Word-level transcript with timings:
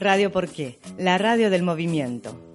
Radio 0.00 0.32
Por 0.32 0.48
qué, 0.48 0.78
la 0.98 1.18
radio 1.18 1.50
del 1.50 1.62
movimiento. 1.62 2.53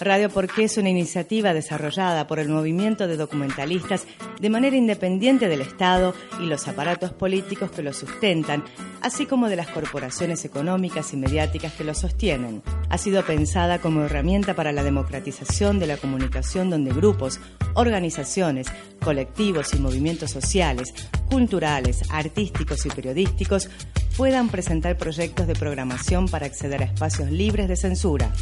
Radio 0.00 0.28
Porqué 0.28 0.64
es 0.64 0.76
una 0.76 0.88
iniciativa 0.88 1.54
desarrollada 1.54 2.26
por 2.26 2.40
el 2.40 2.48
movimiento 2.48 3.06
de 3.06 3.16
documentalistas 3.16 4.06
de 4.40 4.50
manera 4.50 4.76
independiente 4.76 5.48
del 5.48 5.60
Estado 5.60 6.14
y 6.40 6.46
los 6.46 6.66
aparatos 6.66 7.12
políticos 7.12 7.70
que 7.70 7.82
lo 7.82 7.92
sustentan, 7.92 8.64
así 9.02 9.24
como 9.24 9.48
de 9.48 9.54
las 9.54 9.68
corporaciones 9.68 10.44
económicas 10.44 11.12
y 11.12 11.16
mediáticas 11.16 11.74
que 11.74 11.84
lo 11.84 11.94
sostienen. 11.94 12.62
Ha 12.90 12.98
sido 12.98 13.24
pensada 13.24 13.78
como 13.78 14.02
herramienta 14.02 14.54
para 14.54 14.72
la 14.72 14.82
democratización 14.82 15.78
de 15.78 15.86
la 15.86 15.96
comunicación 15.96 16.70
donde 16.70 16.92
grupos, 16.92 17.38
organizaciones, 17.74 18.66
colectivos 19.00 19.74
y 19.74 19.78
movimientos 19.78 20.32
sociales, 20.32 20.92
culturales, 21.30 22.02
artísticos 22.10 22.84
y 22.84 22.90
periodísticos 22.90 23.70
puedan 24.16 24.48
presentar 24.48 24.96
proyectos 24.96 25.46
de 25.46 25.54
programación 25.54 26.28
para 26.28 26.46
acceder 26.46 26.82
a 26.82 26.86
espacios 26.86 27.30
libres 27.30 27.68
de 27.68 27.76
censura. 27.76 28.32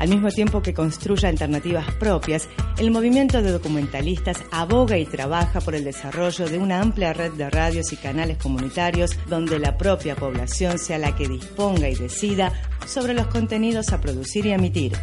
Al 0.00 0.08
mismo 0.08 0.30
tiempo 0.30 0.62
que 0.62 0.72
construye 0.72 1.26
alternativas 1.26 1.92
propias, 1.96 2.48
el 2.78 2.90
movimiento 2.90 3.42
de 3.42 3.52
documentalistas 3.52 4.42
aboga 4.50 4.96
y 4.96 5.04
trabaja 5.04 5.60
por 5.60 5.74
el 5.74 5.84
desarrollo 5.84 6.48
de 6.48 6.56
una 6.56 6.80
amplia 6.80 7.12
red 7.12 7.32
de 7.32 7.50
radios 7.50 7.92
y 7.92 7.98
canales 7.98 8.38
comunitarios 8.38 9.18
donde 9.28 9.58
la 9.58 9.76
propia 9.76 10.16
población 10.16 10.78
sea 10.78 10.96
la 10.96 11.14
que 11.14 11.28
disponga 11.28 11.90
y 11.90 11.96
decida 11.96 12.50
sobre 12.86 13.12
los 13.12 13.26
contenidos 13.26 13.92
a 13.92 14.00
producir 14.00 14.46
y 14.46 14.52
emitir. 14.52 14.96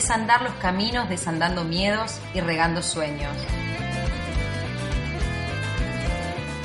es 0.00 0.10
andar 0.10 0.40
los 0.40 0.54
caminos 0.54 1.10
desandando 1.10 1.62
miedos 1.62 2.20
y 2.32 2.40
regando 2.40 2.82
sueños. 2.82 3.36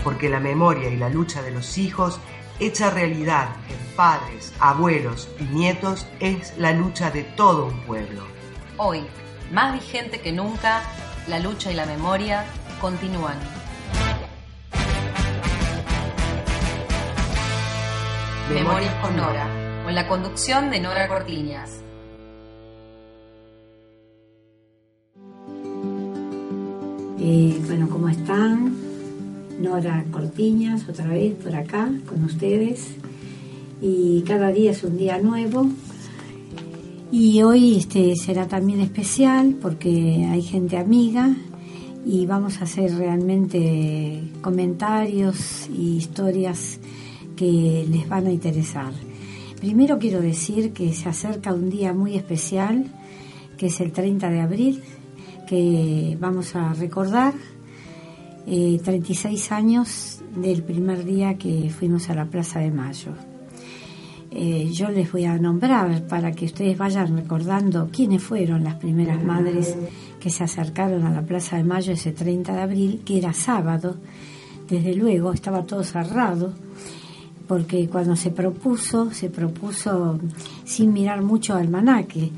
Porque 0.05 0.29
la 0.29 0.39
memoria 0.39 0.89
y 0.89 0.95
la 0.95 1.09
lucha 1.09 1.41
de 1.41 1.51
los 1.51 1.77
hijos, 1.77 2.21
hecha 2.61 2.91
realidad 2.91 3.49
en 3.69 3.95
padres, 3.97 4.53
abuelos 4.61 5.27
y 5.37 5.43
nietos, 5.43 6.07
es 6.21 6.57
la 6.57 6.71
lucha 6.71 7.11
de 7.11 7.23
todo 7.23 7.65
un 7.65 7.81
pueblo. 7.81 8.23
Hoy, 8.77 9.05
más 9.51 9.73
vigente 9.73 10.21
que 10.21 10.31
nunca, 10.31 10.81
la 11.27 11.39
lucha 11.39 11.69
y 11.69 11.75
la 11.75 11.85
memoria 11.85 12.45
continúan. 12.79 13.37
Memorias 18.49 18.95
con 19.01 19.17
Nora, 19.17 19.83
con 19.83 19.93
la 19.93 20.07
conducción 20.07 20.69
de 20.69 20.79
Nora 20.79 21.09
Cortiñas. 21.09 21.84
Bueno, 27.25 27.89
¿cómo 27.89 28.07
están? 28.07 28.75
Nora 29.59 30.05
Cortiñas, 30.11 30.87
otra 30.87 31.07
vez 31.07 31.33
por 31.33 31.55
acá 31.55 31.89
con 32.07 32.23
ustedes. 32.23 32.97
Y 33.81 34.21
cada 34.27 34.51
día 34.51 34.69
es 34.69 34.83
un 34.83 34.95
día 34.95 35.17
nuevo. 35.17 35.67
Y 37.11 37.41
hoy 37.41 37.77
este 37.77 38.15
será 38.15 38.47
también 38.47 38.79
especial 38.79 39.55
porque 39.59 40.27
hay 40.29 40.43
gente 40.43 40.77
amiga 40.77 41.35
y 42.05 42.27
vamos 42.27 42.61
a 42.61 42.65
hacer 42.65 42.95
realmente 42.95 44.21
comentarios 44.43 45.67
y 45.75 45.95
historias 45.95 46.79
que 47.35 47.87
les 47.89 48.07
van 48.07 48.27
a 48.27 48.31
interesar. 48.31 48.93
Primero 49.59 49.97
quiero 49.97 50.21
decir 50.21 50.73
que 50.73 50.93
se 50.93 51.09
acerca 51.09 51.55
un 51.55 51.71
día 51.71 51.91
muy 51.91 52.15
especial, 52.17 52.85
que 53.57 53.65
es 53.65 53.81
el 53.81 53.93
30 53.93 54.29
de 54.29 54.41
abril, 54.41 54.83
que 55.45 56.17
vamos 56.19 56.55
a 56.55 56.73
recordar 56.73 57.33
36 58.45 59.51
eh, 59.51 59.53
años 59.53 60.21
del 60.35 60.63
primer 60.63 61.03
día 61.03 61.35
que 61.35 61.69
fuimos 61.69 62.09
a 62.09 62.15
la 62.15 62.25
Plaza 62.25 62.59
de 62.59 62.71
Mayo. 62.71 63.11
Eh, 64.31 64.69
yo 64.71 64.89
les 64.89 65.11
voy 65.11 65.25
a 65.25 65.37
nombrar 65.37 66.07
para 66.07 66.31
que 66.33 66.45
ustedes 66.45 66.77
vayan 66.77 67.15
recordando 67.15 67.89
quiénes 67.91 68.21
fueron 68.21 68.63
las 68.63 68.75
primeras 68.75 69.23
madres 69.23 69.75
que 70.19 70.29
se 70.29 70.43
acercaron 70.43 71.05
a 71.05 71.11
la 71.11 71.21
Plaza 71.21 71.57
de 71.57 71.63
Mayo 71.63 71.93
ese 71.93 72.11
30 72.11 72.53
de 72.53 72.61
abril, 72.61 73.01
que 73.05 73.17
era 73.17 73.31
sábado. 73.33 73.95
Desde 74.67 74.95
luego 74.95 75.31
estaba 75.31 75.63
todo 75.63 75.83
cerrado, 75.83 76.53
porque 77.47 77.87
cuando 77.87 78.15
se 78.15 78.31
propuso, 78.31 79.11
se 79.11 79.29
propuso 79.29 80.19
sin 80.65 80.91
mirar 80.91 81.21
mucho 81.21 81.55
al 81.55 81.69
manaque 81.69 82.31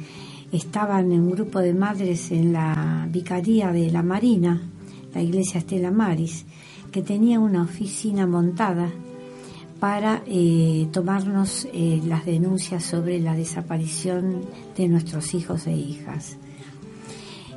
estaban 0.51 1.11
en 1.11 1.21
un 1.21 1.31
grupo 1.31 1.59
de 1.59 1.73
madres 1.73 2.31
en 2.31 2.53
la 2.53 3.07
vicaría 3.09 3.71
de 3.71 3.91
la 3.91 4.03
Marina, 4.03 4.61
la 5.13 5.21
iglesia 5.21 5.59
Estela 5.59 5.91
Maris, 5.91 6.45
que 6.91 7.01
tenía 7.01 7.39
una 7.39 7.63
oficina 7.63 8.25
montada 8.25 8.89
para 9.79 10.23
eh, 10.25 10.87
tomarnos 10.91 11.67
eh, 11.73 12.01
las 12.05 12.25
denuncias 12.25 12.83
sobre 12.83 13.19
la 13.19 13.35
desaparición 13.35 14.41
de 14.75 14.87
nuestros 14.87 15.33
hijos 15.33 15.67
e 15.67 15.73
hijas. 15.73 16.37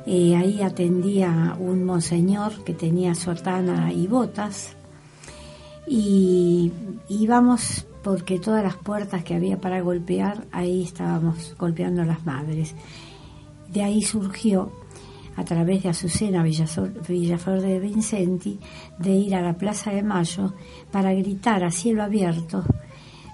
Eh, 0.05 0.35
ahí 0.35 0.61
atendía 0.61 1.55
un 1.59 1.83
monseñor 1.83 2.63
que 2.63 2.73
tenía 2.73 3.15
sotana 3.15 3.93
y 3.93 4.07
botas 4.07 4.75
y 5.93 6.71
íbamos 7.09 7.85
porque 8.01 8.39
todas 8.39 8.63
las 8.63 8.77
puertas 8.77 9.25
que 9.25 9.35
había 9.35 9.59
para 9.59 9.81
golpear, 9.81 10.45
ahí 10.53 10.83
estábamos 10.83 11.53
golpeando 11.59 12.05
las 12.05 12.25
madres. 12.25 12.73
De 13.67 13.83
ahí 13.83 14.01
surgió, 14.01 14.71
a 15.35 15.43
través 15.43 15.83
de 15.83 15.89
Azucena 15.89 16.43
Villaflor 16.43 17.61
de 17.61 17.79
Vincenti, 17.81 18.57
de 18.99 19.11
ir 19.11 19.35
a 19.35 19.41
la 19.41 19.57
Plaza 19.57 19.91
de 19.91 20.01
Mayo 20.01 20.53
para 20.93 21.13
gritar 21.13 21.61
a 21.65 21.71
cielo 21.71 22.03
abierto 22.03 22.63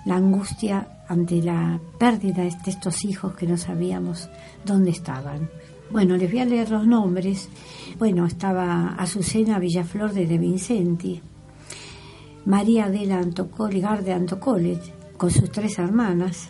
la 0.08 0.16
angustia 0.16 1.04
ante 1.08 1.44
la 1.44 1.80
pérdida 2.00 2.42
de 2.42 2.56
estos 2.66 3.06
hijos 3.06 3.36
que 3.36 3.46
no 3.46 3.58
sabíamos 3.58 4.30
dónde 4.66 4.90
estaban. 4.90 5.48
Bueno, 5.92 6.18
les 6.18 6.32
voy 6.32 6.40
a 6.40 6.46
leer 6.46 6.72
los 6.72 6.88
nombres. 6.88 7.50
Bueno, 8.00 8.26
estaba 8.26 8.96
Azucena 8.98 9.60
Villaflor 9.60 10.12
de 10.12 10.26
De 10.26 10.40
Vincenti, 10.40 11.22
María 12.48 12.86
Adela 12.86 13.18
Antocoli, 13.18 13.82
Garde 13.82 14.16
con 15.18 15.30
sus 15.30 15.52
tres 15.52 15.80
hermanas, 15.80 16.50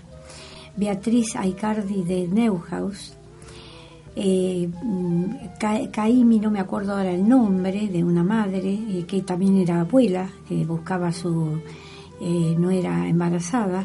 Beatriz 0.76 1.36
Aicardi 1.36 2.04
de 2.04 2.28
Neuhaus, 2.28 3.18
eh, 4.16 4.70
Caimi, 5.92 6.40
no 6.40 6.52
me 6.52 6.60
acuerdo 6.60 6.96
ahora 6.96 7.12
el 7.12 7.28
nombre, 7.28 7.88
de 7.88 8.04
una 8.04 8.24
madre 8.24 8.74
eh, 8.74 9.06
que 9.08 9.24
también 9.24 9.58
era 9.58 9.82
abuela, 9.82 10.30
que 10.48 10.64
buscaba 10.66 11.12
su, 11.12 11.60
eh, 12.22 12.56
no 12.60 12.70
era 12.70 13.10
embarazada, 13.10 13.84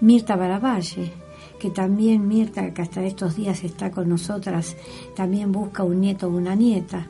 Mirta 0.00 0.34
Baravalle, 0.34 1.12
que 1.60 1.70
también 1.70 2.26
Mirta, 2.26 2.74
que 2.74 2.82
hasta 2.82 3.04
estos 3.04 3.36
días 3.36 3.62
está 3.62 3.92
con 3.92 4.08
nosotras, 4.08 4.76
también 5.14 5.52
busca 5.52 5.84
un 5.84 6.00
nieto 6.00 6.26
o 6.26 6.30
una 6.30 6.56
nieta, 6.56 7.06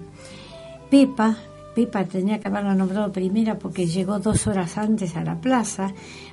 Pepa, 0.91 1.39
Pepa 1.77 2.07
tenía 2.07 2.41
que 2.41 2.49
haberla 2.49 2.75
nombrado 2.75 3.13
primera 3.13 3.59
porque 3.59 3.87
llegó 3.87 4.19
dos 4.19 4.47
horas 4.47 4.79
antes 4.79 5.15
a 5.15 5.23
la 5.23 5.39
plaza, 5.39 5.93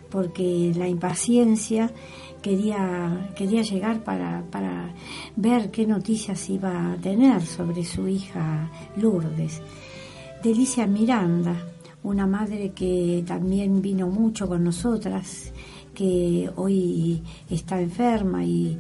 porque 0.09 0.71
la 0.73 0.87
impaciencia 0.87 1.91
quería, 2.41 3.29
quería 3.35 3.61
llegar 3.61 4.05
para, 4.05 4.41
para 4.49 4.93
ver 5.35 5.69
qué 5.69 5.85
noticias 5.85 6.49
iba 6.49 6.93
a 6.93 6.95
tener 6.95 7.41
sobre 7.41 7.83
su 7.83 8.07
hija 8.07 8.71
Lourdes. 8.95 9.61
Delicia 10.41 10.87
Miranda, 10.87 11.57
una 12.03 12.25
madre 12.25 12.71
que 12.71 13.21
también 13.27 13.81
vino 13.81 14.07
mucho 14.07 14.47
con 14.47 14.63
nosotras, 14.63 15.51
que 15.93 16.49
hoy 16.55 17.21
está 17.49 17.81
enferma 17.81 18.45
y 18.45 18.79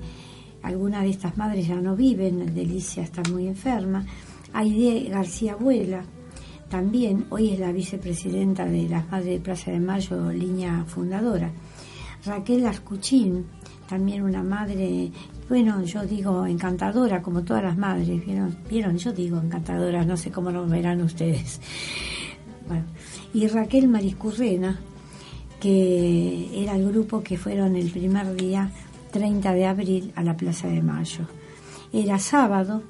algunas 0.61 1.03
de 1.03 1.09
estas 1.09 1.35
madres 1.35 1.67
ya 1.67 1.75
no 1.75 1.93
viven, 1.93 2.55
Delicia 2.55 3.03
está 3.03 3.21
muy 3.29 3.47
enferma. 3.47 4.05
Aide 4.53 5.09
García 5.09 5.53
Abuela, 5.53 6.05
también 6.69 7.25
hoy 7.29 7.51
es 7.51 7.59
la 7.59 7.71
vicepresidenta 7.71 8.65
de 8.65 8.89
las 8.89 9.09
Madres 9.09 9.33
de 9.33 9.39
Plaza 9.39 9.71
de 9.71 9.79
Mayo, 9.79 10.31
línea 10.31 10.83
fundadora. 10.85 11.51
Raquel 12.25 12.65
Ascuchín, 12.65 13.45
también 13.87 14.23
una 14.23 14.41
madre, 14.41 15.11
bueno, 15.49 15.83
yo 15.83 16.03
digo 16.05 16.45
encantadora, 16.45 17.21
como 17.21 17.43
todas 17.43 17.63
las 17.63 17.77
madres, 17.77 18.25
¿vieron? 18.25 18.57
¿Vieron? 18.69 18.97
Yo 18.97 19.11
digo 19.11 19.37
encantadora, 19.37 20.05
no 20.05 20.15
sé 20.17 20.31
cómo 20.31 20.49
lo 20.51 20.65
verán 20.65 21.01
ustedes. 21.01 21.59
Y 23.33 23.47
Raquel 23.47 23.87
Mariscurrena, 23.87 24.79
que 25.59 26.63
era 26.63 26.75
el 26.75 26.89
grupo 26.89 27.21
que 27.21 27.37
fueron 27.37 27.75
el 27.75 27.91
primer 27.91 28.33
día, 28.35 28.69
30 29.11 29.53
de 29.53 29.65
abril, 29.65 30.11
a 30.15 30.23
la 30.23 30.35
Plaza 30.35 30.67
de 30.67 30.81
Mayo. 30.81 31.25
Era 31.91 32.17
sábado, 32.17 32.81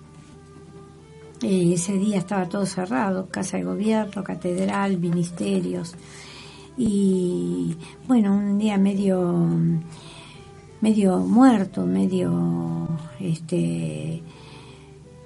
ese 1.43 1.93
día 1.93 2.19
estaba 2.19 2.47
todo 2.47 2.65
cerrado, 2.65 3.27
casa 3.29 3.57
de 3.57 3.63
gobierno, 3.63 4.23
catedral, 4.23 4.97
ministerios. 4.97 5.95
Y 6.77 7.75
bueno, 8.07 8.35
un 8.35 8.57
día 8.57 8.77
medio, 8.77 9.47
medio 10.81 11.19
muerto, 11.19 11.85
medio 11.85 12.87
este, 13.19 14.23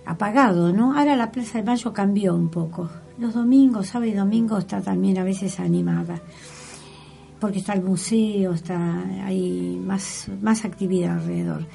apagado, 0.05 0.73
¿no? 0.73 0.97
Ahora 0.97 1.15
la 1.15 1.31
Plaza 1.31 1.59
de 1.59 1.63
Mayo 1.63 1.93
cambió 1.93 2.35
un 2.35 2.49
poco. 2.49 2.89
Los 3.17 3.33
domingos, 3.33 3.87
sábado 3.87 4.11
y 4.11 4.13
domingo 4.13 4.57
está 4.57 4.81
también 4.81 5.17
a 5.17 5.23
veces 5.23 5.59
animada 5.59 6.21
porque 7.39 7.59
está 7.59 7.73
el 7.73 7.83
museo, 7.83 8.53
está 8.53 9.03
hay 9.23 9.79
más, 9.83 10.29
más 10.41 10.65
actividad 10.65 11.19
alrededor. 11.19 11.65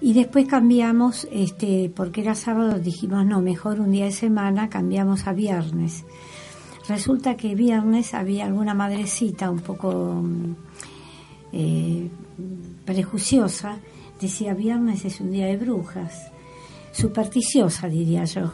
Y 0.00 0.12
después 0.12 0.46
cambiamos, 0.46 1.26
este, 1.32 1.90
porque 1.94 2.20
era 2.20 2.34
sábado, 2.34 2.78
dijimos 2.78 3.26
no, 3.26 3.40
mejor 3.40 3.80
un 3.80 3.90
día 3.90 4.04
de 4.04 4.12
semana, 4.12 4.68
cambiamos 4.68 5.26
a 5.26 5.32
viernes. 5.32 6.04
Resulta 6.88 7.36
que 7.36 7.56
viernes 7.56 8.14
había 8.14 8.46
alguna 8.46 8.74
madrecita 8.74 9.50
un 9.50 9.58
poco 9.58 10.22
eh, 11.52 12.08
prejuiciosa, 12.84 13.78
decía 14.20 14.54
viernes 14.54 15.04
es 15.04 15.20
un 15.20 15.32
día 15.32 15.46
de 15.46 15.56
brujas, 15.56 16.30
supersticiosa 16.92 17.88
diría 17.88 18.24
yo, 18.24 18.52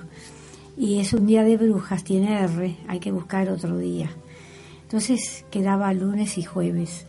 y 0.79 0.99
es 0.99 1.12
un 1.12 1.26
día 1.26 1.44
de 1.44 1.58
brujas, 1.58 2.05
tiene 2.05 2.41
R, 2.41 2.76
hay 2.88 2.99
que 2.99 3.12
buscar 3.12 3.50
otro 3.50 3.76
día. 3.76 4.11
Entonces 4.82 5.44
quedaba 5.50 5.93
lunes 5.93 6.38
y 6.38 6.43
jueves 6.43 7.06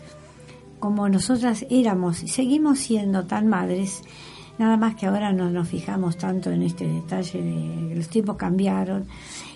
como 0.86 1.10
nosotras 1.10 1.66
éramos 1.72 2.22
y 2.22 2.28
seguimos 2.28 2.78
siendo 2.78 3.26
tan 3.26 3.48
madres, 3.48 4.04
nada 4.57 4.78
más 4.78 4.96
que 4.96 5.06
ahora 5.06 5.31
no 5.34 5.50
nos 5.50 5.68
fijamos 5.68 6.18
tanto 6.18 6.52
en 6.52 6.63
este 6.63 6.88
detalle 6.88 7.42
de 7.42 7.96
los 7.96 8.07
tiempos 8.07 8.38
cambiaron 8.38 9.06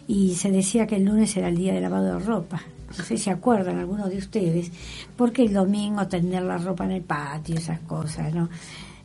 y 0.07 0.35
se 0.35 0.51
decía 0.51 0.87
que 0.87 0.95
el 0.97 1.05
lunes 1.05 1.35
era 1.37 1.49
el 1.49 1.57
día 1.57 1.73
de 1.73 1.81
lavado 1.81 2.17
de 2.17 2.19
ropa. 2.19 2.61
No 2.97 3.03
sé 3.03 3.17
si 3.17 3.29
acuerdan 3.29 3.77
algunos 3.77 4.09
de 4.09 4.17
ustedes, 4.17 4.71
porque 5.15 5.43
el 5.43 5.53
domingo 5.53 6.07
tender 6.07 6.41
la 6.41 6.57
ropa 6.57 6.85
en 6.85 6.91
el 6.91 7.03
patio, 7.03 7.55
esas 7.55 7.79
cosas, 7.81 8.33
¿no? 8.33 8.49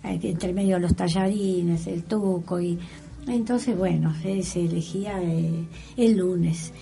Entre 0.03 0.53
medio 0.53 0.77
de 0.77 0.83
los 0.83 0.97
tallarines, 0.97 1.87
el 1.87 2.05
tuco 2.05 2.61
y 2.61 2.79
entonces 3.27 3.77
bueno, 3.77 4.15
se 4.21 4.65
elegía 4.65 5.23
eh, 5.23 5.65
el 5.97 6.17
lunes. 6.17 6.73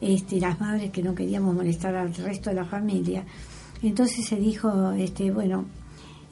Este, 0.00 0.40
las 0.40 0.58
madres 0.58 0.90
que 0.90 1.02
no 1.02 1.14
queríamos 1.14 1.54
molestar 1.54 1.94
al 1.94 2.14
resto 2.14 2.50
de 2.50 2.56
la 2.56 2.64
familia, 2.64 3.22
entonces 3.82 4.26
se 4.26 4.36
dijo, 4.36 4.92
este, 4.92 5.30
bueno, 5.30 5.66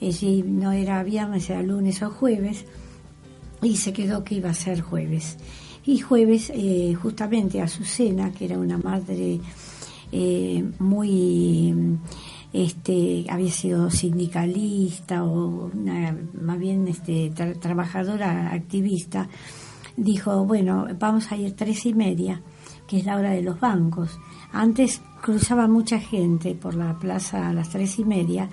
si 0.01 0.43
no 0.43 0.73
era 0.73 1.03
viernes, 1.03 1.51
era 1.51 1.63
lunes 1.63 2.03
o 2.03 2.11
jueves, 2.11 2.65
y 3.63 3.77
se 3.77 3.93
quedó 3.93 4.25
que 4.25 4.37
iba 4.37 4.51
a 4.51 4.55
ser 4.55 4.81
jueves. 4.81 5.37
Y 5.85 5.99
jueves, 5.99 6.53
eh, 6.55 6.95
justamente 6.95 7.61
Azucena, 7.61 8.31
que 8.33 8.45
era 8.45 8.59
una 8.59 8.79
madre 8.79 9.41
eh, 10.13 10.65
muy, 10.79 11.75
este, 12.53 13.27
había 13.29 13.51
sido 13.51 13.91
sindicalista 13.91 15.25
o 15.25 15.71
una, 15.73 16.17
más 16.41 16.59
bien 16.59 16.87
este, 16.89 17.31
trabajadora 17.31 18.53
activista, 18.53 19.29
dijo, 19.97 20.45
bueno, 20.45 20.87
vamos 20.99 21.33
a 21.33 21.37
ir 21.37 21.57
tres 21.57 21.87
y 21.87 21.95
media, 21.95 22.43
que 22.87 22.99
es 22.99 23.07
la 23.07 23.17
hora 23.17 23.31
de 23.31 23.43
los 23.43 23.59
bancos. 23.59 24.19
Antes 24.53 25.01
cruzaba 25.23 25.69
mucha 25.69 25.99
gente 25.99 26.55
por 26.55 26.75
la 26.75 26.99
plaza 26.99 27.49
a 27.49 27.53
las 27.53 27.71
tres 27.71 27.99
y 27.99 28.05
media 28.05 28.49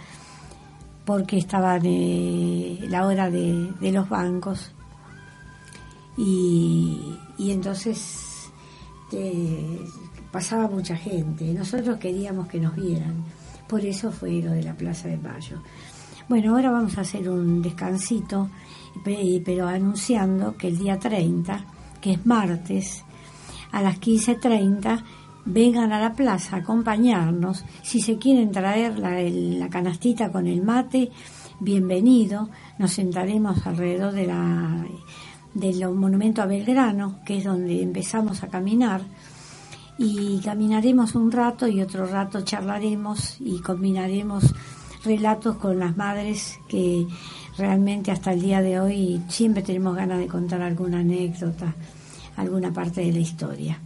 porque 1.06 1.38
estaba 1.38 1.80
la 1.80 3.06
hora 3.06 3.30
de, 3.30 3.92
los 3.92 4.10
bancos 4.10 4.72
y, 6.18 7.16
entonces 7.38 8.50
eh, 9.12 9.88
pasaba 10.32 10.68
mucha 10.68 10.96
gente. 10.96 11.46
Nosotros 11.54 11.98
queríamos 12.00 12.48
que 12.48 12.60
nos 12.60 12.76
vieran, 12.76 13.24
por 13.68 13.86
eso 13.86 14.12
fue 14.12 14.42
lo 14.42 14.52
de 14.52 14.64
la 14.64 14.74
Plaza 14.74 15.08
de 15.08 15.18
Mayo. 15.18 15.62
Bueno, 16.28 16.56
ahora 16.56 16.72
vamos 16.72 16.98
a 16.98 17.02
hacer 17.02 17.30
un 17.30 17.62
descansito, 17.62 18.50
pero 19.04 19.68
anunciando 19.68 20.58
que 20.58 20.70
el 20.70 20.80
día 20.80 20.98
30, 20.98 21.66
que 22.02 22.14
es 22.14 22.26
martes, 22.26 23.04
a 23.72 23.82
las 23.82 24.00
15.30, 24.00 25.04
vengan 25.46 25.94
a 25.94 26.00
la 26.00 26.14
plaza 26.14 26.56
a 26.56 26.60
acompañarnos. 26.60 27.64
Si 27.84 28.02
se 28.02 28.18
quieren 28.18 28.52
traer 28.52 29.00
la, 29.00 29.70
canastita 29.70 30.32
con 30.32 30.48
el 30.48 30.64
mate, 30.64 31.12
bienvenido. 31.60 32.50
Nos 32.80 32.94
sentaremos 32.94 33.66
alrededor 33.66 34.14
de 34.14 34.28
la, 34.28 34.86
del 35.54 35.94
monumento 35.94 36.42
a 36.42 36.48
Belgrano, 36.48 37.20
que 37.24 37.38
es 37.38 37.44
donde 37.44 37.82
empezamos 37.82 38.44
a 38.44 38.48
caminar. 38.48 39.02
Y 39.98 40.42
caminaremos 40.44 41.16
un 41.16 41.32
rato 41.32 41.68
y 41.68 41.82
otro 41.82 42.06
rato 42.06 42.42
charlaremos 42.42 43.38
y 43.40 43.62
combinaremos 43.62 44.54
relatos 45.06 45.56
con 45.58 45.80
las 45.80 45.96
madres 45.96 46.60
que 46.68 47.08
realmente 47.58 48.12
hasta 48.12 48.34
el 48.34 48.42
día 48.42 48.62
de 48.62 48.80
hoy 48.80 49.22
siempre 49.30 49.64
tenemos 49.64 49.96
ganas 49.96 50.20
de 50.20 50.28
contar 50.28 50.62
alguna 50.62 51.00
anécdota, 51.00 51.76
alguna 52.36 52.74
parte 52.74 53.02
de 53.02 53.14
la 53.14 53.20
historia. 53.20 53.80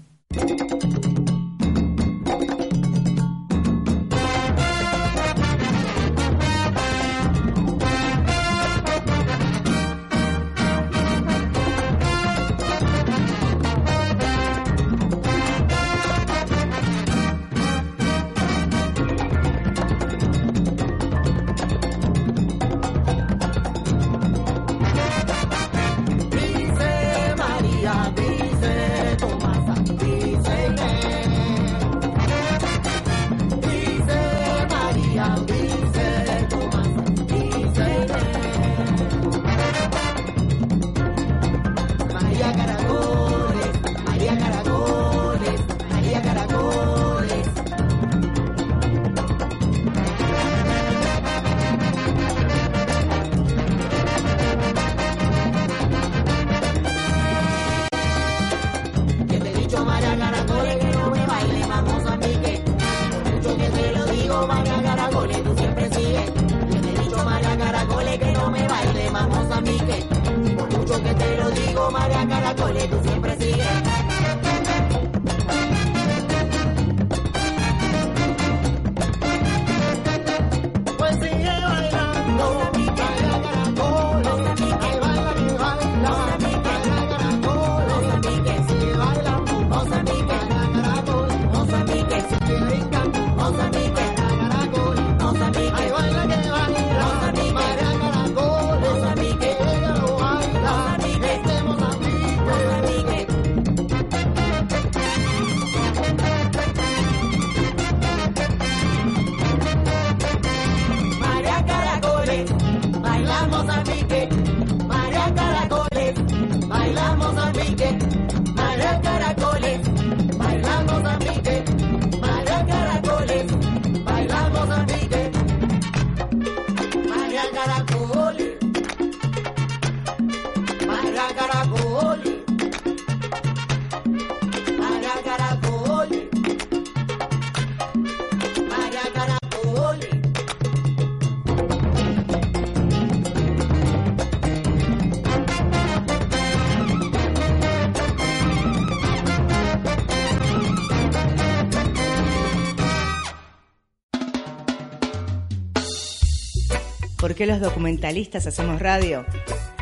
Los 157.59 157.69
documentalistas 157.69 158.47
hacemos 158.47 158.79
radio? 158.79 159.25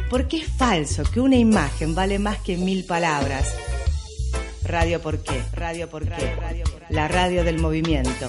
Porque 0.09 0.37
es 0.37 0.47
falso 0.47 1.03
que 1.03 1.19
una 1.19 1.35
imagen 1.35 1.95
vale 1.95 2.19
más 2.19 2.39
que 2.39 2.57
mil 2.57 2.85
palabras. 2.85 3.53
Radio 4.63 5.01
por 5.01 5.19
qué, 5.19 5.41
radio 5.53 5.89
por 5.89 6.03
qué, 6.03 6.35
la 6.89 7.07
radio 7.07 7.43
del 7.43 7.59
movimiento. 7.59 8.27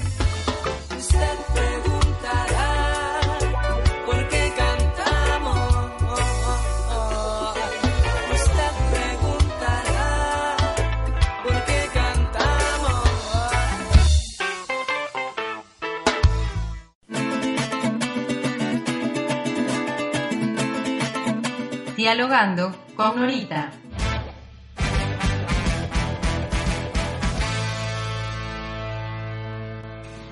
Dialogando 22.09 22.75
con 22.97 23.21
Norita. 23.21 23.71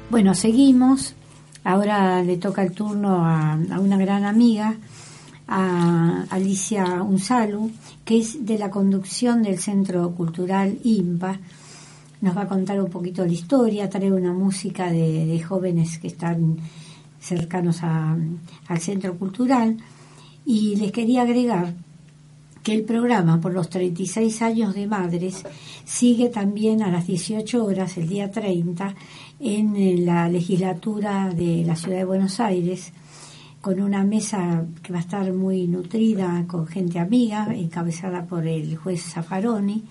Bueno, 0.09 0.35
seguimos. 0.35 1.15
Ahora 1.65 2.23
le 2.23 2.39
toca 2.39 2.63
el 2.63 2.73
turno 2.73 3.27
a, 3.27 3.59
una 3.79 3.99
gran 3.99 4.25
amiga, 4.25 4.75
a 5.49 6.25
Alicia 6.31 7.03
Unsalu, 7.03 7.71
que 8.07 8.21
es 8.21 8.47
de 8.47 8.57
la 8.57 8.71
conducción 8.71 9.43
del 9.43 9.59
Centro 9.59 10.13
Cultural 10.13 10.79
IMPA. 10.83 11.39
Nos 12.23 12.35
va 12.35 12.45
a 12.45 12.49
contar 12.49 12.81
un 12.81 12.89
poquito 12.89 13.23
la 13.27 13.33
historia, 13.33 13.91
trae 13.91 14.11
una 14.11 14.33
música 14.33 14.91
de, 14.91 15.45
jóvenes 15.47 15.99
que 15.99 16.07
están 16.07 16.57
cercanos 17.21 17.83
al 17.83 18.81
Centro 18.81 19.19
Cultural 19.19 19.77
y 20.47 20.77
les 20.77 20.93
quería 20.93 21.23
agregar 21.23 21.75
que 22.63 22.73
el 22.73 22.85
programa 22.85 23.41
por 23.41 23.53
los 23.53 23.69
36 23.69 24.43
años 24.43 24.75
de 24.75 24.87
Madres 24.87 25.45
sigue 25.85 26.29
también 26.29 26.83
a 26.83 26.91
las 26.91 27.07
18 27.07 27.65
horas 27.65 27.97
el 27.99 28.09
día 28.09 28.31
30 28.31 28.95
en 29.41 30.07
la 30.07 30.29
legislatura 30.29 31.31
de 31.31 31.65
la 31.65 31.77
Ciudad 31.77 31.99
de 31.99 32.05
Buenos 32.05 32.41
Aires 32.41 32.93
con 33.61 33.81
una 33.81 34.05
mesa 34.05 34.65
que 34.83 34.93
va 34.93 34.99
a 34.99 35.03
estar 35.03 35.33
muy 35.33 35.67
nutrida 35.67 36.45
con 36.47 36.67
gente 36.69 37.01
amiga, 37.01 37.49
encabezada 37.53 38.25
por 38.25 38.47
el 38.47 38.77
juez 38.77 39.03
Zaffaroni, 39.13 39.83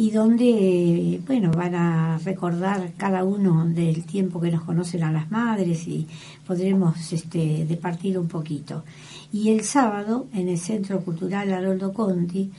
y 0.00 0.12
donde, 0.12 1.20
bueno, 1.26 1.50
van 1.50 1.74
a 1.74 2.16
recordar 2.24 2.94
cada 2.96 3.22
uno 3.22 3.66
del 3.66 4.06
tiempo 4.06 4.40
que 4.40 4.50
nos 4.50 4.62
conocen 4.62 5.02
a 5.02 5.12
las 5.12 5.30
madres 5.30 5.86
y 5.86 6.06
podremos 6.46 7.12
este, 7.12 7.66
departir 7.66 8.18
un 8.18 8.26
poquito. 8.26 8.82
Y 9.30 9.50
el 9.50 9.62
sábado, 9.62 10.26
en 10.32 10.48
el 10.48 10.56
Centro 10.56 11.00
Cultural 11.02 11.52
Haroldo 11.52 11.92
Conti 11.92 12.50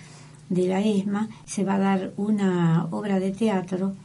de 0.50 0.68
la 0.68 0.82
ESMA, 0.82 1.30
se 1.44 1.64
va 1.64 1.78
a 1.78 1.80
dar 1.80 2.14
una 2.16 2.86
obra 2.92 3.20
de 3.20 3.32
teatro 3.32 3.96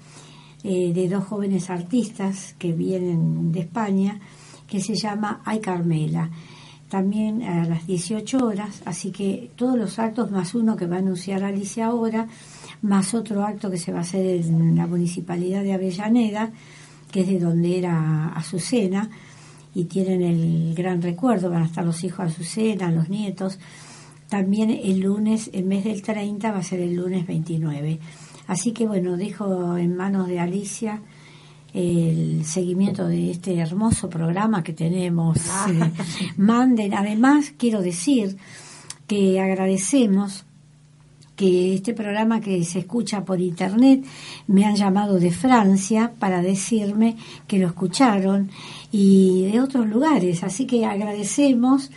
eh, 0.64 0.95
de 0.95 1.07
dos 1.07 1.25
jóvenes 1.25 1.69
artistas 1.69 2.55
que 2.59 2.73
vienen 2.73 3.52
de 3.52 3.61
España, 3.61 4.19
que 4.66 4.81
se 4.81 4.95
llama 4.95 5.43
Ay 5.45 5.61
Carmela. 5.61 6.31
También 6.88 7.43
a 7.43 7.66
las 7.66 7.87
18 7.87 8.38
horas, 8.38 8.81
así 8.87 9.11
que 9.11 9.50
todos 9.57 9.76
los 9.76 9.99
actos 9.99 10.31
más 10.31 10.55
uno 10.55 10.75
que 10.75 10.87
va 10.87 10.97
a 10.97 11.00
anunciar 11.00 11.45
Alicia 11.45 11.88
ahora, 11.88 12.28
más 12.83 13.14
otro 13.14 13.45
acto 13.45 13.71
que 13.71 13.78
se 13.78 13.92
va 13.92 13.99
a 13.99 14.02
hacer 14.02 14.25
en 14.25 14.76
la 14.76 14.87
Municipalidad 14.87 15.62
de 15.62 15.73
Avellaneda, 15.73 16.50
que 17.11 17.21
es 17.21 17.28
de 17.28 17.38
donde 17.38 17.78
era 17.78 18.28
Azucena, 18.28 19.11
y 19.75 19.85
tienen 19.85 20.23
el 20.23 20.75
gran 20.75 21.02
recuerdo, 21.02 21.50
van 21.50 21.62
a 21.62 21.66
estar 21.66 21.85
los 21.85 22.02
hijos 22.02 22.26
de 22.26 22.33
Azucena, 22.33 22.90
los 22.90 23.11
nietos. 23.11 23.59
También 24.28 24.71
el 24.71 25.00
lunes, 25.00 25.50
en 25.52 25.68
vez 25.68 25.85
del 25.85 26.02
30, 26.02 26.50
va 26.50 26.59
a 26.59 26.62
ser 26.62 26.80
el 26.80 26.95
lunes 26.95 27.26
29. 27.26 27.99
Así 28.47 28.73
que 28.73 28.87
bueno, 28.87 29.16
dejo 29.16 29.76
en 29.76 29.97
manos 29.97 30.28
de 30.28 30.40
Alicia 30.40 31.02
el 31.75 32.47
seguimiento 32.47 33.06
de 33.06 33.30
este 33.30 33.59
hermoso 33.59 34.09
programa 34.09 34.62
que 34.62 34.73
tenemos. 34.73 35.38
Ah. 35.50 35.68
Eh, 35.71 35.92
manden, 36.38 36.95
además 36.95 37.52
quiero 37.59 37.83
decir 37.83 38.38
que 39.06 39.40
agradecemos 39.40 40.46
que 41.37 41.75
este 41.75 41.93
programa 41.93 42.40
que 42.40 42.64
se 42.64 42.81
escucha 42.81 43.25
por 43.25 43.40
internet 43.40 44.05
me 44.47 44.64
han 44.64 44.75
llamado 44.75 45.21
de 45.21 45.31
Francia 45.31 46.12
para 46.19 46.43
decirme 46.43 47.16
que 47.47 47.59
lo 47.59 47.69
escucharon 47.69 48.50
y 48.90 49.50
de 49.52 49.61
otros 49.61 49.87
lugares. 49.87 50.43
Así 50.43 50.66
que 50.66 50.87
agradecemos 50.87 51.90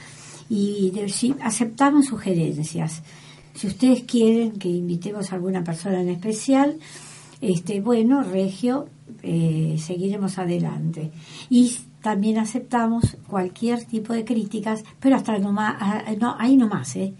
y 0.49 0.93
aceptamos 1.41 2.07
sugerencias. 2.07 3.01
Si 3.53 3.67
ustedes 3.67 4.03
quieren 4.03 4.53
que 4.53 4.69
invitemos 4.69 5.31
a 5.31 5.35
alguna 5.35 5.63
persona 5.63 6.01
en 6.01 6.09
especial, 6.09 6.77
este, 7.41 7.81
bueno, 7.81 8.23
Regio, 8.23 8.87
eh, 9.23 9.77
seguiremos 9.79 10.37
adelante. 10.37 11.11
Y 11.49 11.77
también 12.01 12.37
aceptamos 12.37 13.17
cualquier 13.27 13.83
tipo 13.85 14.13
de 14.13 14.25
críticas, 14.25 14.83
pero 14.99 15.15
hasta 15.15 15.37
no, 15.39 15.53
ah, 15.57 16.03
no 16.19 16.35
ahí 16.39 16.55
nomás, 16.55 16.95
¿eh? 16.95 17.13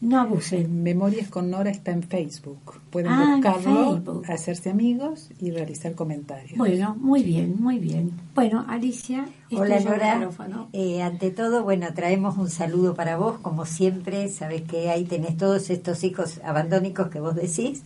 No 0.00 0.20
abusen. 0.20 0.84
Memorias 0.84 1.28
con 1.28 1.50
Nora 1.50 1.70
está 1.70 1.90
en 1.90 2.04
Facebook. 2.04 2.80
Pueden 2.90 3.10
ah, 3.10 3.34
buscarlo, 3.34 4.22
hacerse 4.28 4.70
amigos 4.70 5.30
y 5.40 5.50
realizar 5.50 5.94
comentarios. 5.94 6.56
Bueno, 6.56 6.96
muy 7.00 7.24
bien, 7.24 7.56
muy 7.60 7.78
bien. 7.78 8.12
Bueno, 8.34 8.64
Alicia. 8.68 9.26
Este 9.50 9.56
Hola 9.56 9.80
Nora. 9.80 10.30
Eh, 10.72 11.02
ante 11.02 11.32
todo, 11.32 11.64
bueno, 11.64 11.88
traemos 11.94 12.36
un 12.38 12.48
saludo 12.48 12.94
para 12.94 13.16
vos, 13.16 13.38
como 13.40 13.66
siempre. 13.66 14.28
Sabes 14.28 14.62
que 14.62 14.88
ahí 14.88 15.04
tenés 15.04 15.36
todos 15.36 15.68
estos 15.68 16.04
hijos 16.04 16.40
abandónicos 16.44 17.08
que 17.08 17.18
vos 17.18 17.34
decís. 17.34 17.82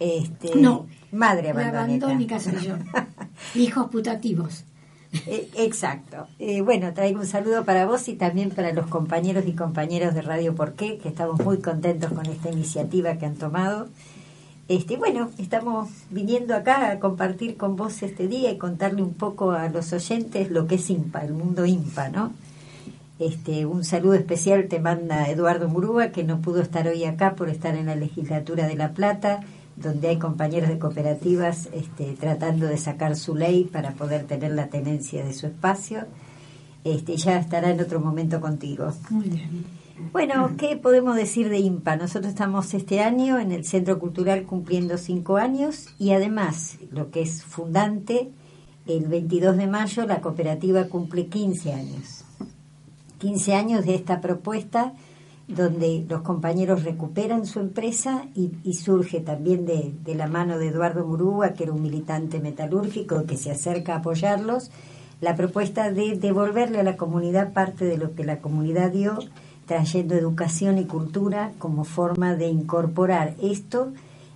Este, 0.00 0.56
no. 0.56 0.86
Madre 1.12 1.50
abandónica. 1.50 2.06
abandónica 2.06 2.40
soy 2.40 2.58
yo. 2.66 2.74
hijos 3.54 3.88
putativos. 3.88 4.64
Eh, 5.26 5.50
exacto. 5.56 6.26
Eh, 6.38 6.62
bueno, 6.62 6.94
traigo 6.94 7.20
un 7.20 7.26
saludo 7.26 7.64
para 7.64 7.86
vos 7.86 8.08
y 8.08 8.14
también 8.14 8.50
para 8.50 8.72
los 8.72 8.86
compañeros 8.86 9.44
y 9.46 9.52
compañeras 9.52 10.14
de 10.14 10.22
Radio 10.22 10.54
Porqué, 10.54 10.98
que 10.98 11.08
estamos 11.08 11.40
muy 11.44 11.58
contentos 11.58 12.12
con 12.12 12.26
esta 12.26 12.50
iniciativa 12.50 13.16
que 13.18 13.26
han 13.26 13.36
tomado. 13.36 13.88
Este, 14.68 14.96
bueno, 14.96 15.30
estamos 15.38 15.90
viniendo 16.10 16.54
acá 16.54 16.90
a 16.90 16.98
compartir 16.98 17.56
con 17.56 17.76
vos 17.76 18.02
este 18.02 18.26
día 18.26 18.50
y 18.50 18.58
contarle 18.58 19.02
un 19.02 19.12
poco 19.12 19.50
a 19.50 19.68
los 19.68 19.92
oyentes 19.92 20.50
lo 20.50 20.66
que 20.66 20.76
es 20.76 20.88
IMPA, 20.88 21.24
el 21.24 21.34
mundo 21.34 21.66
IMPA, 21.66 22.08
¿no? 22.08 22.32
Este, 23.18 23.66
un 23.66 23.84
saludo 23.84 24.14
especial 24.14 24.66
te 24.68 24.80
manda 24.80 25.28
Eduardo 25.28 25.68
Murúa, 25.68 26.08
que 26.08 26.24
no 26.24 26.40
pudo 26.40 26.62
estar 26.62 26.88
hoy 26.88 27.04
acá 27.04 27.34
por 27.34 27.50
estar 27.50 27.76
en 27.76 27.86
la 27.86 27.96
legislatura 27.96 28.66
de 28.66 28.76
La 28.76 28.92
Plata 28.94 29.40
donde 29.76 30.08
hay 30.08 30.18
compañeros 30.18 30.68
de 30.68 30.78
cooperativas 30.78 31.68
este, 31.72 32.14
tratando 32.14 32.66
de 32.66 32.76
sacar 32.76 33.16
su 33.16 33.34
ley 33.34 33.64
para 33.64 33.92
poder 33.92 34.24
tener 34.24 34.52
la 34.52 34.68
tenencia 34.68 35.24
de 35.24 35.32
su 35.32 35.46
espacio. 35.46 36.06
Este, 36.84 37.16
ya 37.16 37.38
estará 37.38 37.70
en 37.70 37.80
otro 37.80 38.00
momento 38.00 38.40
contigo. 38.40 38.92
Muy 39.10 39.28
bien. 39.28 39.82
Bueno, 40.10 40.52
¿qué 40.58 40.76
podemos 40.76 41.16
decir 41.16 41.48
de 41.48 41.58
IMPA? 41.58 41.96
Nosotros 41.96 42.30
estamos 42.30 42.74
este 42.74 43.00
año 43.00 43.38
en 43.38 43.52
el 43.52 43.64
Centro 43.64 43.98
Cultural 43.98 44.44
cumpliendo 44.44 44.98
cinco 44.98 45.36
años 45.36 45.86
y 45.98 46.12
además, 46.12 46.78
lo 46.90 47.10
que 47.10 47.22
es 47.22 47.44
fundante, 47.44 48.30
el 48.86 49.06
22 49.06 49.56
de 49.56 49.66
mayo 49.68 50.06
la 50.06 50.20
cooperativa 50.20 50.88
cumple 50.88 51.26
15 51.26 51.72
años. 51.72 52.24
15 53.18 53.54
años 53.54 53.86
de 53.86 53.94
esta 53.94 54.20
propuesta 54.20 54.94
donde 55.48 56.04
los 56.08 56.22
compañeros 56.22 56.84
recuperan 56.84 57.46
su 57.46 57.60
empresa 57.60 58.26
y, 58.34 58.74
surge 58.74 59.20
también 59.20 59.66
de, 59.66 60.14
la 60.14 60.26
mano 60.26 60.58
de 60.58 60.68
Eduardo 60.68 61.04
Murúa, 61.04 61.54
que 61.54 61.64
era 61.64 61.72
un 61.72 61.82
militante 61.82 62.40
metalúrgico 62.40 63.24
que 63.24 63.36
se 63.36 63.50
acerca 63.50 63.94
a 63.94 63.98
apoyarlos, 63.98 64.70
la 65.20 65.36
propuesta 65.36 65.90
de 65.92 66.16
devolverle 66.16 66.80
a 66.80 66.84
la 66.84 66.96
comunidad 66.96 67.52
parte 67.52 67.84
de 67.84 67.96
lo 67.96 68.14
que 68.14 68.24
la 68.24 68.38
comunidad 68.38 68.90
dio 68.90 69.18
trayendo 69.66 70.14
educación 70.14 70.78
y 70.78 70.84
cultura 70.84 71.52
como 71.58 71.84
forma 71.84 72.34
de 72.34 72.48
incorporar 72.48 73.34
esto 73.40 73.92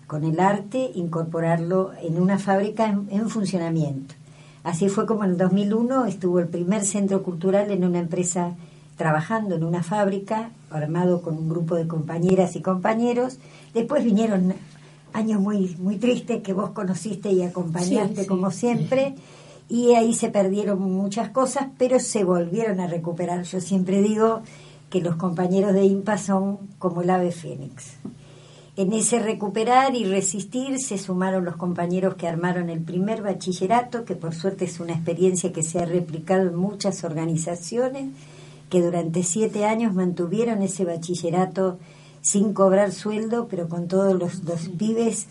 con 0.07 0.25
el 0.25 0.39
arte, 0.39 0.93
incorporarlo 0.95 1.91
en 2.01 2.21
una 2.21 2.39
fábrica 2.39 2.87
en, 2.87 3.29
funcionamiento. 3.29 4.15
Así 4.63 4.89
fue 4.89 5.07
como 5.07 5.25
en 5.25 5.31
el 5.31 5.37
2001 5.37 6.07
estuvo 6.07 6.39
el 6.39 6.49
primer 6.49 6.85
centro 6.85 7.23
cultural 7.23 7.71
en 7.71 7.85
una 7.85 7.99
empresa 7.99 8.55
trabajando 8.97 9.55
en 9.55 9.65
una 9.65 9.83
fábrica, 9.83 10.51
armado 10.71 11.23
con 11.23 11.37
un 11.37 11.49
grupo 11.49 11.75
de 11.75 11.87
compañeras 11.87 12.57
y 12.57 12.63
compañeros. 12.63 13.39
Después 13.75 14.05
vinieron 14.05 14.55
años 15.13 15.41
muy, 15.41 15.77
muy 15.79 15.97
tristes 15.97 16.43
que 16.43 16.53
vos 16.53 16.71
conociste 16.71 17.31
y 17.31 17.43
acompañaste 17.43 18.27
como 18.27 18.51
siempre. 18.51 19.15
Y 19.69 19.95
ahí 19.95 20.15
se 20.15 20.31
perdieron 20.31 20.81
muchas 20.81 21.31
cosas, 21.31 21.67
pero 21.79 21.99
se 21.99 22.25
volvieron 22.25 22.81
a 22.81 22.87
recuperar. 22.87 23.43
Yo 23.43 23.61
siempre 23.61 24.01
digo 24.01 24.43
que 24.91 25.01
los 25.01 25.17
compañeros 25.17 25.73
de 25.73 25.85
IMPA 25.85 26.19
son 26.19 26.59
como 26.79 27.03
el 27.03 27.11
ave 27.11 27.33
fénix. 27.33 27.97
En 28.77 28.93
ese 28.93 29.19
recuperar 29.19 29.95
y 29.95 30.05
resistir 30.05 30.79
se 30.79 30.99
sumaron 30.99 31.47
los 31.47 31.57
compañeros 31.57 32.15
que 32.17 32.29
armaron 32.29 32.69
el 32.69 32.81
primer 32.81 33.23
bachillerato, 33.23 34.05
que 34.05 34.15
por 34.15 34.35
suerte 34.35 34.67
es 34.67 34.81
una 34.81 34.93
experiencia 34.93 35.51
que 35.51 35.63
se 35.63 35.79
ha 35.79 35.87
replicado 35.87 36.49
en 36.49 36.57
muchas 36.57 37.03
organizaciones, 37.03 38.11
que 38.69 38.83
durante 38.83 39.23
siete 39.23 39.65
años 39.65 39.95
mantuvieron 39.95 40.63
ese 40.63 40.85
bachillerato 40.85 41.79
sin 42.21 42.53
cobrar 42.53 42.93
sueldo, 42.93 43.47
pero 43.49 43.69
con 43.69 43.87
todos 43.89 44.19
los, 44.19 44.43
los 44.45 44.69
pibes 44.71 45.27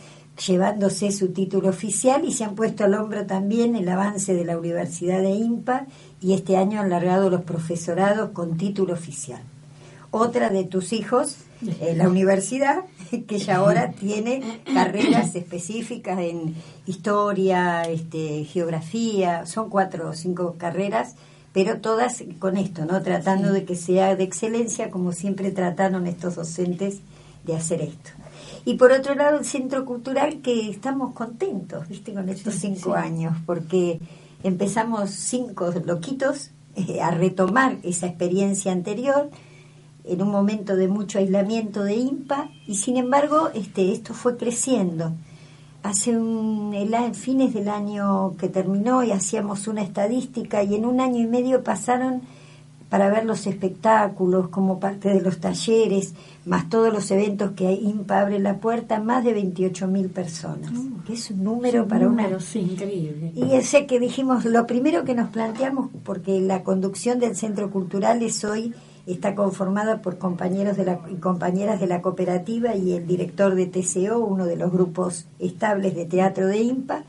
llevándose 0.48 1.12
su 1.12 1.30
título 1.30 1.70
oficial 1.70 2.26
y 2.26 2.32
se 2.32 2.44
han 2.44 2.56
puesto 2.56 2.84
al 2.84 2.94
hombro 2.94 3.26
también 3.26 3.76
el 3.76 3.88
avance 3.88 4.34
de 4.34 4.46
la 4.46 4.58
Universidad 4.58 5.22
de 5.22 5.32
IMPA 5.32 5.88
y 6.22 6.34
este 6.34 6.58
año 6.58 6.82
han 6.82 6.90
largado 6.90 7.30
los 7.30 7.42
profesorados 7.42 8.32
con 8.32 8.58
título 8.58 8.94
oficial. 8.94 9.42
Otra 10.12 10.50
de 10.50 10.64
tus 10.64 10.94
hijos, 10.94 11.38
en 11.82 11.98
la 11.98 12.08
universidad, 12.08 12.84
que 13.28 13.38
ya 13.38 13.58
ahora 13.58 13.92
tiene 13.92 14.62
carreras 14.74 15.36
específicas 15.36 16.20
en 16.20 16.56
historia, 16.86 17.84
este, 17.84 18.46
geografía, 18.46 19.46
son 19.46 19.70
cuatro 19.70 20.10
o 20.10 20.14
cinco 20.14 20.56
carreras, 20.58 21.16
pero 21.56 21.80
todas 21.80 22.22
con 22.38 22.58
esto, 22.58 22.84
¿no? 22.84 23.02
Tratando 23.02 23.54
de 23.54 23.64
que 23.64 23.78
sea 23.78 24.18
de 24.18 24.26
excelencia, 24.26 24.92
como 24.92 25.14
siempre 25.14 25.52
trataron 25.52 26.06
estos 26.06 26.36
docentes 26.36 27.00
de 27.46 27.56
hacer 27.56 27.82
esto. 27.82 28.10
Y 28.66 28.74
por 28.74 28.92
otro 28.92 29.16
lado, 29.16 29.40
el 29.40 29.46
Centro 29.46 29.86
Cultural, 29.86 30.42
que 30.42 30.70
estamos 30.70 31.14
contentos, 31.14 31.88
¿viste? 31.88 32.14
Con 32.14 32.28
estos 32.28 32.56
cinco 32.56 32.94
años, 32.94 33.38
porque 33.46 34.02
empezamos 34.44 35.12
cinco 35.12 35.72
loquitos 35.86 36.52
eh, 36.76 37.00
a 37.00 37.12
retomar 37.12 37.78
esa 37.84 38.08
experiencia 38.08 38.74
anterior 38.74 39.30
en 40.04 40.22
un 40.22 40.32
momento 40.32 40.76
de 40.76 40.90
mucho 40.90 41.20
aislamiento 41.20 41.86
de 41.86 41.96
IMPA 41.96 42.50
y 42.68 42.76
sin 42.76 42.98
embargo 42.98 43.50
este, 43.54 43.94
esto 43.94 44.14
fue 44.14 44.36
creciendo. 44.36 45.14
Hace 45.86 46.18
un, 46.18 46.74
el, 46.74 47.14
fines 47.14 47.54
del 47.54 47.70
año 47.70 48.36
que 48.40 48.50
terminó 48.50 49.04
y 49.04 49.12
hacíamos 49.12 49.68
una 49.68 49.84
estadística 49.84 50.64
y 50.64 50.74
en 50.74 50.84
un 50.84 51.00
año 51.00 51.22
y 51.22 51.28
medio 51.28 51.64
pasaron 51.64 52.24
para 52.90 53.08
ver 53.10 53.24
los 53.24 53.46
espectáculos 53.46 54.48
como 54.48 54.80
parte 54.80 55.10
de 55.10 55.22
los 55.22 55.40
talleres, 55.40 56.16
más 56.44 56.70
todos 56.70 56.92
los 56.92 57.12
eventos 57.12 57.52
que 57.52 57.72
IMPA 57.72 58.22
abre 58.22 58.40
la 58.40 58.58
puerta, 58.58 59.00
más 59.00 59.24
de 59.24 59.34
28 59.34 59.88
mil 59.88 60.10
personas, 60.10 60.72
mm. 60.72 61.04
que 61.06 61.14
es 61.14 61.30
un 61.30 61.44
número 61.44 61.88
para 61.88 62.08
un 62.08 62.14
una... 62.14 62.30
increíble. 62.30 63.32
Y 63.36 63.54
ese 63.54 63.86
que 63.86 64.00
dijimos, 64.00 64.44
lo 64.46 64.66
primero 64.66 65.04
que 65.04 65.14
nos 65.14 65.30
planteamos, 65.30 65.92
porque 66.04 66.42
la 66.42 66.64
conducción 66.64 67.20
del 67.20 67.36
Centro 67.36 67.70
Cultural 67.70 68.24
es 68.24 68.44
hoy 68.44 68.74
está 69.08 69.36
conformada 69.36 70.02
por 70.02 70.18
compañeros 70.18 70.78
de 70.78 70.86
la, 70.86 71.00
y 71.10 71.16
compañeras 71.16 71.80
de 71.80 71.88
la 71.88 72.02
cooperativa 72.02 72.76
y 72.76 72.94
el 72.94 73.06
director 73.06 73.56
de 73.56 73.68
TCO, 73.68 74.20
uno 74.20 74.46
de 74.46 74.56
los 74.56 74.72
grupos 74.72 75.28
estables 75.40 75.96
de 75.96 76.06
teatro 76.06 76.48
de 76.48 76.62
IMPA. 76.62 77.04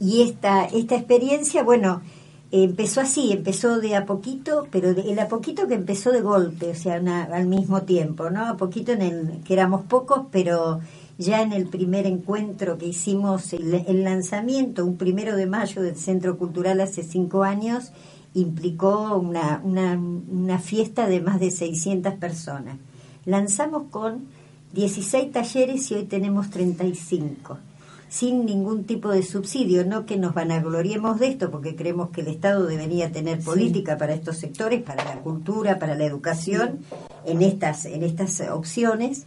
Y 0.00 0.22
esta, 0.22 0.64
esta 0.64 0.96
experiencia, 0.96 1.62
bueno, 1.62 2.02
empezó 2.50 3.00
así, 3.00 3.32
empezó 3.32 3.78
de 3.78 3.96
a 3.96 4.06
poquito, 4.06 4.66
pero 4.70 4.90
el 4.90 5.18
a 5.18 5.28
poquito 5.28 5.66
que 5.66 5.74
empezó 5.74 6.12
de 6.12 6.20
golpe, 6.20 6.70
o 6.70 6.74
sea, 6.74 6.96
al 6.96 7.46
mismo 7.46 7.82
tiempo, 7.82 8.30
¿no? 8.30 8.46
A 8.46 8.56
poquito 8.56 8.92
en 8.92 9.02
el 9.02 9.40
que 9.44 9.54
éramos 9.54 9.82
pocos, 9.82 10.22
pero 10.30 10.80
ya 11.18 11.42
en 11.42 11.52
el 11.52 11.66
primer 11.66 12.06
encuentro 12.06 12.78
que 12.78 12.86
hicimos, 12.86 13.52
el, 13.52 13.74
el 13.74 14.04
lanzamiento, 14.04 14.84
un 14.84 14.96
primero 14.96 15.36
de 15.36 15.46
mayo 15.46 15.82
del 15.82 15.96
Centro 15.96 16.38
Cultural 16.38 16.80
hace 16.80 17.02
cinco 17.02 17.44
años, 17.44 17.92
implicó 18.34 19.16
una, 19.16 19.60
una, 19.64 19.98
una 19.98 20.58
fiesta 20.58 21.08
de 21.08 21.20
más 21.20 21.40
de 21.40 21.50
600 21.50 22.14
personas. 22.14 22.76
Lanzamos 23.24 23.84
con 23.90 24.26
16 24.72 25.32
talleres 25.32 25.90
y 25.90 25.94
hoy 25.94 26.04
tenemos 26.04 26.50
35 26.50 27.58
sin 28.14 28.46
ningún 28.46 28.84
tipo 28.84 29.10
de 29.10 29.24
subsidio, 29.24 29.84
no 29.84 30.06
que 30.06 30.16
nos 30.16 30.34
vanagloriemos 30.34 31.18
de 31.18 31.26
esto, 31.26 31.50
porque 31.50 31.74
creemos 31.74 32.10
que 32.10 32.20
el 32.20 32.28
Estado 32.28 32.64
debería 32.64 33.10
tener 33.10 33.40
política 33.40 33.98
para 33.98 34.14
estos 34.14 34.36
sectores, 34.36 34.82
para 34.82 35.04
la 35.04 35.20
cultura, 35.20 35.80
para 35.80 35.96
la 35.96 36.04
educación, 36.04 36.78
en 37.24 37.42
estas, 37.42 37.86
en 37.86 38.04
estas 38.04 38.40
opciones, 38.42 39.26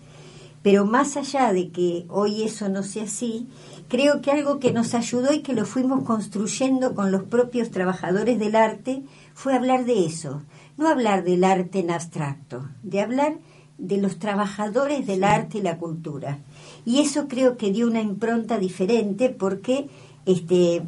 pero 0.62 0.86
más 0.86 1.18
allá 1.18 1.52
de 1.52 1.70
que 1.70 2.06
hoy 2.08 2.44
eso 2.44 2.70
no 2.70 2.82
sea 2.82 3.04
así, 3.04 3.48
creo 3.88 4.22
que 4.22 4.32
algo 4.32 4.60
que 4.60 4.72
nos 4.72 4.94
ayudó 4.94 5.34
y 5.34 5.42
que 5.42 5.54
lo 5.54 5.66
fuimos 5.66 6.04
construyendo 6.04 6.96
con 6.96 7.12
los 7.12 7.24
propios 7.24 7.72
trabajadores 7.72 8.40
del 8.40 8.56
arte 8.56 9.04
fue 9.34 9.54
hablar 9.54 9.86
de 9.86 10.06
eso, 10.06 10.44
no 10.78 10.88
hablar 10.88 11.24
del 11.24 11.44
arte 11.44 11.80
en 11.80 11.92
abstracto, 11.92 12.68
de 12.84 13.02
hablar 13.02 13.38
de 13.78 13.98
los 13.98 14.18
trabajadores 14.18 15.06
del 15.06 15.24
arte 15.24 15.60
y 15.60 15.62
la 15.62 15.78
cultura. 15.78 16.40
Y 16.86 17.00
eso 17.02 17.28
creo 17.28 17.58
que 17.58 17.72
dio 17.72 17.88
una 17.88 18.02
impronta 18.02 18.58
diferente 18.58 19.30
porque 19.30 19.90
este 20.26 20.84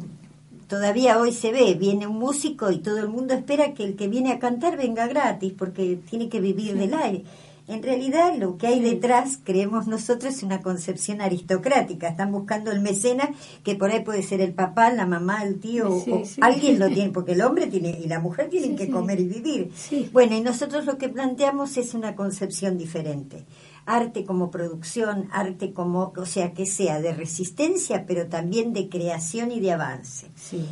todavía 0.66 1.18
hoy 1.18 1.32
se 1.32 1.50
ve, 1.50 1.74
viene 1.74 2.06
un 2.06 2.18
músico 2.18 2.70
y 2.70 2.78
todo 2.78 2.98
el 2.98 3.08
mundo 3.08 3.34
espera 3.34 3.74
que 3.74 3.82
el 3.82 3.96
que 3.96 4.06
viene 4.06 4.32
a 4.32 4.38
cantar 4.38 4.76
venga 4.76 5.08
gratis 5.08 5.52
porque 5.56 5.98
tiene 6.08 6.28
que 6.28 6.40
vivir 6.40 6.76
del 6.76 6.94
aire. 6.94 7.24
En 7.70 7.84
realidad 7.84 8.34
lo 8.36 8.58
que 8.58 8.66
hay 8.66 8.80
detrás, 8.80 9.38
creemos 9.44 9.86
nosotros, 9.86 10.34
es 10.34 10.42
una 10.42 10.60
concepción 10.60 11.20
aristocrática. 11.20 12.08
Están 12.08 12.32
buscando 12.32 12.72
el 12.72 12.80
mecena, 12.80 13.30
que 13.62 13.76
por 13.76 13.92
ahí 13.92 14.02
puede 14.02 14.24
ser 14.24 14.40
el 14.40 14.52
papá, 14.52 14.90
la 14.90 15.06
mamá, 15.06 15.44
el 15.44 15.60
tío, 15.60 15.88
o 15.88 16.22
alguien 16.40 16.80
lo 16.80 16.88
tiene, 16.92 17.10
porque 17.10 17.32
el 17.32 17.42
hombre 17.42 17.68
tiene 17.68 17.90
y 17.90 18.08
la 18.08 18.18
mujer 18.18 18.50
tienen 18.50 18.74
que 18.74 18.90
comer 18.90 19.20
y 19.20 19.28
vivir. 19.28 19.72
Bueno, 20.12 20.34
y 20.34 20.40
nosotros 20.40 20.84
lo 20.84 20.98
que 20.98 21.10
planteamos 21.10 21.76
es 21.76 21.94
una 21.94 22.16
concepción 22.16 22.76
diferente. 22.76 23.46
Arte 23.86 24.24
como 24.24 24.50
producción, 24.50 25.28
arte 25.30 25.72
como, 25.72 26.12
o 26.16 26.26
sea, 26.26 26.52
que 26.52 26.66
sea 26.66 27.00
de 27.00 27.14
resistencia, 27.14 28.04
pero 28.04 28.26
también 28.26 28.72
de 28.72 28.88
creación 28.88 29.52
y 29.52 29.60
de 29.60 29.70
avance. 29.70 30.26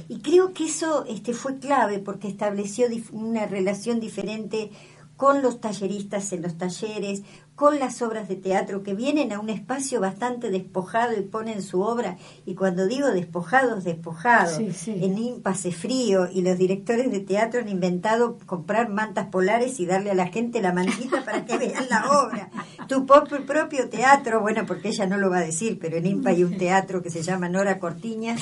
Y 0.08 0.18
creo 0.18 0.52
que 0.52 0.64
eso 0.64 1.04
este, 1.08 1.32
fue 1.32 1.58
clave 1.58 2.00
porque 2.00 2.26
estableció 2.26 2.88
una 3.12 3.46
relación 3.46 4.00
diferente 4.00 4.72
con 5.18 5.42
los 5.42 5.60
talleristas 5.60 6.32
en 6.32 6.42
los 6.42 6.56
talleres, 6.56 7.22
con 7.58 7.80
las 7.80 8.02
obras 8.02 8.28
de 8.28 8.36
teatro 8.36 8.84
que 8.84 8.94
vienen 8.94 9.32
a 9.32 9.40
un 9.40 9.50
espacio 9.50 10.00
bastante 10.00 10.48
despojado 10.48 11.18
y 11.18 11.22
ponen 11.22 11.60
su 11.60 11.82
obra. 11.82 12.16
Y 12.46 12.54
cuando 12.54 12.86
digo 12.86 13.08
despojados, 13.08 13.82
despojados. 13.82 14.60
En 14.86 15.18
IMPA 15.18 15.54
frío 15.54 16.28
y 16.32 16.42
los 16.42 16.56
directores 16.56 17.10
de 17.10 17.18
teatro 17.18 17.60
han 17.60 17.68
inventado 17.68 18.38
comprar 18.46 18.90
mantas 18.90 19.26
polares 19.26 19.80
y 19.80 19.86
darle 19.86 20.12
a 20.12 20.14
la 20.14 20.28
gente 20.28 20.62
la 20.62 20.72
mantita 20.72 21.24
para 21.24 21.44
que 21.44 21.58
vean 21.58 21.88
la 21.90 22.22
obra. 22.22 22.48
Tu 22.86 23.04
propio 23.04 23.88
teatro, 23.88 24.40
bueno, 24.40 24.64
porque 24.64 24.90
ella 24.90 25.06
no 25.06 25.18
lo 25.18 25.28
va 25.28 25.38
a 25.38 25.44
decir, 25.44 25.80
pero 25.80 25.96
en 25.96 26.06
IMPA 26.06 26.30
hay 26.30 26.44
un 26.44 26.58
teatro 26.58 27.02
que 27.02 27.10
se 27.10 27.22
llama 27.22 27.48
Nora 27.48 27.80
Cortiñas. 27.80 28.40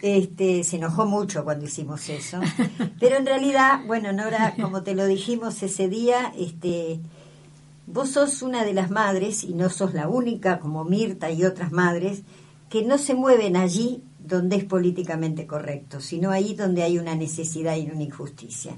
Este, 0.00 0.62
se 0.64 0.76
enojó 0.76 1.04
mucho 1.04 1.44
cuando 1.44 1.66
hicimos 1.66 2.08
eso. 2.08 2.40
Pero 3.00 3.16
en 3.16 3.26
realidad, 3.26 3.80
bueno, 3.86 4.12
Nora, 4.12 4.54
como 4.60 4.82
te 4.82 4.94
lo 4.94 5.06
dijimos 5.06 5.62
ese 5.62 5.88
día, 5.88 6.32
este, 6.38 7.00
Vos 7.86 8.10
sos 8.10 8.42
una 8.42 8.64
de 8.64 8.74
las 8.74 8.90
madres, 8.90 9.44
y 9.44 9.54
no 9.54 9.70
sos 9.70 9.94
la 9.94 10.08
única, 10.08 10.58
como 10.58 10.84
Mirta 10.84 11.30
y 11.30 11.44
otras 11.44 11.70
madres, 11.70 12.22
que 12.68 12.84
no 12.84 12.98
se 12.98 13.14
mueven 13.14 13.56
allí 13.56 14.02
donde 14.18 14.56
es 14.56 14.64
políticamente 14.64 15.46
correcto, 15.46 16.00
sino 16.00 16.30
ahí 16.30 16.54
donde 16.54 16.82
hay 16.82 16.98
una 16.98 17.14
necesidad 17.14 17.76
y 17.76 17.88
una 17.88 18.02
injusticia. 18.02 18.74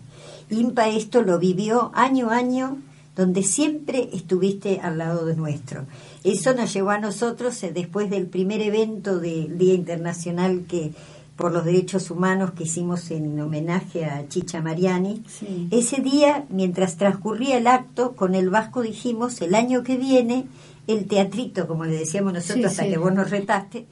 IMPA 0.51 0.88
esto 0.88 1.23
lo 1.23 1.38
vivió 1.38 1.90
año 1.94 2.31
a 2.31 2.37
año, 2.37 2.79
donde 3.16 3.42
siempre 3.42 4.11
estuviste 4.12 4.79
al 4.81 4.99
lado 4.99 5.25
de 5.27 5.35
nuestro. 5.35 5.87
Eso 6.23 6.55
nos 6.55 6.73
llevó 6.73 6.90
a 6.90 7.01
nosotros, 7.01 7.61
eh, 7.62 7.73
después 7.73 8.11
del 8.11 8.27
primer 8.27 8.61
evento 8.61 9.18
del 9.18 9.59
Día 9.59 9.75
Internacional 9.75 10.66
que 10.68 10.92
por 11.38 11.53
los 11.53 11.64
derechos 11.64 12.11
humanos 12.11 12.51
que 12.51 12.64
hicimos 12.64 13.12
en 13.12 13.40
homenaje 13.40 14.05
a 14.05 14.29
Chicha 14.29 14.61
Mariani. 14.61 15.22
Ese 15.70 16.03
día, 16.03 16.44
mientras 16.51 16.96
transcurría 16.96 17.59
el 17.59 17.68
acto, 17.68 18.16
con 18.16 18.35
el 18.35 18.51
Vasco 18.51 18.83
dijimos, 18.83 19.40
el 19.40 19.55
año 19.55 19.85
que 19.85 19.96
viene, 19.96 20.46
el 20.88 21.07
teatrito, 21.07 21.68
como 21.68 21.85
le 21.85 21.96
decíamos 21.96 22.33
nosotros 22.33 22.66
hasta 22.66 22.88
que 22.88 22.98
vos 22.98 23.14
nos 23.14 23.31
retaste, 23.31 23.87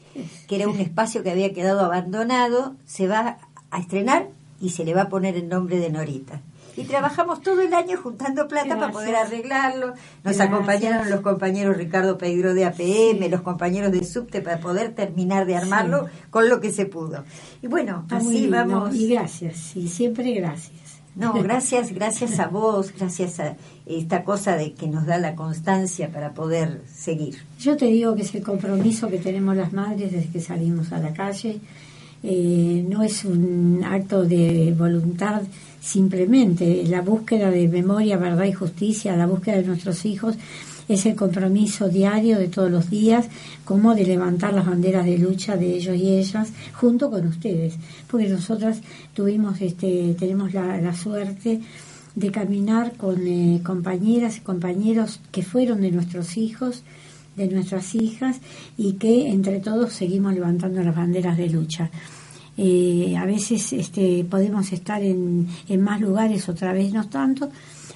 que 0.49 0.57
era 0.57 0.69
un 0.69 0.81
espacio 0.81 1.23
que 1.23 1.31
había 1.31 1.55
quedado 1.55 1.81
abandonado, 1.85 2.75
se 2.85 3.07
va 3.07 3.39
a 3.71 3.79
estrenar 3.79 4.27
y 4.61 4.71
se 4.71 4.85
le 4.85 4.95
va 4.95 5.03
a 5.03 5.09
poner 5.09 5.37
el 5.37 5.49
nombre 5.49 5.79
de 5.79 5.91
Norita. 5.91 6.41
Y 6.77 6.85
trabajamos 6.85 7.41
todo 7.41 7.61
el 7.61 7.73
año 7.73 7.97
juntando 8.03 8.47
plata 8.49 8.79
para 8.79 8.93
poder 8.93 9.17
arreglarlo. 9.17 9.95
Nos 10.25 10.41
acompañaron 10.41 11.11
los 11.11 11.21
compañeros 11.21 11.77
Ricardo 11.77 12.19
Pedro 12.19 12.55
de 12.55 12.65
APM, 12.65 13.31
los 13.31 13.43
compañeros 13.43 13.93
de 13.93 14.05
Subte 14.05 14.43
para 14.43 14.59
poder 14.59 14.95
terminar 14.95 15.47
de 15.47 15.57
armarlo 15.57 16.07
con 16.31 16.49
lo 16.49 16.61
que 16.61 16.71
se 16.71 16.87
pudo. 16.87 17.25
Y 17.63 17.67
bueno, 17.67 18.05
así 18.11 18.47
vamos. 18.49 18.95
Y 18.95 19.09
gracias, 19.09 19.75
y 19.77 19.89
siempre 19.89 20.33
gracias. 20.33 20.77
No, 21.15 21.33
gracias, 21.43 21.93
gracias 21.93 22.39
a 22.39 22.49
vos, 22.49 22.93
gracias 22.97 23.41
a 23.41 23.57
esta 23.87 24.23
cosa 24.23 24.57
de 24.57 24.75
que 24.75 24.87
nos 24.87 25.07
da 25.07 25.19
la 25.19 25.35
constancia 25.35 26.13
para 26.13 26.35
poder 26.35 26.83
seguir. 26.87 27.39
Yo 27.59 27.77
te 27.77 27.87
digo 27.87 28.15
que 28.15 28.23
es 28.23 28.35
el 28.35 28.43
compromiso 28.43 29.09
que 29.09 29.19
tenemos 29.19 29.57
las 29.57 29.73
madres 29.73 30.13
desde 30.13 30.29
que 30.29 30.41
salimos 30.41 30.93
a 30.93 30.99
la 30.99 31.15
calle. 31.15 31.59
Eh, 32.23 32.85
no 32.89 33.03
es 33.03 33.25
un 33.25 33.83
acto 33.85 34.25
de 34.25 34.75
voluntad 34.77 35.43
simplemente, 35.87 36.85
la 36.89 37.01
búsqueda 37.01 37.51
de 37.51 37.69
memoria, 37.69 38.17
verdad 38.17 38.45
y 38.45 38.53
justicia, 38.53 39.17
la 39.17 39.27
búsqueda 39.27 39.57
de 39.57 39.69
nuestros 39.69 40.05
hijos 40.05 40.35
es 40.89 41.07
el 41.07 41.15
compromiso 41.15 41.89
diario 41.89 42.39
de 42.39 42.49
todos 42.49 42.71
los 42.71 42.91
días, 42.91 43.29
como 43.65 43.95
de 43.95 44.05
levantar 44.05 44.53
las 44.53 44.67
banderas 44.67 45.05
de 45.05 45.19
lucha 45.19 45.57
de 45.57 45.77
ellos 45.77 45.97
y 45.97 46.17
ellas 46.17 46.53
junto 46.75 47.11
con 47.11 47.27
ustedes, 47.27 47.75
porque 48.09 48.29
nosotras 48.29 48.81
tuvimos, 49.15 49.61
este, 49.61 50.15
tenemos 50.19 50.53
la, 50.55 50.95
suerte 50.95 51.61
de 52.15 52.31
caminar 52.31 52.97
con 52.97 53.27
eh, 53.27 53.61
compañeras 53.65 54.39
y 54.39 54.41
compañeros 54.41 55.21
que 55.31 55.43
fueron 55.43 55.83
de 55.83 55.93
nuestros 55.93 56.37
hijos, 56.37 56.83
de 57.37 57.49
nuestras 57.49 57.95
hijas 57.95 58.41
y 58.77 58.95
que 58.95 59.29
entre 59.29 59.61
todos 59.61 59.93
seguimos 59.93 60.35
levantando 60.35 60.83
las 60.83 60.97
banderas 60.97 61.37
de 61.37 61.51
lucha. 61.51 61.91
Eh, 62.59 63.15
a 63.19 63.27
veces 63.27 63.73
este, 63.73 64.25
podemos 64.25 64.73
estar 64.73 65.03
en, 65.03 65.47
en 65.69 65.81
más 65.83 66.01
lugares, 66.01 66.49
otra 66.49 66.73
vez 66.73 66.93
no 66.93 67.07
tanto, 67.09 67.51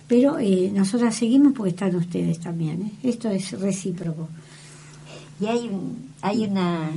pero 0.06 0.38
eh, 0.38 0.70
nosotras 0.74 1.14
seguimos 1.14 1.52
porque 1.54 1.70
están 1.70 1.94
ustedes 1.96 2.40
también. 2.40 2.82
¿eh? 2.82 3.08
Esto 3.08 3.30
es 3.30 3.58
recíproco. 3.58 4.28
Y 5.40 5.46
hay, 5.46 5.70
hay 6.20 6.44
una... 6.44 6.90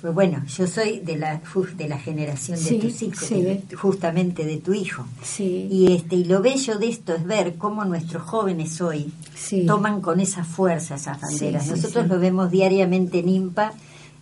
Pues 0.00 0.12
bueno, 0.12 0.44
yo 0.46 0.66
soy 0.66 1.00
de 1.00 1.16
la 1.16 1.40
de 1.78 1.88
la 1.88 1.98
generación 1.98 2.62
de 2.62 2.74
tus 2.74 3.00
hijos, 3.00 3.30
justamente 3.74 4.44
de 4.44 4.58
tu 4.58 4.74
hijo. 4.74 5.06
Y 5.38 5.92
este 5.92 6.16
y 6.16 6.24
lo 6.24 6.42
bello 6.42 6.78
de 6.78 6.90
esto 6.90 7.14
es 7.14 7.24
ver 7.24 7.54
cómo 7.54 7.86
nuestros 7.86 8.22
jóvenes 8.22 8.82
hoy 8.82 9.10
toman 9.66 10.02
con 10.02 10.20
esa 10.20 10.44
fuerza 10.44 10.96
esas 10.96 11.18
banderas. 11.22 11.68
Nosotros 11.68 12.06
lo 12.06 12.18
vemos 12.18 12.50
diariamente 12.50 13.20
en 13.20 13.30
IMPA, 13.30 13.72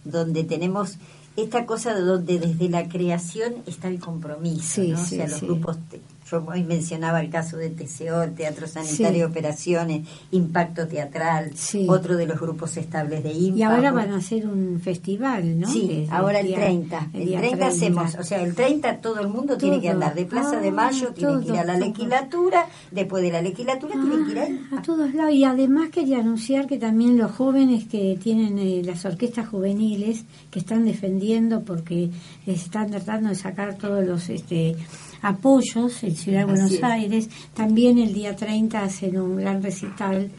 donde 0.05 0.45
tenemos 0.45 0.99
esta 1.37 1.67
cosa 1.67 1.95
de 1.95 2.03
donde 2.03 2.39
desde 2.39 2.69
la 2.69 2.89
creación 2.89 3.55
está 3.67 3.89
el 3.89 4.01
compromiso, 4.01 4.83
¿no? 4.83 5.01
o 5.01 5.05
sea, 5.05 5.27
los 5.29 5.41
grupos 5.41 5.79
yo 6.33 6.45
hoy 6.47 6.63
mencionaba 6.63 7.21
el 7.21 7.29
caso 7.29 7.59
de 7.59 7.69
TCO, 7.69 8.33
Teatro 8.35 8.67
Sanitario 8.67 9.27
Operaciones, 9.27 10.09
Impacto 10.31 10.89
Teatral, 10.89 11.53
otro 11.89 12.17
de 12.17 12.27
los 12.27 12.41
grupos 12.41 12.77
estables 12.79 13.23
de 13.23 13.33
IMPA. 13.33 13.59
Y 13.59 13.63
ahora 13.63 13.93
van 13.93 14.13
a 14.13 14.17
hacer 14.17 14.47
un 14.47 14.81
festival, 14.81 15.61
¿no? 15.61 15.69
Sí, 15.69 16.07
ahora 16.11 16.41
el, 16.41 16.55
30. 16.55 17.11
El, 17.13 17.37
30, 17.37 17.67
hacemos, 17.67 18.15
o 18.15 18.25
sea, 18.25 18.43
el 18.43 18.55
30 18.55 18.99
todo 18.99 19.21
el 19.21 19.29
mundo 19.29 19.59
tiene 19.59 19.81
que 19.81 19.91
andar 19.91 20.15
de 20.15 20.25
Plaza 20.25 20.59
de 20.59 20.69
ah, 20.69 20.73
Mayo, 20.73 21.13
tiene 21.13 21.41
que 21.45 21.49
ir 21.53 21.59
a 21.59 21.65
la 21.65 21.77
legislatura, 21.77 22.67
después 22.91 23.23
de 23.23 23.31
la 23.31 23.43
legislatura 23.43 23.93
tiene 23.93 24.25
que 24.25 24.31
ir 24.33 24.39
ahí. 24.39 24.67
A 24.77 24.83
todos 24.83 25.15
lados. 25.15 25.35
Y 25.35 25.45
además 25.45 25.91
quería 25.91 26.21
anunciar 26.21 26.67
que 26.67 26.79
también 26.79 27.19
los 27.19 27.31
jóvenes 27.33 27.85
que 27.85 28.19
tienen 28.23 28.59
eh, 28.59 28.83
las 28.85 29.05
orquestas 29.05 29.49
juveniles, 29.49 30.25
que 30.51 30.61
están 30.61 30.87
defendiendo 30.87 31.63
porque 31.63 32.11
les 32.47 32.63
están 32.63 32.91
tratando 32.91 33.29
de 33.29 33.35
sacar 33.35 33.77
todos 33.77 34.05
los... 34.05 34.31
este 34.31 34.77
apoyos 35.23 36.03
en 36.03 36.15
Ciudad 36.15 36.41
de 36.41 36.45
Buenos 36.45 36.83
Aires. 36.83 37.31
También 37.55 37.99
el 37.99 38.13
día 38.13 38.37
30 38.37 38.83
hacen 38.83 39.19
un 39.19 39.37
gran 39.37 39.63
recital 39.63 40.31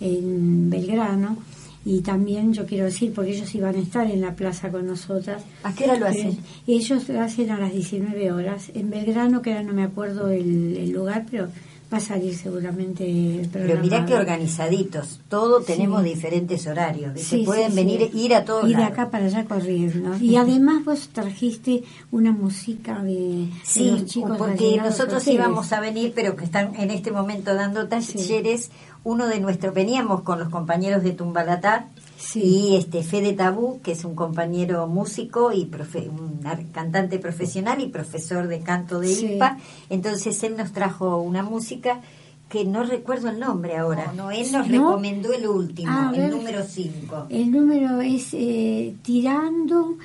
en 0.00 0.68
Belgrano. 0.70 1.38
Y 1.86 2.00
también 2.00 2.54
yo 2.54 2.64
quiero 2.64 2.86
decir, 2.86 3.12
porque 3.12 3.32
ellos 3.32 3.54
iban 3.54 3.74
a 3.74 3.78
estar 3.78 4.10
en 4.10 4.22
la 4.22 4.34
plaza 4.34 4.70
con 4.70 4.86
nosotras. 4.86 5.42
¿A 5.62 5.74
qué 5.74 5.84
hora 5.84 5.98
lo 5.98 6.06
hacen? 6.06 6.38
Ellos 6.66 7.08
lo 7.10 7.20
hacen 7.20 7.50
a 7.50 7.58
las 7.58 7.72
19 7.72 8.32
horas. 8.32 8.70
En 8.74 8.88
Belgrano, 8.88 9.42
que 9.42 9.52
ahora 9.52 9.64
no 9.64 9.74
me 9.74 9.82
acuerdo 9.82 10.30
el 10.30 10.90
lugar, 10.90 11.26
pero 11.30 11.48
va 11.92 11.98
a 11.98 12.00
salir 12.00 12.34
seguramente 12.36 13.04
el 13.04 13.48
Pero 13.48 13.80
mirá 13.80 14.04
que 14.04 14.14
organizaditos, 14.14 15.20
todos 15.28 15.64
tenemos 15.64 16.02
diferentes 16.02 16.66
horarios, 16.66 17.20
se 17.20 17.38
pueden 17.38 17.74
venir, 17.74 18.10
ir 18.14 18.34
a 18.34 18.44
todos 18.44 18.68
Y 18.68 18.74
de 18.74 18.84
acá 18.84 19.10
para 19.10 19.26
allá 19.26 19.44
corriendo. 19.44 20.16
Y 20.18 20.36
además 20.36 20.84
vos 20.84 21.08
trajiste 21.12 21.84
una 22.10 22.32
música 22.32 23.02
de, 23.02 23.48
los 23.76 24.06
chicos 24.06 24.36
porque 24.36 24.76
nosotros 24.76 25.26
íbamos 25.28 25.72
a 25.72 25.80
venir, 25.80 26.12
pero 26.14 26.36
que 26.36 26.44
están 26.44 26.74
en 26.76 26.90
este 26.90 27.10
momento 27.10 27.54
dando 27.54 27.88
talleres, 27.88 28.70
uno 29.04 29.26
de 29.26 29.40
nuestros, 29.40 29.74
veníamos 29.74 30.22
con 30.22 30.38
los 30.38 30.48
compañeros 30.48 31.02
de 31.02 31.12
Tumbalatá, 31.12 31.88
y 32.34 32.76
este 32.76 33.02
Fede 33.02 33.32
Tabú, 33.32 33.80
que 33.82 33.92
es 33.92 34.04
un 34.04 34.14
compañero 34.14 34.86
músico 34.86 35.52
y 35.52 35.70
un 36.08 36.40
cantante 36.72 37.18
profesional 37.18 37.80
y 37.80 37.88
profesor 37.88 38.48
de 38.48 38.60
canto 38.60 39.00
de 39.00 39.12
IPA. 39.12 39.58
Entonces 39.90 40.42
él 40.42 40.56
nos 40.56 40.72
trajo 40.72 41.18
una 41.18 41.42
música 41.42 42.00
que 42.48 42.64
no 42.64 42.84
recuerdo 42.84 43.30
el 43.30 43.40
nombre 43.40 43.76
ahora. 43.76 44.12
No, 44.14 44.30
él 44.30 44.50
nos 44.52 44.68
recomendó 44.68 45.32
el 45.32 45.46
último, 45.48 45.90
ah, 45.90 46.12
el 46.14 46.30
número 46.30 46.62
5. 46.62 47.26
El 47.30 47.50
número 47.50 48.00
es 48.00 48.28
eh, 48.32 48.94
Tirando 49.02 49.96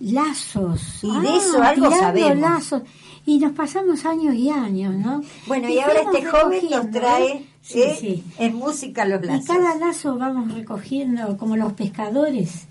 Lazos. 0.00 1.02
Y 1.02 1.20
de 1.20 1.36
eso 1.36 1.62
ah, 1.62 1.68
algo 1.68 1.90
sabemos. 1.90 2.38
Lazos. 2.38 2.82
Y 3.26 3.38
nos 3.38 3.52
pasamos 3.52 4.04
años 4.04 4.34
y 4.34 4.50
años, 4.50 4.94
¿no? 4.94 5.22
Bueno, 5.46 5.68
y, 5.68 5.78
ahora 5.78 6.00
este 6.00 6.24
joven 6.24 6.70
nos 6.70 6.90
trae 6.90 7.44
Sí, 7.68 7.84
sí. 8.00 8.24
En 8.38 8.56
música 8.56 9.04
los 9.04 9.22
lazos. 9.22 9.44
Y 9.44 9.46
cada 9.46 9.76
lazo 9.76 10.16
vamos 10.16 10.54
recogiendo 10.54 11.36
como 11.36 11.54
los 11.54 11.74
pescadores 11.74 12.66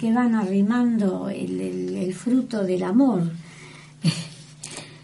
que 0.00 0.12
van 0.12 0.34
arrimando 0.34 1.28
el, 1.28 2.12
fruto 2.12 2.64
del 2.64 2.82
amor. 2.82 3.22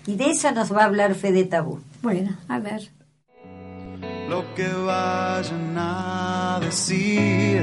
Y 0.07 0.17
de 0.17 0.31
eso 0.31 0.51
nos 0.51 0.75
va 0.75 0.83
a 0.83 0.85
hablar 0.87 1.15
Fede 1.15 1.45
Tabú. 1.45 1.79
Bueno, 2.03 2.37
a 2.49 2.59
ver. 2.59 2.91
Lo 4.29 4.55
que 4.57 4.67
vayan 4.67 5.75
a 5.77 6.59
decir. 6.61 7.63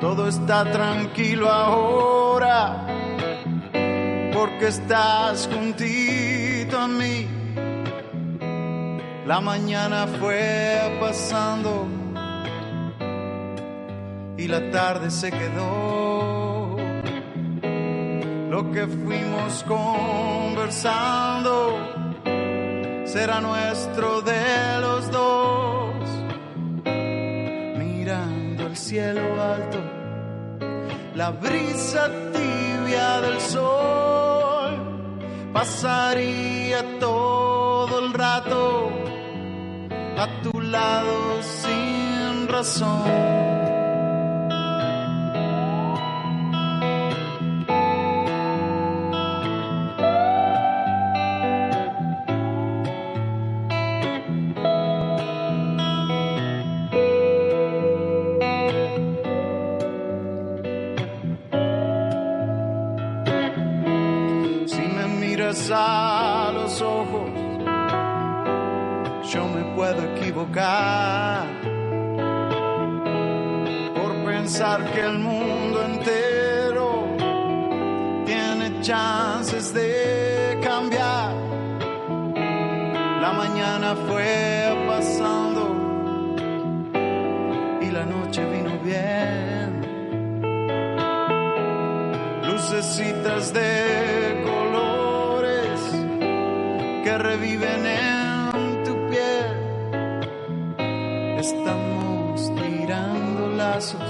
Todo 0.00 0.28
está 0.28 0.70
tranquilo 0.72 1.50
ahora. 1.50 2.86
Porque 4.32 4.68
estás 4.68 5.46
juntito 5.52 6.78
a 6.78 6.88
mí 6.88 7.43
la 9.26 9.40
mañana 9.40 10.06
fue 10.06 10.96
pasando 11.00 11.86
y 14.36 14.46
la 14.46 14.70
tarde 14.70 15.10
se 15.10 15.30
quedó. 15.30 16.76
Lo 18.50 18.70
que 18.70 18.86
fuimos 18.86 19.64
conversando 19.64 21.78
será 23.06 23.40
nuestro 23.40 24.20
de 24.20 24.80
los 24.80 25.10
dos. 25.10 25.94
Mirando 27.78 28.66
el 28.66 28.76
cielo 28.76 29.42
alto, 29.42 29.78
la 31.14 31.30
brisa 31.30 32.10
tibia 32.32 33.22
del 33.22 33.40
sol 33.40 34.94
pasaría 35.54 36.98
todo 36.98 38.00
el 38.00 38.12
rato 38.12 39.03
a 40.16 40.28
tu 40.42 40.60
lado 40.60 41.42
sin 41.42 42.48
razón. 42.48 43.02
Si 64.66 64.82
por 73.94 74.24
pensar 74.24 74.84
que 74.92 75.00
el 75.00 75.18
mundo 75.18 75.82
entero 75.82 77.08
tiene 78.24 78.80
chances 78.80 79.74
de 79.74 80.60
cambiar. 80.62 81.34
La 83.20 83.32
mañana 83.32 83.96
fue 84.06 84.84
pasando 84.86 85.62
y 87.80 87.90
la 87.90 88.04
noche 88.04 88.44
vino 88.44 88.78
bien. 88.78 89.82
Lucecitas 92.44 93.52
de 93.52 94.40
colores 94.44 95.80
que 97.02 97.18
reviven 97.18 97.86
en 97.86 98.13
lazos 103.74 104.00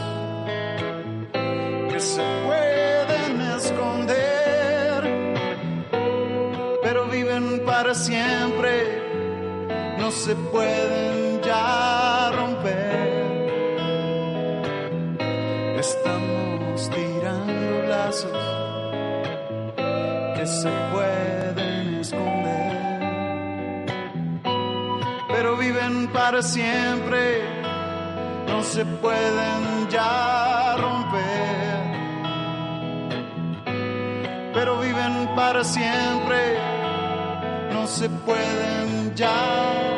que 1.91 1.99
se 1.99 2.23
pueden 2.47 3.41
esconder, 3.57 5.01
pero 6.83 7.07
viven 7.07 7.65
para 7.65 7.95
siempre, 7.95 8.73
no 9.99 10.11
se 10.11 10.35
pueden 10.53 11.41
ya 11.43 12.31
romper. 12.37 13.05
Estamos 15.79 16.91
tirando 16.91 17.89
lazos 17.89 18.43
que 20.37 20.47
se 20.47 20.71
pueden 20.93 21.95
esconder, 22.01 23.49
pero 25.33 25.57
viven 25.57 26.09
para 26.09 26.43
siempre, 26.43 27.64
no 28.47 28.63
se 28.63 28.85
pueden 28.85 29.89
ya 29.91 30.77
romper, 30.77 31.83
pero 34.53 34.81
viven 34.81 35.29
para 35.35 35.65
siempre, 35.65 36.59
no 37.73 37.87
se 37.87 38.09
pueden 38.09 39.15
ya 39.15 39.95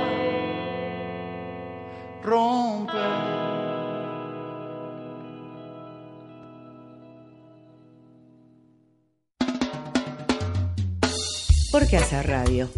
romper. 2.23 3.47
¿Por 11.77 11.87
qué 11.89 11.99
hacer 11.99 12.27
radio? 12.27 12.71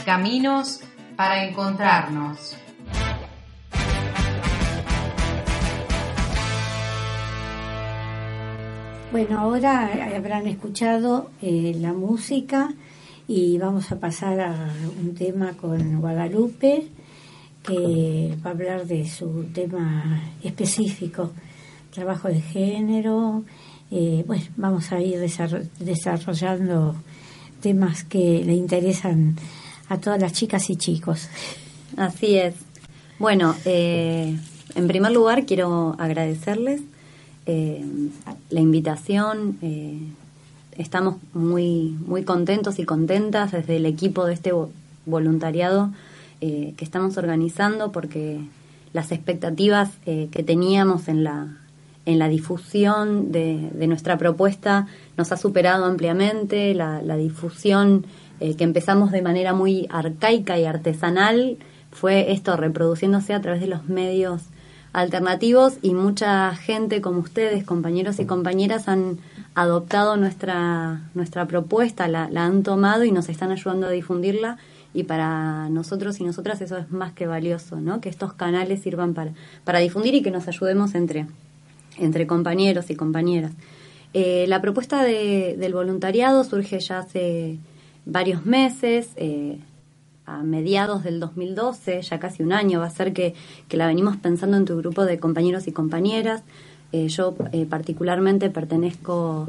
Caminos 0.06 0.82
para 1.16 1.46
encontrarnos. 1.46 2.56
Bueno, 9.16 9.40
ahora 9.40 10.14
habrán 10.14 10.46
escuchado 10.46 11.32
eh, 11.42 11.74
la 11.80 11.94
música 11.94 12.74
y 13.30 13.58
vamos 13.58 13.90
a 13.94 13.98
pasar 13.98 14.42
a 14.42 14.74
un 15.02 15.16
tema 15.16 15.54
con 15.54 16.02
Guadalupe 16.02 16.90
que 17.64 18.36
va 18.46 18.50
a 18.50 18.54
hablar 18.54 18.86
de 18.86 19.08
su 19.08 19.46
tema 19.54 20.22
específico, 20.44 21.32
trabajo 21.92 22.28
de 22.28 22.42
género. 22.42 23.46
Eh, 23.90 24.26
bueno, 24.28 24.44
vamos 24.58 24.92
a 24.92 25.00
ir 25.00 25.18
desarrollando 25.80 26.98
temas 27.62 28.04
que 28.04 28.44
le 28.44 28.54
interesan 28.54 29.38
a 29.88 29.98
todas 29.98 30.20
las 30.20 30.34
chicas 30.34 30.70
y 30.70 30.76
chicos. 30.76 31.30
Así 31.96 32.36
es. 32.36 32.56
Bueno, 33.18 33.56
eh, 33.64 34.38
en 34.76 34.88
primer 34.90 35.14
lugar 35.14 35.46
quiero 35.46 35.96
agradecerles 36.00 36.82
eh, 37.46 37.84
la 38.50 38.60
invitación. 38.60 39.58
Eh, 39.62 40.00
estamos 40.78 41.18
muy, 41.34 41.96
muy 42.06 42.24
contentos 42.24 42.80
y 42.80 42.86
contentas 42.86 43.52
desde 43.52 43.78
el 43.78 43.86
equipo 43.86 44.26
de 44.26 44.34
este 44.34 44.52
voluntariado 45.06 45.92
que 46.42 46.76
estamos 46.78 47.18
organizando 47.18 47.92
porque 47.92 48.40
las 48.94 49.12
expectativas 49.12 49.90
que 50.06 50.44
teníamos 50.46 51.08
en 51.08 51.24
la, 51.24 51.58
en 52.06 52.20
la 52.20 52.28
difusión 52.28 53.32
de, 53.32 53.72
nuestra 53.88 54.18
propuesta 54.18 54.88
nos 55.18 55.32
ha 55.32 55.38
superado 55.38 55.86
ampliamente, 55.86 56.74
la, 56.76 57.02
la 57.02 57.16
difusión 57.16 58.06
eh, 58.40 58.56
que 58.56 58.64
empezamos 58.64 59.12
de 59.12 59.22
manera 59.22 59.54
muy 59.54 59.88
arcaica 59.90 60.60
y 60.60 60.66
artesanal, 60.66 61.58
fue 61.92 62.34
esto 62.34 62.58
reproduciéndose 62.58 63.34
a 63.34 63.42
través 63.42 63.62
de 63.62 63.68
los 63.68 63.88
medios 63.88 64.42
alternativos 64.96 65.74
y 65.82 65.94
mucha 65.94 66.56
gente 66.56 67.02
como 67.02 67.20
ustedes, 67.20 67.66
compañeros 67.66 68.18
y 68.20 68.26
compañeras, 68.26 68.88
han 68.88 69.20
adoptado 69.54 70.16
nuestra, 70.16 71.02
nuestra 71.14 71.46
propuesta, 71.48 72.08
la, 72.08 72.30
han 72.34 72.64
tomado 72.64 73.04
y 73.04 73.12
nos 73.12 73.28
están 73.28 73.52
ayudando 73.52 73.88
a 73.88 73.90
difundirla 73.90 74.58
y 74.94 75.04
para 75.04 75.68
nosotros 75.68 76.22
y 76.22 76.24
nosotras 76.24 76.62
eso 76.62 76.78
es 76.78 76.90
más 76.92 77.12
que 77.12 77.28
valioso, 77.28 77.82
¿no? 77.82 78.00
Que 78.00 78.08
estos 78.08 78.32
canales 78.32 78.84
sirvan 78.84 79.14
para, 79.14 79.34
para 79.66 79.80
difundir 79.80 80.16
y 80.16 80.22
que 80.22 80.32
nos 80.32 80.48
ayudemos 80.48 80.96
entre, 80.96 81.28
entre 81.98 82.26
compañeros 82.26 82.90
y 82.90 82.96
compañeras. 82.96 83.52
Eh, 84.14 84.46
la 84.48 84.62
propuesta 84.62 85.04
de, 85.04 85.58
del 85.60 85.74
voluntariado 85.74 86.46
surge 86.46 86.80
ya 86.80 87.00
hace 87.00 87.58
varios 88.06 88.46
meses, 88.46 89.10
eh, 89.18 89.60
a 90.26 90.44
mediados 90.44 91.04
del 91.04 91.20
2012, 91.20 92.02
ya 92.02 92.20
casi 92.20 92.44
un 92.44 92.52
año 92.52 92.80
va 92.80 92.88
a 92.88 92.90
ser 92.90 93.14
que, 93.14 93.34
la 93.70 93.88
venimos 93.88 94.18
pensando 94.18 94.58
en 94.58 94.66
tu 94.66 94.78
grupo 94.78 95.06
de 95.06 95.20
compañeros 95.20 95.68
y 95.68 95.72
compañeras. 95.72 96.44
Eh, 96.92 97.08
yo 97.10 97.36
eh, 97.52 97.66
particularmente 97.66 98.50
pertenezco 98.50 99.48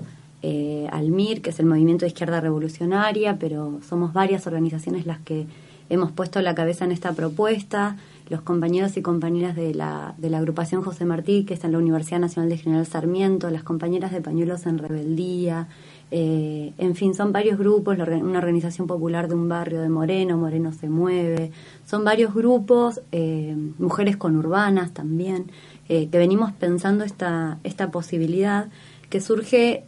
al 0.93 1.11
MIR, 1.11 1.43
que 1.43 1.51
es 1.51 1.59
el 1.59 1.67
Movimiento 1.67 2.05
de 2.05 2.09
Izquierda 2.09 2.41
Revolucionaria, 2.41 3.37
pero 3.41 3.81
somos 3.89 4.13
varias 4.13 4.47
organizaciones 4.47 5.05
las 5.05 5.19
que 5.19 5.47
hemos 5.89 6.13
puesto 6.13 6.41
la 6.43 6.55
cabeza 6.55 6.85
en 6.85 6.93
esta 6.93 7.13
propuesta. 7.13 7.97
Los 8.29 8.43
compañeros 8.43 8.97
y 8.97 9.03
compañeras 9.03 9.55
de 9.55 9.73
la, 9.73 10.15
de 10.19 10.31
la 10.31 10.39
agrupación 10.39 10.83
José 10.83 11.05
Martí, 11.05 11.45
que 11.45 11.55
está 11.55 11.69
en 11.69 11.75
la 11.75 11.79
Universidad 11.79 12.19
Nacional 12.19 12.49
de 12.51 12.59
General 12.59 12.85
Sarmiento, 12.87 13.51
las 13.51 13.63
compañeras 13.63 14.11
de 14.11 14.21
Pañuelos 14.21 14.67
en 14.67 14.79
Rebeldía, 14.79 15.69
eh, 16.11 16.73
en 16.79 16.95
fin, 16.95 17.15
son 17.15 17.33
varios 17.33 17.59
grupos, 17.59 17.99
una 17.99 18.39
organización 18.39 18.87
popular 18.87 19.27
de 19.29 19.35
un 19.35 19.49
barrio 19.49 19.81
de 19.81 19.89
Moreno, 19.89 20.37
Moreno 20.37 20.73
se 20.73 20.89
mueve, 20.89 21.51
son 21.85 22.05
varios 22.05 22.33
grupos, 22.33 23.01
eh, 23.11 23.57
mujeres 23.79 24.17
conurbanas 24.17 24.93
también, 24.93 25.47
eh, 25.89 26.09
que 26.09 26.19
venimos 26.19 26.53
pensando 26.53 27.03
esta, 27.03 27.59
esta 27.65 27.91
posibilidad 27.91 28.69
que 29.11 29.21
surge 29.21 29.85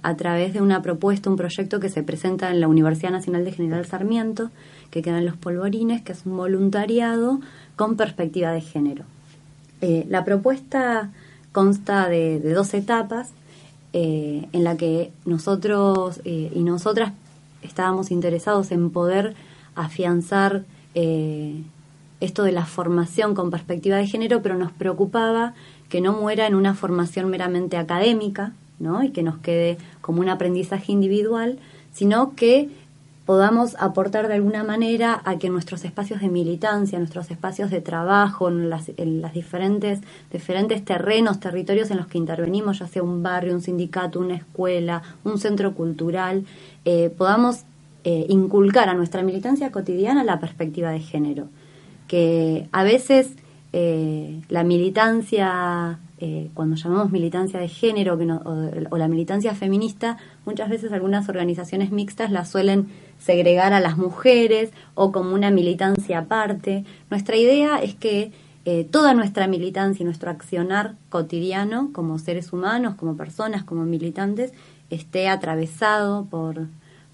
a 0.00 0.16
través 0.16 0.54
de 0.54 0.62
una 0.62 0.80
propuesta, 0.80 1.28
un 1.28 1.36
proyecto 1.36 1.80
que 1.80 1.90
se 1.90 2.02
presenta 2.02 2.50
en 2.50 2.60
la 2.60 2.68
Universidad 2.68 3.10
Nacional 3.10 3.44
de 3.44 3.52
General 3.52 3.84
Sarmiento, 3.84 4.50
que 4.90 5.02
queda 5.02 5.18
en 5.18 5.26
Los 5.26 5.36
Polvorines, 5.36 6.00
que 6.00 6.12
es 6.12 6.24
un 6.24 6.38
voluntariado 6.38 7.40
con 7.76 7.96
perspectiva 7.96 8.52
de 8.52 8.62
género. 8.62 9.04
la 9.82 10.24
propuesta 10.24 11.10
consta 11.52 12.08
de 12.08 12.40
dos 12.40 12.72
etapas. 12.72 13.32
Eh, 13.96 14.48
en 14.52 14.64
la 14.64 14.76
que 14.76 15.12
nosotros 15.24 16.20
eh, 16.24 16.50
y 16.52 16.64
nosotras 16.64 17.12
estábamos 17.62 18.10
interesados 18.10 18.72
en 18.72 18.90
poder 18.90 19.36
afianzar 19.76 20.64
eh, 20.96 21.62
esto 22.18 22.42
de 22.42 22.50
la 22.50 22.66
formación 22.66 23.36
con 23.36 23.52
perspectiva 23.52 23.96
de 23.96 24.08
género, 24.08 24.42
pero 24.42 24.56
nos 24.56 24.72
preocupaba 24.72 25.54
que 25.88 26.00
no 26.00 26.12
muera 26.12 26.48
en 26.48 26.56
una 26.56 26.74
formación 26.74 27.30
meramente 27.30 27.76
académica, 27.76 28.52
¿no? 28.80 29.04
Y 29.04 29.10
que 29.10 29.22
nos 29.22 29.38
quede 29.38 29.78
como 30.00 30.22
un 30.22 30.28
aprendizaje 30.28 30.90
individual, 30.90 31.60
sino 31.92 32.34
que 32.34 32.70
podamos 33.24 33.76
aportar 33.78 34.28
de 34.28 34.34
alguna 34.34 34.64
manera 34.64 35.22
a 35.24 35.38
que 35.38 35.48
nuestros 35.48 35.84
espacios 35.84 36.20
de 36.20 36.28
militancia, 36.28 36.98
nuestros 36.98 37.30
espacios 37.30 37.70
de 37.70 37.80
trabajo, 37.80 38.48
en 38.48 38.70
las, 38.70 38.86
diferentes, 39.32 40.00
diferentes 40.30 40.84
terrenos, 40.84 41.40
territorios 41.40 41.90
en 41.90 41.96
los 41.96 42.06
que 42.06 42.18
intervenimos, 42.18 42.80
ya 42.80 42.86
sea 42.86 43.02
un 43.02 43.22
barrio, 43.22 43.54
un 43.54 43.62
sindicato, 43.62 44.20
una 44.20 44.34
escuela, 44.34 45.02
un 45.24 45.38
centro 45.38 45.74
cultural, 45.74 46.44
eh, 46.84 47.10
podamos 47.16 47.64
eh, 48.04 48.26
inculcar 48.28 48.88
a 48.88 48.94
nuestra 48.94 49.22
militancia 49.22 49.72
cotidiana 49.72 50.22
la 50.24 50.38
perspectiva 50.38 50.90
de 50.90 51.00
género. 51.00 51.48
Que 52.08 52.68
a 52.72 52.84
veces 52.84 53.30
eh, 53.72 54.42
la 54.50 54.62
militancia 54.62 55.98
eh, 56.26 56.48
cuando 56.54 56.76
llamamos 56.76 57.10
militancia 57.10 57.58
de 57.58 57.68
género 57.68 58.14
o, 58.14 58.96
la 58.96 59.08
militancia 59.08 59.54
feminista, 59.54 60.16
muchas 60.46 60.70
veces 60.70 60.92
algunas 60.92 61.28
organizaciones 61.28 61.90
mixtas 61.90 62.30
la 62.30 62.44
suelen 62.44 62.86
segregar 63.18 63.72
a 63.72 63.80
las 63.80 63.96
mujeres 63.96 64.70
o 64.94 65.12
como 65.12 65.34
una 65.34 65.50
militancia 65.50 66.18
aparte. 66.18 66.84
Nuestra 67.10 67.36
idea 67.36 67.78
es 67.78 67.94
que 67.94 68.32
eh, 68.66 68.84
toda 68.90 69.12
nuestra 69.12 69.46
militancia 69.46 70.02
y 70.02 70.06
nuestro 70.06 70.30
accionar 70.30 70.94
cotidiano 71.10 71.90
como 71.92 72.18
seres 72.18 72.52
humanos, 72.52 72.94
como 72.94 73.16
personas, 73.16 73.62
como 73.64 73.84
militantes, 73.84 74.52
esté 74.88 75.28
atravesado 75.28 76.24
por, 76.26 76.68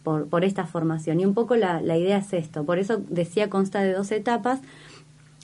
por, 0.05 0.45
esta 0.45 0.67
formación. 0.67 1.19
Y 1.21 1.25
un 1.25 1.35
poco 1.35 1.57
la, 1.57 1.81
idea 1.97 2.19
es 2.19 2.33
esto. 2.33 2.65
Por 2.65 2.79
eso 2.79 3.03
decía 3.09 3.51
consta 3.51 3.81
de 3.81 3.93
dos 3.93 4.13
etapas, 4.13 4.61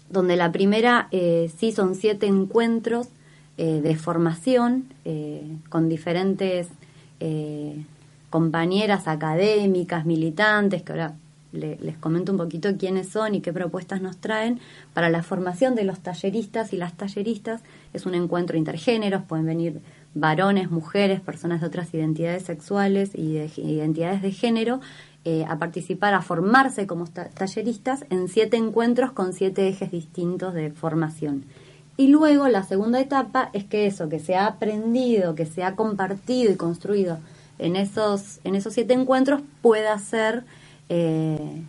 donde 0.09 0.37
la 0.37 0.53
primera 0.53 1.09
eh, 1.11 1.51
sí 1.57 1.73
son 1.73 1.97
siete 1.97 2.27
encuentros 2.27 3.09
eh, 3.59 3.81
de 3.83 3.97
formación 3.97 4.85
con 5.71 5.89
diferentes 5.89 6.69
compañeras 8.31 9.09
académicas, 9.09 10.05
militantes, 10.05 10.83
que 10.83 10.93
ahora 10.93 11.15
les 11.53 11.97
comento 11.99 12.33
un 12.33 12.39
poquito 12.39 12.77
quiénes 12.77 13.09
son 13.09 13.35
y 13.35 13.41
qué 13.41 13.53
propuestas 13.53 14.03
nos 14.03 14.19
traen 14.19 14.61
para 14.93 15.09
la 15.09 15.23
formación 15.23 15.75
de 15.75 15.85
los 15.85 16.01
talleristas 16.01 16.73
y 16.73 16.77
las 16.77 16.97
talleristas. 16.97 17.63
Es 17.93 18.07
un 18.07 18.15
encuentro 18.15 18.59
intergéneros, 18.59 19.23
pueden 19.23 19.47
venir 19.47 19.81
varones, 20.15 20.71
mujeres, 20.71 21.21
personas 21.21 21.61
de 21.61 21.67
otras 21.67 21.93
identidades 21.95 22.45
sexuales 22.45 23.11
y 23.15 23.35
de 23.35 23.51
identidades 23.57 24.23
de 24.23 24.33
género 24.33 24.81
eh, 25.25 25.45
a 25.49 25.59
participar, 25.59 26.15
a 26.15 26.23
formarse 26.23 26.87
como 26.87 27.07
talleristas 27.07 28.05
en 28.11 28.29
siete 28.29 28.57
encuentros 28.57 29.13
con 29.13 29.33
siete 29.33 29.69
ejes 29.69 29.91
distintos 29.91 30.55
de 30.55 30.71
formación. 30.71 31.45
Y 31.97 32.09
luego 32.09 32.49
la 32.49 32.63
segunda 32.63 33.01
etapa 33.01 33.51
es 33.55 33.65
que 33.65 33.87
eso 33.87 34.09
que 34.09 34.21
se 34.21 34.37
ha 34.37 34.47
aprendido, 34.47 35.35
que 35.35 35.47
se 35.47 35.65
ha 35.65 35.75
compartido 35.75 36.53
y 36.53 36.57
construido 36.57 37.19
en 37.59 37.77
esos, 37.77 38.41
en 38.45 38.55
esos 38.55 38.75
siete 38.75 38.95
encuentros 38.95 39.43
pueda 39.63 39.99
ser 39.99 40.45
eh, 40.89 41.63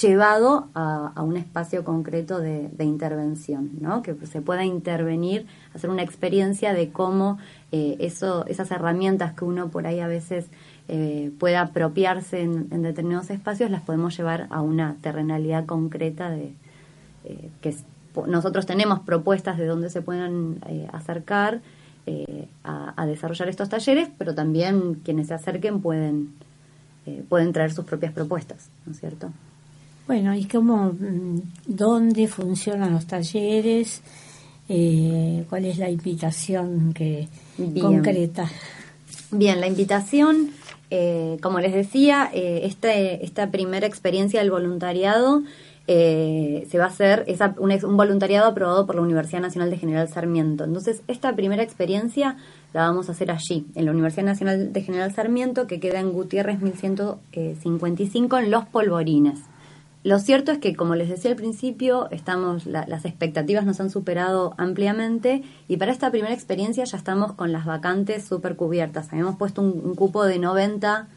llevado 0.00 0.68
a, 0.74 1.22
un 1.22 1.36
espacio 1.36 1.84
concreto 1.84 2.40
de, 2.40 2.70
intervención, 2.80 3.70
¿no? 3.80 4.02
que 4.02 4.14
se 4.26 4.40
pueda 4.40 4.64
intervenir, 4.64 5.46
hacer 5.74 5.90
una 5.90 6.02
experiencia 6.02 6.72
de 6.72 6.90
cómo 6.90 7.38
eh, 7.70 7.96
esas 8.00 8.70
herramientas 8.70 9.34
que 9.34 9.44
uno 9.44 9.68
por 9.68 9.86
ahí 9.86 10.00
a 10.00 10.08
veces 10.08 10.46
eh, 10.88 11.30
pueda 11.38 11.60
apropiarse 11.62 12.42
en, 12.42 12.82
determinados 12.82 13.30
espacios, 13.30 13.70
las 13.70 13.82
podemos 13.82 14.16
llevar 14.16 14.48
a 14.50 14.60
una 14.62 14.96
terrenalidad 15.00 15.64
concreta 15.66 16.28
de 16.30 16.52
eh, 17.24 17.50
que 17.60 17.74
nosotros 18.26 18.66
tenemos 18.66 19.00
propuestas 19.00 19.58
de 19.58 19.66
dónde 19.66 19.90
se 19.90 20.02
puedan 20.02 20.60
acercar 20.92 21.62
a, 22.62 22.94
a, 22.96 23.06
desarrollar 23.06 23.48
estos 23.48 23.68
talleres, 23.68 24.08
pero 24.18 24.34
también 24.34 24.94
quienes 25.04 25.28
se 25.28 25.34
acerquen 25.34 25.80
pueden, 25.80 26.34
pueden 27.28 27.52
traer 27.52 27.72
sus 27.72 27.84
propias 27.84 28.12
propuestas, 28.12 28.68
¿no 28.86 28.92
es 28.92 29.00
cierto? 29.00 29.30
Bueno, 30.06 30.34
¿y 30.34 30.44
cómo, 30.44 30.92
mm, 30.92 31.40
dónde 31.66 32.28
funcionan 32.28 32.92
los 32.92 33.06
talleres? 33.06 34.02
Eh, 34.68 35.44
¿Cuál 35.48 35.64
es 35.64 35.78
la 35.78 35.90
invitación 35.90 36.92
que 36.92 37.28
concreta? 37.80 38.50
Bien, 39.30 39.60
la 39.60 39.66
invitación, 39.66 40.50
eh, 40.90 41.38
como 41.40 41.60
les 41.60 41.72
decía, 41.72 42.30
eh, 42.32 42.60
este, 42.64 43.24
esta 43.24 43.50
primera 43.50 43.86
experiencia 43.86 44.40
del 44.40 44.50
voluntariado 44.50 45.42
se 45.86 46.78
va 46.78 46.84
a 46.84 46.88
hacer, 46.88 47.24
es 47.26 47.40
un, 47.58 47.72
un, 47.72 47.96
voluntariado 47.96 48.48
aprobado 48.48 48.86
por 48.86 48.96
la 48.96 49.02
Universidad 49.02 49.40
Nacional 49.40 49.70
de 49.70 49.78
General 49.78 50.08
Sarmiento. 50.08 50.64
Entonces, 50.64 51.02
esta 51.08 51.34
primera 51.36 51.62
experiencia 51.62 52.36
la 52.72 52.82
vamos 52.82 53.08
a 53.08 53.12
hacer 53.12 53.30
allí, 53.30 53.66
en 53.74 53.84
la 53.84 53.90
Universidad 53.90 54.24
Nacional 54.24 54.72
de 54.72 54.82
General 54.82 55.12
Sarmiento, 55.12 55.66
que 55.66 55.80
queda 55.80 56.00
en 56.00 56.12
Gutiérrez 56.12 56.60
1155, 56.60 58.38
en 58.38 58.50
Los 58.50 58.64
Polvorines. 58.66 59.40
Lo 60.04 60.18
cierto 60.18 60.52
es 60.52 60.58
que, 60.58 60.76
como 60.76 60.96
les 60.96 61.08
decía 61.08 61.30
al 61.30 61.36
principio, 61.36 62.10
estamos 62.10 62.66
las 62.66 63.06
expectativas 63.06 63.64
nos 63.64 63.80
han 63.80 63.88
superado 63.88 64.52
ampliamente 64.58 65.42
y 65.66 65.78
para 65.78 65.92
esta 65.92 66.10
primera 66.10 66.34
experiencia 66.34 66.84
ya 66.84 66.98
estamos 66.98 67.32
con 67.32 67.52
las 67.52 67.64
vacantes 67.64 68.22
súper 68.26 68.54
cubiertas. 68.54 69.10
Habíamos 69.10 69.36
puesto 69.36 69.62
un, 69.62 69.94
cupo 69.94 70.26
de 70.26 70.38
90 70.38 71.08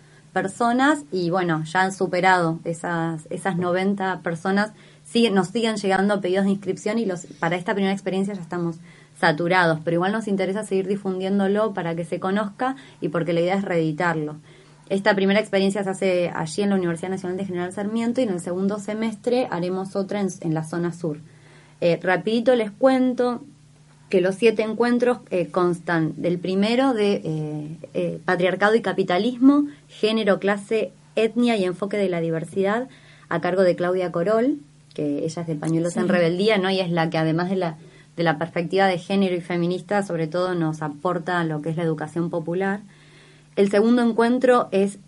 personas 0.41 1.00
y 1.12 1.32
bueno, 1.32 1.63
ya 1.63 1.82
han 1.82 1.91
superado 1.91 2.60
esas, 2.63 3.28
esas 3.32 3.58
90 3.58 4.21
personas. 4.21 4.71
Sí, 5.04 5.32
nos 5.32 5.47
siguen 5.47 5.78
llegando 5.78 6.21
pedidos 6.21 6.45
de 6.45 6.52
inscripción 6.52 7.00
y 7.00 7.06
los, 7.06 7.26
para 7.39 7.56
esta 7.56 7.73
primera 7.73 7.91
experiencia 7.91 8.36
ya 8.36 8.41
estamos 8.41 8.76
saturados, 9.19 9.80
pero 9.84 9.95
igual 9.95 10.12
nos 10.12 10.28
interesa 10.28 10.63
seguir 10.63 10.88
difundiéndolo 10.88 11.73
para 11.73 11.95
que 11.95 12.06
se 12.06 12.19
conozca 12.19 12.76
y 13.02 13.10
porque 13.10 13.34
la 13.34 13.41
idea 13.41 13.56
es 13.56 13.65
reeditarlo. 13.65 14.36
Esta 14.89 15.15
primera 15.15 15.39
experiencia 15.39 15.84
se 15.84 15.89
hace 15.89 16.32
allí 16.34 16.62
en 16.62 16.69
la 16.69 16.76
Universidad 16.76 17.10
Nacional 17.10 17.36
de 17.36 17.45
General 17.45 17.73
Sarmiento 17.73 18.21
y 18.21 18.26
en 18.26 18.30
el 18.30 18.39
segundo 18.39 18.78
semestre 18.78 19.47
haremos 19.50 19.95
otra 19.95 20.21
en, 20.21 20.54
la 20.54 20.63
zona 20.63 20.93
sur. 20.93 21.17
Eh, 21.82 22.00
rapidito 22.02 22.56
les 22.56 22.69
cuento 22.69 23.43
que 24.09 24.21
los 24.21 24.35
siete 24.35 24.63
encuentros 24.63 25.19
eh, 25.29 25.47
constan 25.47 26.13
del 26.17 26.39
primero 26.39 26.93
de 26.93 27.21
eh, 27.93 28.19
patriarcado 28.23 28.75
y 28.75 28.81
capitalismo, 28.81 29.67
género, 29.89 30.39
clase, 30.39 30.91
etnia 31.15 31.57
y 31.57 31.65
enfoque 31.65 31.97
de 31.97 32.09
la 32.09 32.21
diversidad, 32.21 32.87
a 33.29 33.41
cargo 33.41 33.63
de 33.63 33.75
Claudia 33.75 34.11
Corol, 34.11 34.59
que 34.93 35.25
ella 35.25 35.41
es 35.41 35.47
de 35.47 35.55
Pañuelos 35.55 35.97
en 35.97 36.07
Rebeldía, 36.07 36.57
¿no? 36.57 36.69
Y 36.69 36.79
es 36.79 36.89
la 36.89 37.09
que 37.09 37.17
además 37.17 37.49
de 37.49 37.57
la, 37.57 37.77
de 38.15 38.23
la 38.23 38.37
perspectiva 38.37 38.87
de 38.87 38.97
género 38.97 39.35
y 39.35 39.41
feminista, 39.41 40.03
sobre 40.03 40.27
todo 40.27 40.55
nos 40.55 40.81
aporta 40.81 41.43
lo 41.43 41.61
que 41.61 41.69
es 41.69 41.75
la 41.77 41.83
educación 41.83 42.29
popular. 42.29 42.81
El 43.57 43.69
segundo 43.69 44.03
encuentro 44.03 44.69
es 44.71 44.99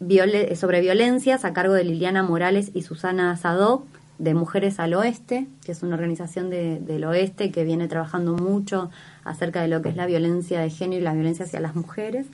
sobre 0.60 0.82
violencias 0.82 1.46
a 1.46 1.54
cargo 1.54 1.74
de 1.74 1.86
Liliana 1.86 2.24
Morales 2.24 2.72
y 2.74 2.82
Susana 2.82 3.38
Sadó, 3.38 3.86
de 4.20 4.34
Mujeres 4.34 4.80
al 4.80 4.94
Oeste, 4.94 5.48
que 5.66 5.72
es 5.72 5.82
una 5.82 5.96
organización 5.96 6.50
del 6.50 7.04
oeste 7.06 7.52
que 7.52 7.64
viene 7.64 7.88
trabajando 7.88 8.36
mucho 8.36 8.92
acerca 9.24 9.62
de 9.62 9.70
lo 9.70 9.82
que 9.82 9.90
es 9.90 9.96
la 9.96 10.06
violencia 10.06 10.60
de 10.60 10.70
género 10.70 11.02
y 11.02 11.04
la 11.04 11.14
violencia 11.14 11.46
hacia 11.46 11.62
las 11.62 11.76
mujeres. 11.76 12.28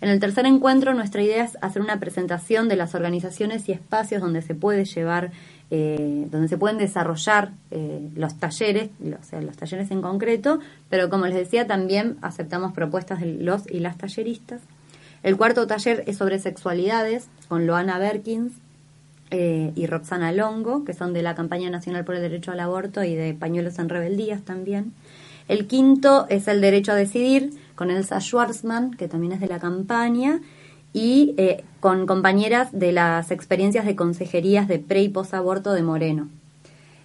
En 0.00 0.08
el 0.08 0.20
tercer 0.20 0.46
encuentro 0.46 0.94
nuestra 0.94 1.22
idea 1.22 1.44
es 1.44 1.58
hacer 1.60 1.82
una 1.82 2.00
presentación 2.00 2.68
de 2.68 2.76
las 2.76 2.94
organizaciones 2.94 3.68
y 3.68 3.72
espacios 3.72 4.22
donde 4.22 4.42
se 4.42 4.54
puede 4.54 4.84
llevar, 4.84 5.32
eh, 5.70 6.26
donde 6.30 6.48
se 6.48 6.56
pueden 6.56 6.78
desarrollar 6.78 7.50
eh, 7.72 8.08
los 8.14 8.38
talleres, 8.38 8.90
o 9.02 9.24
sea, 9.24 9.42
los 9.42 9.56
talleres 9.56 9.90
en 9.90 10.00
concreto, 10.00 10.60
pero 10.88 11.10
como 11.10 11.26
les 11.26 11.34
decía 11.34 11.66
también 11.66 12.16
aceptamos 12.22 12.72
propuestas 12.72 13.20
de 13.20 13.34
los 13.34 13.68
y 13.70 13.80
las 13.80 13.98
talleristas. 13.98 14.62
El 15.22 15.36
cuarto 15.36 15.66
taller 15.66 16.04
es 16.06 16.16
sobre 16.16 16.38
sexualidades 16.38 17.28
con 17.48 17.66
Loana 17.66 17.98
Berkins 17.98 18.52
eh, 19.30 19.72
y 19.74 19.86
Roxana 19.86 20.32
Longo, 20.32 20.84
que 20.84 20.94
son 20.94 21.12
de 21.12 21.22
la 21.22 21.34
campaña 21.34 21.70
nacional 21.70 22.04
por 22.04 22.14
el 22.14 22.22
derecho 22.22 22.52
al 22.52 22.60
aborto 22.60 23.04
y 23.04 23.14
de 23.14 23.34
Pañuelos 23.34 23.78
en 23.78 23.88
Rebeldías 23.88 24.42
también. 24.42 24.92
El 25.48 25.66
quinto 25.66 26.26
es 26.28 26.48
el 26.48 26.60
derecho 26.60 26.92
a 26.92 26.94
decidir 26.94 27.52
con 27.74 27.90
Elsa 27.90 28.20
Schwarzman, 28.20 28.92
que 28.92 29.08
también 29.08 29.32
es 29.32 29.40
de 29.40 29.48
la 29.48 29.58
campaña, 29.58 30.40
y 30.92 31.34
eh, 31.36 31.64
con 31.80 32.06
compañeras 32.06 32.70
de 32.72 32.92
las 32.92 33.30
experiencias 33.30 33.86
de 33.86 33.96
consejerías 33.96 34.68
de 34.68 34.78
pre 34.78 35.02
y 35.02 35.08
posaborto 35.08 35.72
de 35.72 35.82
Moreno. 35.82 36.28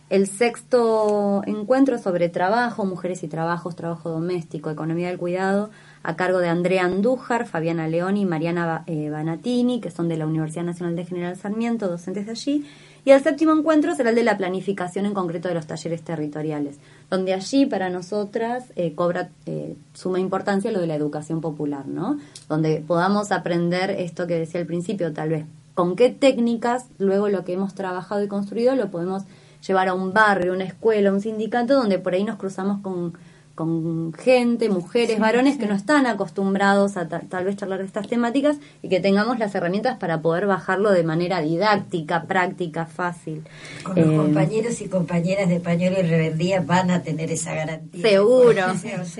El 0.09 0.27
sexto 0.27 1.41
encuentro 1.47 1.97
sobre 1.97 2.29
trabajo, 2.29 2.86
mujeres 2.86 3.23
y 3.23 3.27
trabajos, 3.27 3.75
trabajo 3.75 4.09
doméstico, 4.09 4.69
economía 4.69 5.07
del 5.07 5.17
cuidado, 5.17 5.69
a 6.03 6.15
cargo 6.17 6.39
de 6.39 6.49
Andrea 6.49 6.83
Andújar, 6.83 7.47
Fabiana 7.47 7.87
Leoni 7.87 8.21
y 8.21 8.25
Mariana 8.25 8.83
eh, 8.87 9.10
Banatini, 9.10 9.79
que 9.79 9.89
son 9.89 10.10
de 10.10 10.17
la 10.17 10.27
Universidad 10.27 10.65
Nacional 10.65 10.97
de 10.97 11.06
General 11.06 11.35
Sarmiento, 11.37 11.87
docentes 11.87 12.25
de 12.25 12.31
allí. 12.31 12.65
Y 13.06 13.12
el 13.12 13.23
séptimo 13.23 13.54
encuentro 13.54 13.95
será 13.95 14.10
el 14.10 14.15
de 14.15 14.23
la 14.23 14.37
planificación 14.37 15.06
en 15.06 15.13
concreto 15.13 15.47
de 15.47 15.56
los 15.56 15.65
talleres 15.65 16.04
territoriales, 16.04 16.77
donde 17.10 17.33
allí 17.33 17.65
para 17.65 17.89
nosotras 17.89 18.65
eh, 18.75 18.93
cobra 18.93 19.29
eh, 19.45 19.75
suma 19.93 20.19
importancia 20.19 20.71
lo 20.71 20.79
de 20.79 20.87
la 20.87 20.95
educación 20.95 21.41
popular, 21.41 21.87
¿no? 21.87 22.17
Donde 22.47 22.83
podamos 22.85 23.31
aprender 23.31 23.91
esto 23.91 24.27
que 24.27 24.39
decía 24.39 24.60
al 24.60 24.67
principio, 24.67 25.12
tal 25.13 25.29
vez, 25.29 25.45
con 25.73 25.95
qué 25.95 26.10
técnicas 26.10 26.85
luego 26.97 27.29
lo 27.29 27.43
que 27.43 27.54
hemos 27.54 27.73
trabajado 27.75 28.23
y 28.23 28.27
construido 28.27 28.75
lo 28.75 28.91
podemos 28.91 29.23
llevar 29.65 29.87
a 29.87 29.93
un 29.93 30.13
barrio, 30.13 30.54
una 30.54 30.65
escuela, 30.65 31.12
un 31.12 31.21
sindicato, 31.21 31.75
donde 31.75 31.99
por 31.99 32.13
ahí 32.13 32.23
nos 32.23 32.37
cruzamos 32.37 32.81
con 32.81 33.13
con 33.56 34.13
gente, 34.13 34.67
mujeres, 34.67 35.19
varones 35.19 35.58
que 35.58 35.67
no 35.67 35.75
están 35.75 36.08
acostumbrados 36.08 36.97
a 36.97 37.08
tal 37.08 37.45
vez 37.45 37.56
charlar 37.56 37.79
de 37.79 37.85
estas 37.85 38.08
temáticas 38.08 38.58
y 38.81 38.89
que 38.89 38.99
tengamos 38.99 39.37
las 39.37 39.54
herramientas 39.54 39.99
para 39.99 40.21
poder 40.21 40.47
bajarlo 40.47 40.91
de 40.91 41.04
manera 41.04 41.39
didáctica, 41.39 42.23
práctica, 42.23 42.87
fácil. 42.87 43.43
Con 43.83 43.95
los 43.95 44.08
eh, 44.08 44.17
compañeros 44.17 44.81
y 44.81 44.89
compañeras 44.89 45.49
de 45.49 45.60
Pañuelo 45.60 45.99
y 45.99 46.01
Rebeldía 46.01 46.62
van 46.62 46.89
a 46.89 47.04
tener 47.04 47.31
esa 47.31 47.54
garantía. 47.54 48.01
Seguro. 48.01 48.63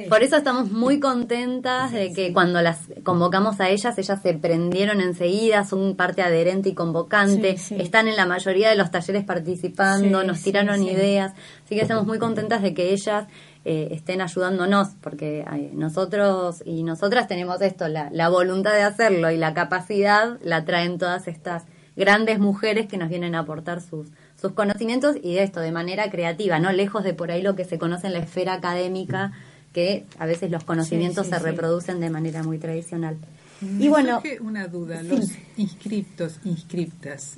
Por 0.09 0.23
eso 0.23 0.38
estamos 0.38 0.71
muy 0.71 0.99
contentas 0.99 1.91
de 1.91 2.11
que 2.11 2.34
cuando 2.34 2.59
las 2.63 2.79
convocamos 3.03 3.59
a 3.59 3.69
ellas, 3.69 3.95
ellas 3.99 4.19
se 4.23 4.34
prendieron 4.34 4.99
enseguida, 4.99 5.63
son 5.63 5.95
parte 5.95 6.23
adherente 6.23 6.69
y 6.69 6.73
convocante, 6.73 7.55
están 7.77 8.07
en 8.07 8.15
la 8.15 8.25
mayoría 8.25 8.69
de 8.69 8.75
los 8.77 8.89
talleres 8.89 9.23
participando, 9.23 10.23
nos 10.23 10.41
tiraron 10.41 10.81
ideas, 10.81 11.34
así 11.65 11.75
que 11.75 11.81
estamos 11.81 12.07
muy 12.07 12.17
contentas 12.17 12.63
de 12.63 12.73
que 12.73 12.93
ellas 12.93 13.27
eh, 13.66 13.89
estén 13.91 14.22
ayudándonos, 14.22 14.89
porque 15.01 15.45
nosotros 15.74 16.61
y 16.66 16.84
nosotras 16.84 17.28
tenemos 17.28 17.61
esto, 17.61 17.88
la, 17.88 18.09
la 18.11 18.30
voluntad 18.30 18.74
de 18.74 18.82
hacerlo 18.82 19.32
y 19.32 19.38
la 19.38 19.53
capacidad 19.53 20.38
la 20.43 20.66
traen 20.66 20.97
todas 20.97 21.28
estas 21.28 21.64
grandes 21.95 22.39
mujeres 22.39 22.88
que 22.88 22.97
nos 22.97 23.09
vienen 23.09 23.36
a 23.36 23.39
aportar 23.39 23.82
sus, 23.82 24.07
sus 24.39 24.51
conocimientos 24.51 25.16
y 25.22 25.38
esto 25.38 25.59
de 25.61 25.72
manera 25.72 26.09
creativa, 26.09 26.59
no 26.59 26.72
lejos 26.72 27.03
de 27.03 27.14
por 27.14 27.32
ahí 27.32 27.41
lo 27.41 27.55
que 27.55 27.66
se 27.66 27.78
conoce 27.78 28.07
en 28.07 28.14
la 28.14 28.20
esfera 28.20 28.53
académica, 28.53 29.32
que 29.72 30.05
a 30.20 30.26
veces 30.26 30.51
los 30.51 30.64
conocimientos 30.64 31.28
se 31.28 31.39
reproducen 31.39 31.99
de 31.99 32.09
manera 32.09 32.43
muy 32.43 32.59
tradicional. 32.59 33.18
y 33.61 33.88
bueno, 33.88 34.22
una 34.41 34.68
duda, 34.68 35.01
los 35.03 35.32
inscriptos, 35.57 36.39
inscriptas, 36.43 37.38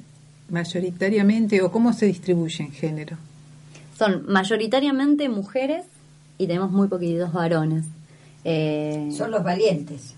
mayoritariamente 0.49 1.61
o 1.61 1.71
cómo 1.71 1.93
se 1.93 2.07
distribuye 2.07 2.63
en 2.63 2.71
género? 2.71 3.17
Son 3.97 4.25
mayoritariamente 4.27 5.29
mujeres 5.29 5.85
y 6.37 6.47
tenemos 6.47 6.71
muy 6.71 6.87
poquitos 6.87 7.31
varones. 7.33 7.85
Eh, 8.43 9.09
Son 9.11 9.31
los 9.31 9.43
valientes. 9.43 10.13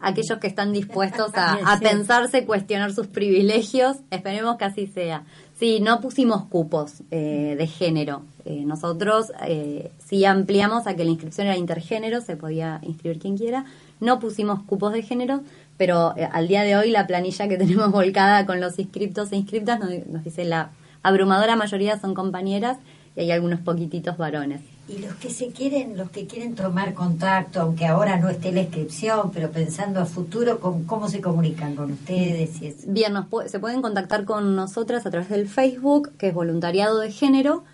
Aquellos 0.00 0.38
que 0.38 0.48
están 0.48 0.72
dispuestos 0.72 1.30
a, 1.34 1.78
pensarse, 1.80 2.44
cuestionar 2.44 2.92
sus 2.92 3.06
privilegios, 3.06 3.98
esperemos 4.10 4.56
que 4.56 4.64
así 4.64 4.86
sea. 4.88 5.22
Sí, 5.56 5.78
no 5.80 6.00
pusimos 6.00 6.44
cupos 6.46 7.02
eh, 7.12 7.54
de 7.56 7.66
género. 7.68 8.22
Eh, 8.44 8.64
nosotros 8.66 9.30
sí 10.04 10.24
ampliamos 10.24 10.88
a 10.88 10.96
que 10.96 11.04
la 11.04 11.10
inscripción 11.12 11.46
era 11.46 11.56
intergénero, 11.56 12.20
se 12.20 12.36
podía 12.36 12.80
inscribir 12.82 13.20
quien 13.20 13.38
quiera. 13.38 13.64
No 14.00 14.18
pusimos 14.18 14.64
cupos 14.64 14.92
de 14.92 15.02
género, 15.02 15.42
pero 15.76 16.14
al 16.32 16.48
día 16.48 16.62
de 16.62 16.74
hoy 16.74 16.90
la 16.90 17.06
planilla 17.06 17.46
que 17.46 17.56
tenemos 17.58 17.92
volcada 17.92 18.44
con 18.44 18.60
los 18.60 18.80
inscriptos 18.80 19.30
e 19.30 19.36
inscriptas 19.36 19.78
nos 19.78 20.24
dice 20.24 20.44
la 20.44 20.70
abrumadora 21.04 21.54
mayoría 21.54 22.00
son 22.00 22.14
compañeras 22.14 22.78
y 23.14 23.20
hay 23.20 23.30
algunos 23.30 23.60
poquititos 23.60 24.16
varones. 24.16 24.71
Y 24.88 24.98
los 24.98 25.14
que 25.14 25.30
se 25.30 25.48
quieren, 25.48 25.96
los 25.96 26.10
que 26.10 26.26
quieren 26.26 26.54
tomar 26.54 26.92
contacto, 26.92 27.60
aunque 27.60 27.86
ahora 27.86 28.16
no 28.16 28.28
esté 28.28 28.50
la 28.50 28.62
inscripción, 28.62 29.30
pero 29.32 29.50
pensando 29.50 30.00
a 30.00 30.06
futuro, 30.06 30.58
¿cómo, 30.60 31.08
se 31.08 31.20
comunican 31.20 31.76
con 31.76 31.92
ustedes? 31.92 32.50
Bien, 32.86 33.14
se 33.46 33.58
pueden 33.60 33.80
contactar 33.80 34.24
con 34.24 34.56
nosotras 34.56 35.06
a 35.06 35.10
través 35.10 35.28
del 35.28 35.48
Facebook, 35.48 36.12
que 36.18 36.28
es 36.28 36.34
Voluntariado 36.34 36.98
de 36.98 37.12
Género, 37.12 37.64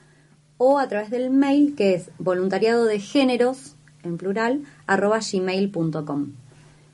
o 0.58 0.78
a 0.78 0.88
través 0.88 1.10
del 1.10 1.30
mail, 1.30 1.74
que 1.76 1.94
es 1.94 2.10
voluntariado 2.18 2.84
de 2.84 2.98
géneros, 2.98 3.76
en 4.02 4.18
plural, 4.18 4.62
arroba 4.86 5.20
gmail.com. 5.20 6.32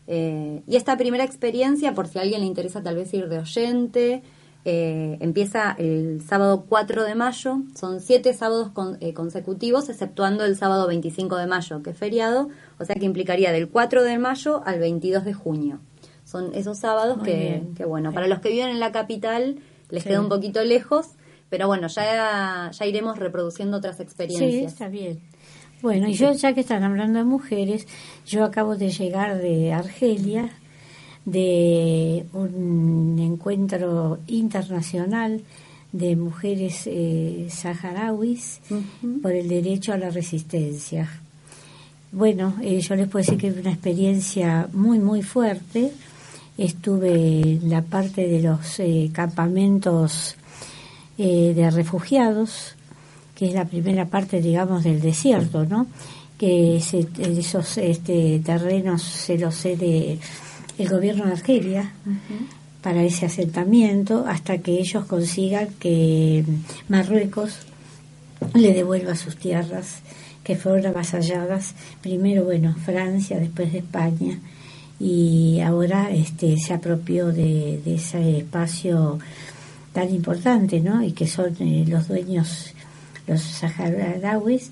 Eh, 0.06 0.62
y 0.66 0.76
esta 0.76 0.96
primera 0.96 1.24
experiencia, 1.24 1.94
por 1.94 2.06
si 2.06 2.18
a 2.18 2.22
alguien 2.22 2.42
le 2.42 2.46
interesa 2.46 2.82
tal 2.82 2.96
vez 2.96 3.12
ir 3.14 3.28
de 3.28 3.38
oyente, 3.38 4.22
eh, 4.66 5.18
empieza 5.20 5.76
el 5.78 6.22
sábado 6.26 6.64
4 6.68 7.04
de 7.04 7.14
mayo, 7.14 7.58
son 7.74 8.00
siete 8.00 8.32
sábados 8.32 8.70
eh, 9.00 9.12
consecutivos, 9.12 9.90
exceptuando 9.90 10.44
el 10.44 10.56
sábado 10.56 10.86
25 10.86 11.36
de 11.36 11.46
mayo, 11.46 11.82
que 11.82 11.90
es 11.90 11.98
feriado, 11.98 12.48
o 12.78 12.84
sea 12.84 12.96
que 12.96 13.04
implicaría 13.04 13.52
del 13.52 13.68
4 13.68 14.02
de 14.02 14.18
mayo 14.18 14.62
al 14.64 14.78
22 14.78 15.24
de 15.24 15.34
junio. 15.34 15.80
Son 16.24 16.54
esos 16.54 16.78
sábados 16.78 17.22
que, 17.22 17.62
bueno, 17.86 18.12
para 18.12 18.26
los 18.26 18.40
que 18.40 18.48
viven 18.48 18.70
en 18.70 18.80
la 18.80 18.92
capital 18.92 19.56
les 19.90 20.04
queda 20.04 20.20
un 20.20 20.30
poquito 20.30 20.64
lejos, 20.64 21.08
pero 21.50 21.66
bueno, 21.66 21.88
ya, 21.88 22.70
ya 22.72 22.86
iremos 22.86 23.18
reproduciendo 23.18 23.76
otras 23.76 24.00
experiencias. 24.00 24.50
Sí, 24.50 24.64
está 24.64 24.88
bien. 24.88 25.20
Bueno, 25.82 26.08
y 26.08 26.14
yo 26.14 26.32
ya 26.32 26.54
que 26.54 26.60
están 26.60 26.82
hablando 26.82 27.18
de 27.18 27.26
mujeres, 27.26 27.86
yo 28.24 28.44
acabo 28.44 28.76
de 28.76 28.88
llegar 28.88 29.36
de 29.36 29.74
Argelia, 29.74 30.50
de 31.24 32.26
un 32.32 33.18
encuentro 33.18 34.18
internacional 34.26 35.42
de 35.92 36.16
mujeres 36.16 36.82
eh, 36.86 37.46
saharauis 37.50 38.60
por 39.22 39.32
el 39.32 39.48
derecho 39.48 39.92
a 39.92 39.96
la 39.96 40.10
resistencia. 40.10 41.08
Bueno, 42.10 42.54
eh, 42.62 42.80
yo 42.80 42.96
les 42.96 43.08
puedo 43.08 43.24
decir 43.24 43.38
que 43.38 43.48
es 43.48 43.56
una 43.56 43.70
experiencia 43.70 44.68
muy, 44.72 44.98
muy 44.98 45.22
fuerte. 45.22 45.92
Estuve 46.58 47.42
en 47.42 47.70
la 47.70 47.82
parte 47.82 48.26
de 48.26 48.42
los 48.42 48.80
eh, 48.80 49.10
campamentos 49.12 50.36
de 51.16 51.70
refugiados, 51.70 52.74
que 53.36 53.46
es 53.46 53.54
la 53.54 53.66
primera 53.66 54.06
parte, 54.06 54.40
digamos, 54.40 54.82
del 54.82 55.00
desierto, 55.00 55.64
¿no? 55.64 55.86
Que 56.36 56.78
esos 56.78 57.78
este, 57.78 58.40
terrenos 58.44 59.02
se 59.02 59.38
los 59.38 59.62
de 59.62 60.18
el 60.78 60.88
gobierno 60.88 61.26
de 61.26 61.32
Argelia 61.32 61.92
para 62.82 63.02
ese 63.02 63.26
asentamiento 63.26 64.26
hasta 64.28 64.58
que 64.58 64.72
ellos 64.72 65.04
consigan 65.06 65.68
que 65.78 66.44
Marruecos 66.88 67.60
le 68.54 68.74
devuelva 68.74 69.14
sus 69.14 69.36
tierras 69.36 70.00
que 70.42 70.56
fueron 70.56 70.86
avasalladas 70.86 71.74
primero 72.02 72.44
bueno 72.44 72.74
Francia 72.84 73.38
después 73.38 73.72
de 73.72 73.78
España 73.78 74.38
y 75.00 75.60
ahora 75.60 76.10
este 76.10 76.58
se 76.58 76.74
apropió 76.74 77.28
de, 77.28 77.80
ese 77.86 78.38
espacio 78.38 79.18
tan 79.92 80.14
importante 80.14 80.80
no 80.80 81.02
y 81.02 81.12
que 81.12 81.26
son 81.26 81.56
eh, 81.60 81.84
los 81.88 82.08
dueños 82.08 82.74
los 83.26 83.40
saharauis 83.40 84.70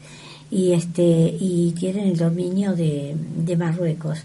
y 0.51 0.73
este 0.73 1.03
y 1.03 1.73
tienen 1.79 2.09
el 2.09 2.19
dominio 2.19 2.77
de, 2.77 3.17
de 3.37 3.57
Marruecos 3.57 4.19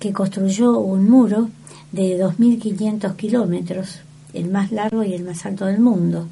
que 0.00 0.12
construyó 0.12 0.78
un 0.78 1.08
muro 1.08 1.50
de 1.92 2.18
2.500 2.18 3.14
kilómetros, 3.16 4.00
el 4.32 4.50
más 4.50 4.72
largo 4.72 5.04
y 5.04 5.12
el 5.12 5.24
más 5.24 5.44
alto 5.44 5.66
del 5.66 5.78
mundo, 5.78 6.26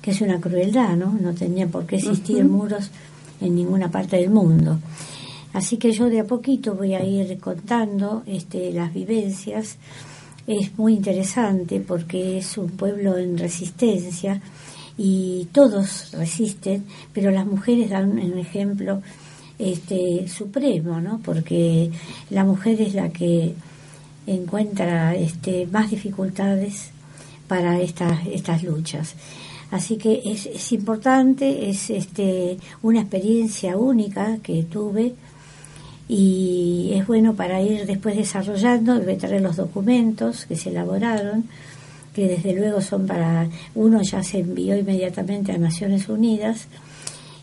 que 0.00 0.12
es 0.12 0.20
una 0.22 0.40
crueldad, 0.40 0.96
¿no? 0.96 1.16
No 1.20 1.34
tenía 1.34 1.68
por 1.68 1.86
qué 1.86 1.96
existir 1.96 2.44
muros 2.44 2.90
en 3.40 3.54
ninguna 3.54 3.90
parte 3.90 4.16
del 4.16 4.30
mundo. 4.30 4.78
Así 5.52 5.76
que 5.76 5.92
yo 5.92 6.06
de 6.06 6.20
a 6.20 6.26
poquito 6.26 6.74
voy 6.74 6.94
a 6.94 7.04
ir 7.04 7.38
contando 7.38 8.22
este, 8.26 8.72
las 8.72 8.92
vivencias. 8.94 9.76
Es 10.46 10.78
muy 10.78 10.94
interesante 10.94 11.80
porque 11.80 12.38
es 12.38 12.56
un 12.56 12.70
pueblo 12.70 13.18
en 13.18 13.36
resistencia 13.36 14.40
y 14.96 15.48
todos 15.52 16.12
resisten, 16.12 16.84
pero 17.12 17.30
las 17.30 17.46
mujeres 17.46 17.90
dan 17.90 18.12
un 18.12 18.38
ejemplo 18.38 19.02
este, 19.60 20.28
supremo, 20.28 21.00
¿no? 21.00 21.20
Porque 21.24 21.90
la 22.30 22.44
mujer 22.44 22.80
es 22.80 22.94
la 22.94 23.10
que 23.10 23.54
encuentra 24.26 25.14
este, 25.14 25.66
más 25.66 25.90
dificultades 25.90 26.90
para 27.46 27.80
estas, 27.80 28.26
estas 28.26 28.62
luchas. 28.62 29.14
Así 29.70 29.96
que 29.96 30.22
es, 30.24 30.46
es 30.46 30.72
importante, 30.72 31.70
es 31.70 31.90
este, 31.90 32.58
una 32.82 33.00
experiencia 33.00 33.76
única 33.76 34.38
que 34.42 34.64
tuve 34.64 35.14
y 36.08 36.90
es 36.94 37.06
bueno 37.06 37.34
para 37.34 37.62
ir 37.62 37.86
después 37.86 38.16
desarrollando, 38.16 39.00
voy 39.00 39.14
traer 39.14 39.42
los 39.42 39.54
documentos 39.54 40.44
que 40.44 40.56
se 40.56 40.70
elaboraron, 40.70 41.44
que 42.12 42.26
desde 42.26 42.52
luego 42.52 42.80
son 42.80 43.06
para, 43.06 43.48
uno 43.76 44.02
ya 44.02 44.20
se 44.24 44.40
envió 44.40 44.76
inmediatamente 44.76 45.52
a 45.52 45.58
Naciones 45.58 46.08
Unidas, 46.08 46.66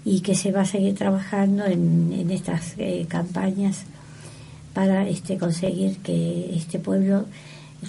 y 0.08 0.22
que 0.22 0.36
se 0.36 0.53
va 0.53 0.62
a 0.62 0.66
seguir 0.66 0.95
trabajando 0.95 1.66
en, 1.66 2.32
estas 2.32 2.76
eh, 2.78 3.05
campañas 3.10 3.84
para 4.74 5.05
este, 5.05 5.38
conseguir 5.38 5.97
que 5.97 6.55
este 6.55 6.80
pueblo 6.80 7.26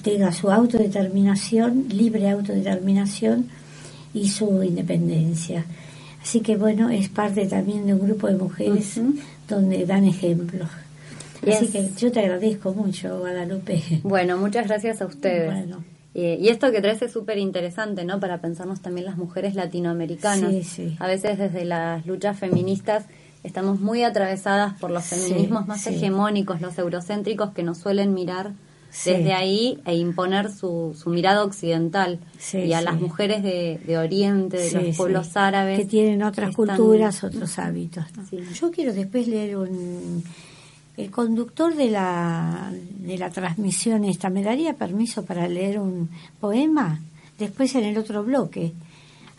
tenga 0.03 0.33
su 0.33 0.51
autodeterminación, 0.51 1.87
libre 1.91 2.29
autodeterminación 2.29 3.49
y 4.13 4.29
su 4.31 4.65
independencia. 4.65 5.65
Así 6.21 6.41
que 6.41 6.57
bueno, 6.57 6.91
es 6.91 7.09
parte 7.09 7.47
también 7.47 7.87
de 7.87 7.95
un 7.95 8.01
grupo 8.01 8.27
de 8.27 8.35
mujeres 8.35 9.01
donde 9.49 9.87
dan 9.87 10.05
ejemplos. 10.05 10.69
Así 11.47 11.69
que 11.69 11.89
yo 11.97 12.11
te 12.11 12.19
agradezco 12.19 12.73
mucho, 12.73 13.17
Guadalupe. 13.21 13.81
Bueno, 14.03 14.37
muchas 14.39 14.67
gracias 14.67 15.01
a 15.01 15.07
ustedes. 15.07 15.69
Eh, 16.21 16.37
y 16.41 16.49
esto 16.49 16.73
que 16.73 16.81
traes 16.81 17.01
es 17.03 17.13
súper 17.13 17.39
interesante, 17.39 18.05
¿no? 18.05 18.19
Para 18.19 18.41
pensarnos 18.41 18.81
también 18.81 19.07
las 19.07 19.17
mujeres 19.17 19.55
latinoamericanas. 19.55 20.53
A 20.99 21.07
veces 21.07 21.39
desde 21.39 21.65
las 21.65 22.07
luchas 22.07 22.37
feministas 22.37 23.05
estamos 23.45 23.79
muy 23.79 24.03
atravesadas 24.03 24.77
por 24.81 24.91
los 24.91 25.05
feminismos 25.05 25.69
más 25.69 25.87
hegemónicos, 25.87 26.61
los 26.61 26.77
eurocéntricos 26.77 27.53
que 27.53 27.63
nos 27.63 27.79
suelen 27.79 28.15
mirar 28.15 28.51
desde 29.05 29.33
ahí 29.33 29.81
e 29.87 29.95
imponer 29.95 30.51
su, 30.51 30.97
su 31.01 31.09
mirada 31.11 31.45
occidental 31.45 32.19
y 32.53 32.73
a 32.73 32.81
las 32.81 33.01
mujeres 33.01 33.45
de, 33.45 33.79
de 33.87 33.99
Oriente, 33.99 34.57
de 34.57 34.73
los 34.73 34.97
pueblos 34.97 35.37
árabes. 35.37 35.79
Que 35.79 35.85
tienen 35.85 36.25
otras 36.25 36.53
culturas, 36.53 37.23
otros 37.23 37.61
hábitos. 37.61 38.07
Yo 38.55 38.73
quiero 38.73 38.93
después 38.93 39.29
leer 39.29 39.57
un 39.57 40.25
el 40.99 41.11
conductor 41.13 41.75
de 41.77 41.91
la, 41.91 42.73
de 42.73 43.17
la 43.17 43.31
transmisión 43.31 44.05
esta, 44.05 44.31
¿me 44.31 44.43
daría 44.43 44.75
permiso 44.75 45.25
para 45.25 45.47
leer 45.47 45.79
un 45.79 46.11
poema? 46.41 46.99
Después 47.39 47.73
en 47.77 47.85
el 47.85 47.97
otro 47.97 48.25
bloque. 48.25 48.73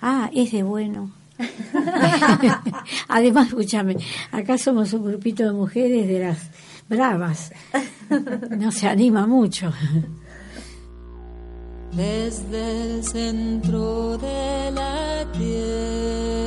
Ah, 0.01 0.31
es 0.33 0.53
de 0.53 0.63
bueno. 0.63 1.11
Además, 3.09 3.49
escúchame, 3.49 3.97
acá 4.31 4.57
somos 4.57 4.93
un 4.93 5.03
grupito 5.03 5.43
de 5.43 5.51
mujeres 5.51 6.07
de 6.07 6.19
las 6.19 6.49
bravas. 6.87 7.51
No 8.57 8.71
se 8.71 8.87
anima 8.87 9.27
mucho. 9.27 9.73
Desde 11.91 12.95
el 12.95 13.03
centro 13.03 14.17
de 14.17 14.71
la 14.71 15.25
tierra 15.33 16.39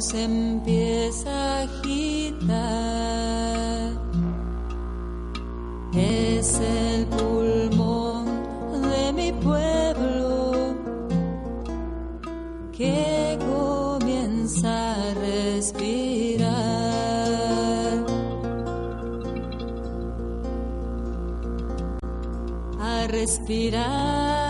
se 0.00 0.24
empieza 0.24 1.30
a 1.30 1.62
agitar. 1.62 2.56
Es 5.94 6.60
el 6.60 7.06
pulmón 7.06 8.26
de 8.90 9.12
mi 9.12 9.32
pueblo 9.32 10.74
que 12.76 13.38
comienza 13.40 14.94
a 14.94 15.14
respirar. 15.14 16.56
A 22.80 23.06
respirar. 23.06 24.45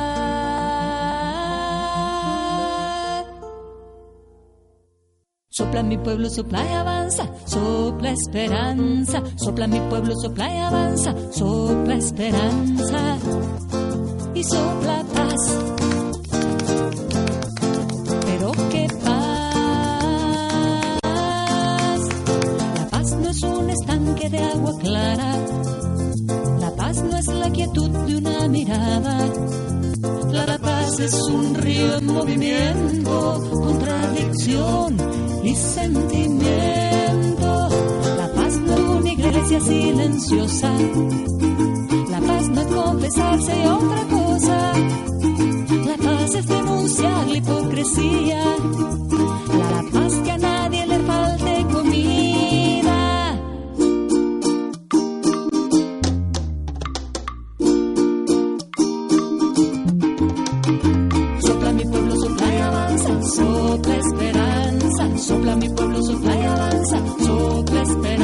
Sopla 5.56 5.82
mi 5.82 5.96
pueblo, 5.96 6.28
sopla 6.28 6.62
y 6.66 6.72
avanza, 6.74 7.30
sopla 7.46 8.10
esperanza. 8.10 9.22
Sopla 9.36 9.66
mi 9.66 9.80
pueblo, 9.88 10.12
sopla 10.20 10.54
y 10.54 10.58
avanza, 10.58 11.14
sopla 11.30 11.94
esperanza. 11.94 13.16
Y 14.34 14.44
sopla 14.44 15.02
paz. 15.14 15.58
Pero 18.26 18.52
qué 18.70 18.86
paz. 19.02 19.40
La 22.76 22.86
paz 22.90 23.12
no 23.12 23.30
es 23.30 23.42
un 23.42 23.70
estanque 23.70 24.28
de 24.28 24.38
agua 24.38 24.78
clara. 24.78 25.38
La 26.60 26.70
paz 26.76 27.02
no 27.02 27.16
es 27.16 27.28
la 27.28 27.48
quietud 27.48 27.88
de 27.88 28.16
una 28.18 28.46
mirada. 28.48 29.26
Es 30.98 31.12
un 31.28 31.54
río 31.54 31.98
en 31.98 32.06
movimiento, 32.06 33.50
contradicción 33.50 34.96
y 35.44 35.54
sentimiento. 35.54 37.68
La 38.16 38.32
paz 38.34 38.58
no 38.58 38.74
es 38.74 38.80
una 38.80 39.12
iglesia 39.12 39.60
silenciosa. 39.60 40.72
La 42.10 42.18
paz 42.20 42.48
no 42.48 42.62
es 42.62 42.66
confesarse 42.68 43.68
otra 43.68 44.06
cosa. 44.08 44.72
La 45.84 45.98
paz 45.98 46.34
es 46.34 46.46
denunciar 46.46 47.28
la 47.28 47.36
hipocresía. 47.36 48.42
Sopla 63.36 63.96
esperanza. 63.96 65.16
Sopla 65.16 65.56
mi 65.56 65.68
pueblo, 65.70 66.02
sopla 66.02 66.34
y 66.34 66.44
avanza, 66.44 66.98
sopla 67.18 67.82
esperanza. 67.82 68.15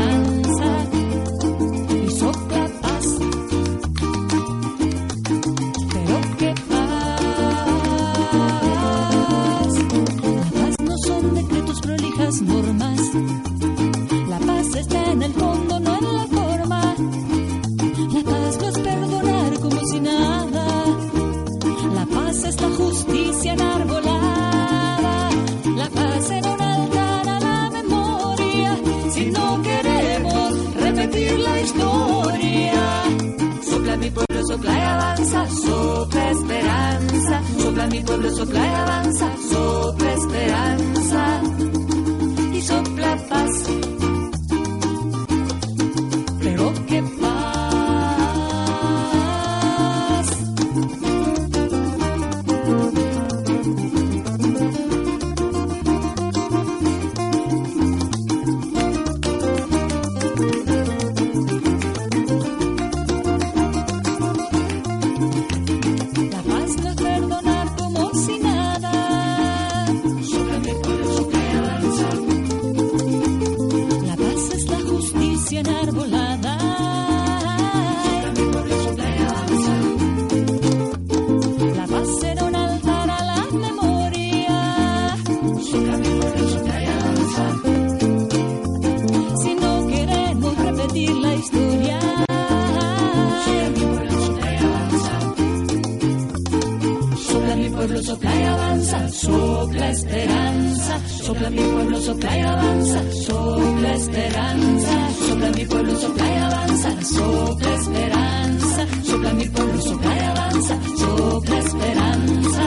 Pueblo, 97.82 98.02
sopla 98.02 98.36
y 98.36 98.42
avanza, 98.44 99.08
sopla 99.08 99.90
esperanza. 99.90 101.00
Sopla 101.08 101.50
mi 101.50 101.62
pueblo, 101.62 102.00
sopla 102.00 102.38
y 102.38 102.40
avanza, 102.40 103.12
sopla 103.12 103.94
esperanza. 103.94 105.10
Sopla 105.26 105.50
mi 105.50 105.66
pueblo, 105.66 105.96
sopla 105.96 106.26
y 106.26 106.36
avanza, 106.36 107.02
sopla 107.02 107.74
esperanza. 107.74 108.86
Sopla 109.04 109.32
mi 109.32 109.48
pueblo, 109.48 109.80
sopla 109.80 110.16
y 110.16 110.20
avanza, 110.20 110.78
sopla 110.96 111.58
esperanza. 111.58 112.64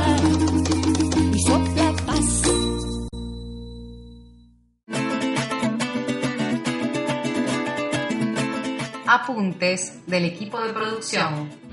Y 1.33 1.39
sopla 1.39 1.95
paz. 2.05 2.41
Apuntes 9.07 9.93
del 10.07 10.25
equipo 10.25 10.59
de 10.59 10.73
producción. 10.73 11.64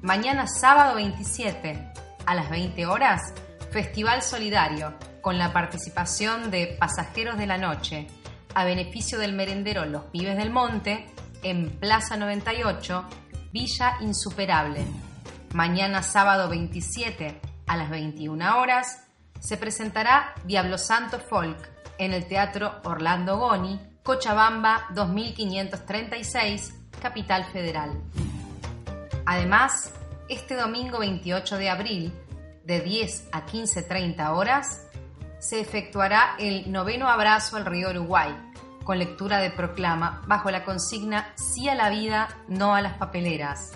Mañana 0.00 0.46
sábado 0.46 0.94
27 0.94 1.92
a 2.24 2.34
las 2.36 2.50
20 2.50 2.86
horas, 2.86 3.34
Festival 3.72 4.22
Solidario 4.22 4.94
con 5.20 5.38
la 5.38 5.52
participación 5.52 6.52
de 6.52 6.76
Pasajeros 6.78 7.36
de 7.36 7.48
la 7.48 7.58
Noche 7.58 8.06
a 8.54 8.64
beneficio 8.64 9.18
del 9.18 9.32
merendero 9.32 9.84
Los 9.86 10.04
Pibes 10.04 10.36
del 10.36 10.50
Monte 10.50 11.04
en 11.42 11.68
Plaza 11.80 12.16
98, 12.16 13.04
Villa 13.52 13.96
Insuperable. 14.02 14.86
Mañana 15.52 16.04
sábado 16.04 16.48
27 16.48 17.40
a 17.66 17.76
las 17.76 17.90
21 17.90 18.60
horas 18.60 19.08
se 19.40 19.56
presentará 19.56 20.32
Diablo 20.44 20.78
Santo 20.78 21.18
Folk 21.18 21.58
en 21.98 22.12
el 22.12 22.28
Teatro 22.28 22.80
Orlando 22.84 23.38
Goni, 23.38 23.80
Cochabamba 24.06 24.86
2536, 24.94 26.74
Capital 27.02 27.44
Federal. 27.46 27.90
Además, 29.26 29.92
este 30.28 30.54
domingo 30.54 31.00
28 31.00 31.58
de 31.58 31.68
abril, 31.68 32.12
de 32.64 32.80
10 32.82 33.30
a 33.32 33.44
15.30 33.44 34.30
horas, 34.30 34.86
se 35.40 35.58
efectuará 35.58 36.36
el 36.38 36.70
noveno 36.70 37.08
abrazo 37.08 37.56
al 37.56 37.66
río 37.66 37.90
Uruguay, 37.90 38.32
con 38.84 39.00
lectura 39.00 39.38
de 39.38 39.50
proclama 39.50 40.22
bajo 40.28 40.52
la 40.52 40.64
consigna 40.64 41.32
Sí 41.34 41.68
a 41.68 41.74
la 41.74 41.90
vida, 41.90 42.28
no 42.46 42.76
a 42.76 42.82
las 42.82 42.98
papeleras. 42.98 43.72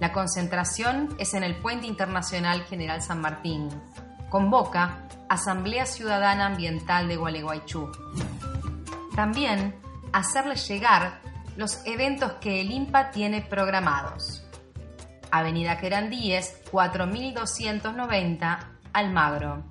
La 0.00 0.10
concentración 0.10 1.14
es 1.18 1.34
en 1.34 1.44
el 1.44 1.54
Puente 1.54 1.86
Internacional 1.86 2.64
General 2.64 3.02
San 3.02 3.20
Martín. 3.20 3.68
Convoca 4.30 5.06
Asamblea 5.28 5.84
Ciudadana 5.84 6.46
Ambiental 6.46 7.08
de 7.08 7.16
Gualeguaychú. 7.16 7.92
También 9.16 9.74
hacerles 10.12 10.68
llegar 10.68 11.20
los 11.56 11.80
eventos 11.86 12.32
que 12.34 12.60
el 12.60 12.70
INPA 12.70 13.10
tiene 13.10 13.40
programados. 13.40 14.44
Avenida 15.30 15.78
Querandíes, 15.78 16.60
4290, 16.70 18.72
Almagro. 18.92 19.64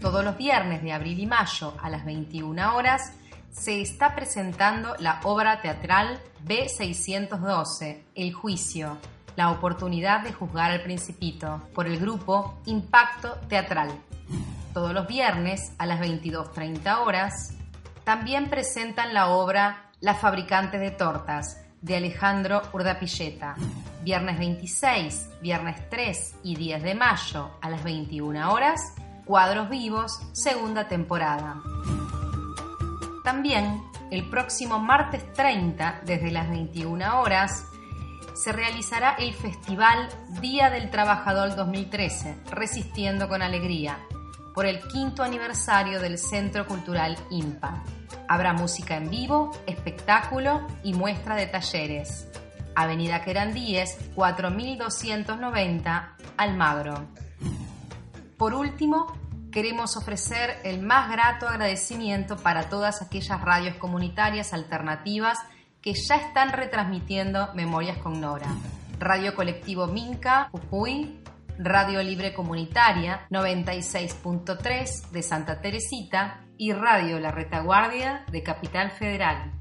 Todos 0.00 0.24
los 0.24 0.38
viernes 0.38 0.82
de 0.82 0.92
abril 0.92 1.20
y 1.20 1.26
mayo 1.26 1.74
a 1.82 1.90
las 1.90 2.06
21 2.06 2.74
horas 2.74 3.12
se 3.52 3.82
está 3.82 4.14
presentando 4.14 4.94
la 4.98 5.20
obra 5.24 5.60
teatral 5.60 6.18
B612, 6.46 8.02
El 8.14 8.32
Juicio, 8.32 8.96
la 9.36 9.50
oportunidad 9.50 10.22
de 10.22 10.32
juzgar 10.32 10.70
al 10.70 10.82
principito, 10.82 11.60
por 11.74 11.86
el 11.86 11.98
grupo 11.98 12.58
Impacto 12.64 13.34
Teatral. 13.48 13.90
Todos 14.72 14.94
los 14.94 15.06
viernes 15.06 15.72
a 15.76 15.84
las 15.84 16.00
22.30 16.00 16.98
horas 16.98 17.55
también 18.06 18.48
presentan 18.48 19.12
la 19.12 19.30
obra 19.30 19.90
La 20.00 20.14
fabricante 20.14 20.78
de 20.78 20.92
tortas, 20.92 21.60
de 21.82 21.96
Alejandro 21.96 22.62
Urdapilleta. 22.72 23.56
Viernes 24.04 24.38
26, 24.38 25.30
viernes 25.42 25.90
3 25.90 26.36
y 26.44 26.54
10 26.54 26.84
de 26.84 26.94
mayo 26.94 27.50
a 27.60 27.68
las 27.68 27.82
21 27.82 28.52
horas, 28.52 28.94
Cuadros 29.24 29.68
Vivos, 29.68 30.20
segunda 30.30 30.86
temporada. 30.86 31.60
También, 33.24 33.82
el 34.12 34.30
próximo 34.30 34.78
martes 34.78 35.32
30, 35.32 36.02
desde 36.06 36.30
las 36.30 36.48
21 36.48 37.20
horas, 37.20 37.64
se 38.36 38.52
realizará 38.52 39.16
el 39.18 39.34
Festival 39.34 40.08
Día 40.40 40.70
del 40.70 40.90
Trabajador 40.90 41.56
2013, 41.56 42.36
Resistiendo 42.52 43.28
con 43.28 43.42
Alegría, 43.42 43.98
por 44.56 44.64
el 44.64 44.80
quinto 44.88 45.22
aniversario 45.22 46.00
del 46.00 46.16
Centro 46.16 46.66
Cultural 46.66 47.14
IMPA. 47.28 47.84
Habrá 48.26 48.54
música 48.54 48.96
en 48.96 49.10
vivo, 49.10 49.50
espectáculo 49.66 50.66
y 50.82 50.94
muestra 50.94 51.36
de 51.36 51.46
talleres. 51.46 52.26
Avenida 52.74 53.22
Querandíes, 53.22 53.98
4290, 54.14 56.16
Almagro. 56.38 57.06
Por 58.38 58.54
último, 58.54 59.14
queremos 59.52 59.98
ofrecer 59.98 60.58
el 60.64 60.80
más 60.80 61.10
grato 61.10 61.46
agradecimiento 61.46 62.38
para 62.38 62.70
todas 62.70 63.02
aquellas 63.02 63.38
radios 63.42 63.76
comunitarias 63.76 64.54
alternativas 64.54 65.38
que 65.82 65.92
ya 65.92 66.16
están 66.16 66.52
retransmitiendo 66.52 67.52
Memorias 67.52 67.98
con 67.98 68.22
Nora. 68.22 68.48
Radio 68.98 69.34
Colectivo 69.34 69.86
Minca, 69.86 70.48
Jujuy, 70.50 71.20
Radio 71.58 72.02
Libre 72.02 72.34
Comunitaria 72.34 73.26
96.3 73.30 75.10
de 75.10 75.22
Santa 75.22 75.60
Teresita 75.60 76.44
y 76.58 76.72
Radio 76.72 77.18
La 77.20 77.30
Retaguardia 77.30 78.24
de 78.30 78.42
Capital 78.42 78.90
Federal. 78.90 79.52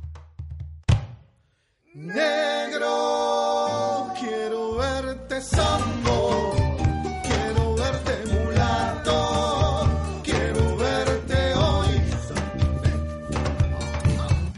Negro, 1.93 2.87
quiero 4.19 4.75
verte 4.75 5.39
sambo, 5.41 6.53
quiero 7.23 7.75
verte 7.75 8.25
mulato, 8.33 9.87
quiero 10.23 10.75
verte 10.77 11.53
hoy. 11.53 12.01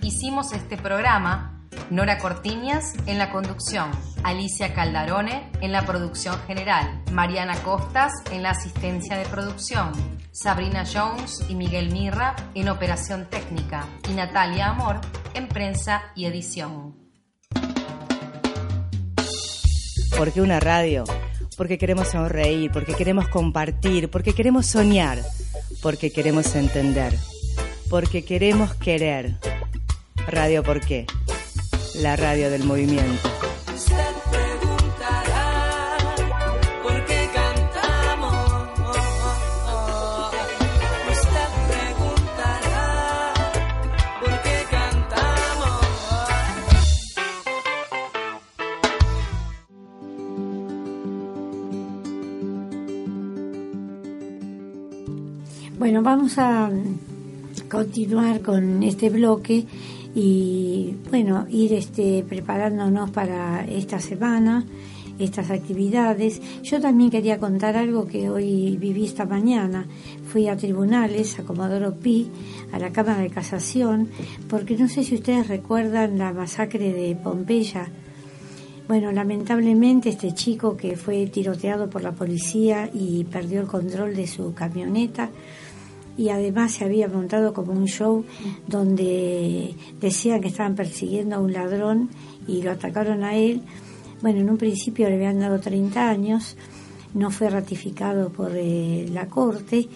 Hicimos 0.01 0.51
este 0.53 0.77
programa 0.77 1.56
Nora 1.89 2.17
Cortiñas 2.17 2.93
en 3.05 3.17
la 3.17 3.31
conducción, 3.31 3.89
Alicia 4.23 4.73
Caldarone 4.73 5.49
en 5.61 5.71
la 5.71 5.85
producción 5.85 6.37
general, 6.45 7.01
Mariana 7.13 7.55
Costas 7.63 8.11
en 8.31 8.43
la 8.43 8.49
asistencia 8.49 9.17
de 9.17 9.25
producción, 9.25 9.93
Sabrina 10.31 10.83
Jones 10.85 11.45
y 11.47 11.55
Miguel 11.55 11.91
Mirra 11.91 12.35
en 12.55 12.67
operación 12.67 13.27
técnica 13.29 13.87
y 14.09 14.13
Natalia 14.13 14.67
Amor 14.67 14.99
en 15.33 15.47
prensa 15.47 16.11
y 16.13 16.25
edición. 16.25 16.95
¿Por 20.17 20.33
qué 20.33 20.41
una 20.41 20.59
radio? 20.59 21.05
Porque 21.55 21.77
queremos 21.77 22.09
sonreír, 22.09 22.69
porque 22.71 22.95
queremos 22.95 23.29
compartir, 23.29 24.09
porque 24.09 24.33
queremos 24.33 24.65
soñar, 24.65 25.19
porque 25.81 26.11
queremos 26.11 26.53
entender, 26.55 27.17
porque 27.89 28.25
queremos 28.25 28.75
querer. 28.75 29.37
Radio 30.27 30.61
¿Por 30.61 30.81
qué? 30.81 31.07
La 32.01 32.15
radio 32.15 32.49
del 32.51 32.63
movimiento. 32.63 33.27
Usted 33.75 33.95
preguntará 34.29 35.97
por 36.83 37.05
qué 37.05 37.29
cantamos. 37.33 38.69
Usted 41.11 41.49
preguntará 41.69 43.33
por 44.21 44.41
qué 44.43 44.57
cantamos. 44.69 45.81
Bueno, 55.79 56.03
vamos 56.03 56.37
a 56.37 56.69
continuar 57.69 58.41
con 58.41 58.83
este 58.83 59.09
bloque 59.09 59.65
y 60.19 60.95
bueno, 61.11 61.45
ir 61.47 61.73
este, 61.73 62.25
preparándonos 62.27 63.11
para 63.11 63.63
esta 63.65 63.99
semana, 63.99 64.65
estas 65.19 65.51
actividades. 65.51 66.41
Yo 66.63 66.81
también 66.81 67.11
quería 67.11 67.37
contar 67.37 67.77
algo 67.77 68.07
que 68.07 68.27
hoy 68.27 68.77
viví 68.77 69.05
esta 69.05 69.25
mañana. 69.25 69.85
Fui 70.25 70.47
a 70.47 70.57
tribunales, 70.57 71.37
a 71.37 71.43
Comodoro 71.43 71.93
Pi, 71.93 72.31
a 72.71 72.79
la 72.79 72.91
Cámara 72.91 73.19
de 73.19 73.29
Casación, 73.29 74.09
porque 74.49 74.75
no 74.75 74.89
sé 74.89 75.03
si 75.03 75.13
ustedes 75.13 75.49
recuerdan 75.49 76.17
la 76.17 76.33
masacre 76.33 76.93
de 76.93 77.15
Pompeya. 77.15 77.87
Bueno, 78.87 79.11
lamentablemente 79.11 80.09
este 80.09 80.33
chico 80.33 80.75
que 80.75 80.95
fue 80.95 81.27
tiroteado 81.27 81.91
por 81.91 82.01
la 82.01 82.13
policía 82.13 82.89
y 82.91 83.23
perdió 83.25 83.61
el 83.61 83.67
control 83.67 84.15
de 84.15 84.25
su 84.25 84.55
camioneta, 84.55 85.29
y 86.17 86.29
además 86.29 86.71
se 86.73 86.83
había 86.85 87.07
montado 87.07 87.53
como 87.53 87.71
un 87.73 87.85
show 87.85 88.25
donde 88.67 89.73
decían 90.01 90.41
que 90.41 90.47
estaban 90.47 90.75
persiguiendo 90.75 91.35
a 91.35 91.39
un 91.39 91.53
ladrón 91.53 92.09
y 92.47 92.61
lo 92.61 92.71
atacaron 92.71 93.23
a 93.23 93.35
él. 93.35 93.61
Bueno, 94.21 94.39
en 94.39 94.49
un 94.49 94.57
principio 94.57 95.07
le 95.09 95.15
habían 95.15 95.39
dado 95.39 95.59
30 95.59 96.09
años, 96.09 96.55
no 97.13 97.29
fue 97.31 97.49
ratificado 97.49 98.29
por 98.29 98.51
eh, 98.55 99.07
la 99.11 99.27
corte 99.27 99.87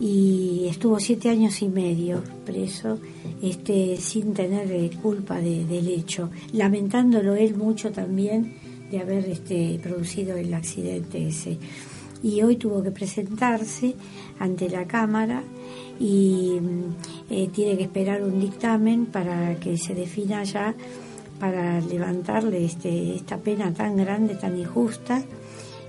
y 0.00 0.66
estuvo 0.68 0.98
siete 0.98 1.28
años 1.28 1.62
y 1.62 1.68
medio 1.68 2.22
preso 2.44 2.98
este 3.42 3.96
sin 3.96 4.34
tener 4.34 4.70
eh, 4.72 4.90
culpa 5.00 5.40
de- 5.40 5.64
del 5.66 5.86
hecho 5.88 6.30
lamentándolo 6.52 7.34
él 7.36 7.54
mucho 7.54 7.92
también 7.92 8.54
de 8.90 8.98
haber 8.98 9.24
este 9.26 9.78
producido 9.80 10.36
el 10.36 10.52
accidente 10.52 11.28
ese 11.28 11.58
y 12.24 12.42
hoy 12.42 12.56
tuvo 12.56 12.82
que 12.82 12.90
presentarse 12.90 13.94
ante 14.40 14.68
la 14.68 14.84
cámara 14.86 15.44
y 15.98 16.60
eh, 17.30 17.48
tiene 17.52 17.76
que 17.76 17.84
esperar 17.84 18.22
un 18.22 18.40
dictamen 18.40 19.06
para 19.06 19.54
que 19.56 19.76
se 19.76 19.94
defina 19.94 20.42
ya 20.44 20.74
para 21.38 21.80
levantarle 21.80 22.64
este, 22.64 23.16
esta 23.16 23.38
pena 23.38 23.72
tan 23.72 23.96
grande, 23.96 24.34
tan 24.34 24.58
injusta. 24.58 25.22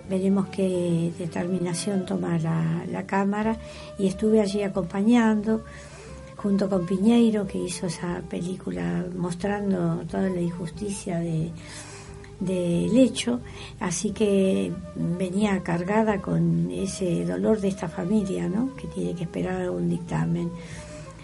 Veremos 0.10 0.48
qué 0.48 1.12
determinación 1.18 2.06
toma 2.06 2.38
la, 2.38 2.86
la 2.92 3.06
Cámara 3.06 3.58
y 3.98 4.08
estuve 4.08 4.42
allí 4.42 4.62
acompañando 4.62 5.64
junto 6.36 6.70
con 6.70 6.86
Piñeiro 6.86 7.48
que 7.48 7.58
hizo 7.58 7.88
esa 7.88 8.22
película 8.30 9.06
mostrando 9.16 10.04
toda 10.10 10.30
la 10.30 10.42
injusticia 10.42 11.20
de, 11.20 11.52
del 12.40 12.98
hecho, 12.98 13.40
así 13.80 14.12
que 14.12 14.72
venía 14.96 15.62
cargada 15.64 16.22
con 16.22 16.70
ese 16.72 17.26
dolor 17.26 17.62
de 17.62 17.70
esta 17.70 17.88
familia, 17.88 18.50
¿no? 18.50 18.76
Que 18.76 18.88
tiene 18.88 19.16
que 19.16 19.24
esperar 19.24 19.70
un 19.70 19.90
dictamen. 19.90 20.52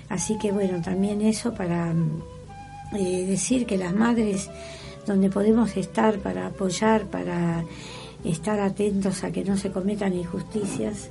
Así 0.10 0.38
que 0.38 0.52
bueno, 0.52 0.82
también 0.82 1.22
eso 1.22 1.54
para 1.54 1.94
eh, 2.94 3.26
decir 3.26 3.66
que 3.66 3.78
las 3.78 3.94
madres 3.94 4.50
donde 5.06 5.30
podemos 5.30 5.76
estar 5.78 6.20
para 6.20 6.48
apoyar, 6.48 7.06
para 7.06 7.64
estar 8.24 8.60
atentos 8.60 9.24
a 9.24 9.32
que 9.32 9.44
no 9.44 9.58
se 9.58 9.72
cometan 9.72 10.14
injusticias, 10.14 11.10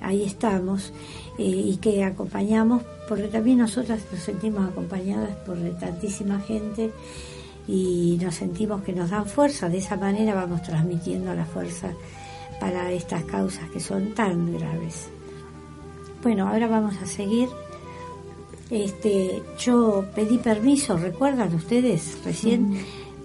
ahí 0.00 0.22
estamos 0.22 0.92
eh, 1.38 1.42
y 1.42 1.76
que 1.78 2.04
acompañamos, 2.04 2.82
porque 3.08 3.24
también 3.24 3.58
nosotras 3.58 4.00
nos 4.12 4.22
sentimos 4.22 4.68
acompañadas 4.68 5.34
por 5.46 5.58
tantísima 5.78 6.40
gente 6.40 6.92
y 7.66 8.18
nos 8.22 8.34
sentimos 8.34 8.82
que 8.82 8.92
nos 8.92 9.10
dan 9.10 9.26
fuerza, 9.26 9.68
de 9.68 9.78
esa 9.78 9.96
manera 9.96 10.34
vamos 10.34 10.62
transmitiendo 10.62 11.34
la 11.34 11.46
fuerza 11.46 11.90
para 12.60 12.92
estas 12.92 13.24
causas 13.24 13.68
que 13.70 13.80
son 13.80 14.14
tan 14.14 14.52
graves. 14.52 15.08
Bueno, 16.22 16.48
ahora 16.48 16.66
vamos 16.66 16.96
a 17.02 17.06
seguir. 17.06 17.48
Este, 18.70 19.42
yo 19.58 20.04
pedí 20.14 20.38
permiso, 20.38 20.96
¿recuerdan 20.96 21.54
ustedes 21.54 22.18
recién? 22.24 22.78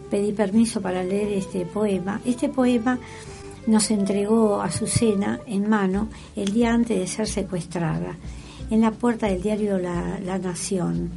Pedí 0.09 0.33
permiso 0.33 0.81
para 0.81 1.03
leer 1.03 1.31
este 1.33 1.65
poema. 1.65 2.19
Este 2.25 2.49
poema 2.49 2.99
nos 3.67 3.91
entregó 3.91 4.61
a 4.61 4.65
Azucena 4.65 5.39
en 5.47 5.69
mano 5.69 6.09
el 6.35 6.51
día 6.51 6.73
antes 6.73 6.99
de 6.99 7.07
ser 7.07 7.27
secuestrada, 7.27 8.17
en 8.69 8.81
la 8.81 8.91
puerta 8.91 9.27
del 9.27 9.41
diario 9.41 9.77
La, 9.77 10.19
la 10.19 10.37
Nación. 10.37 11.09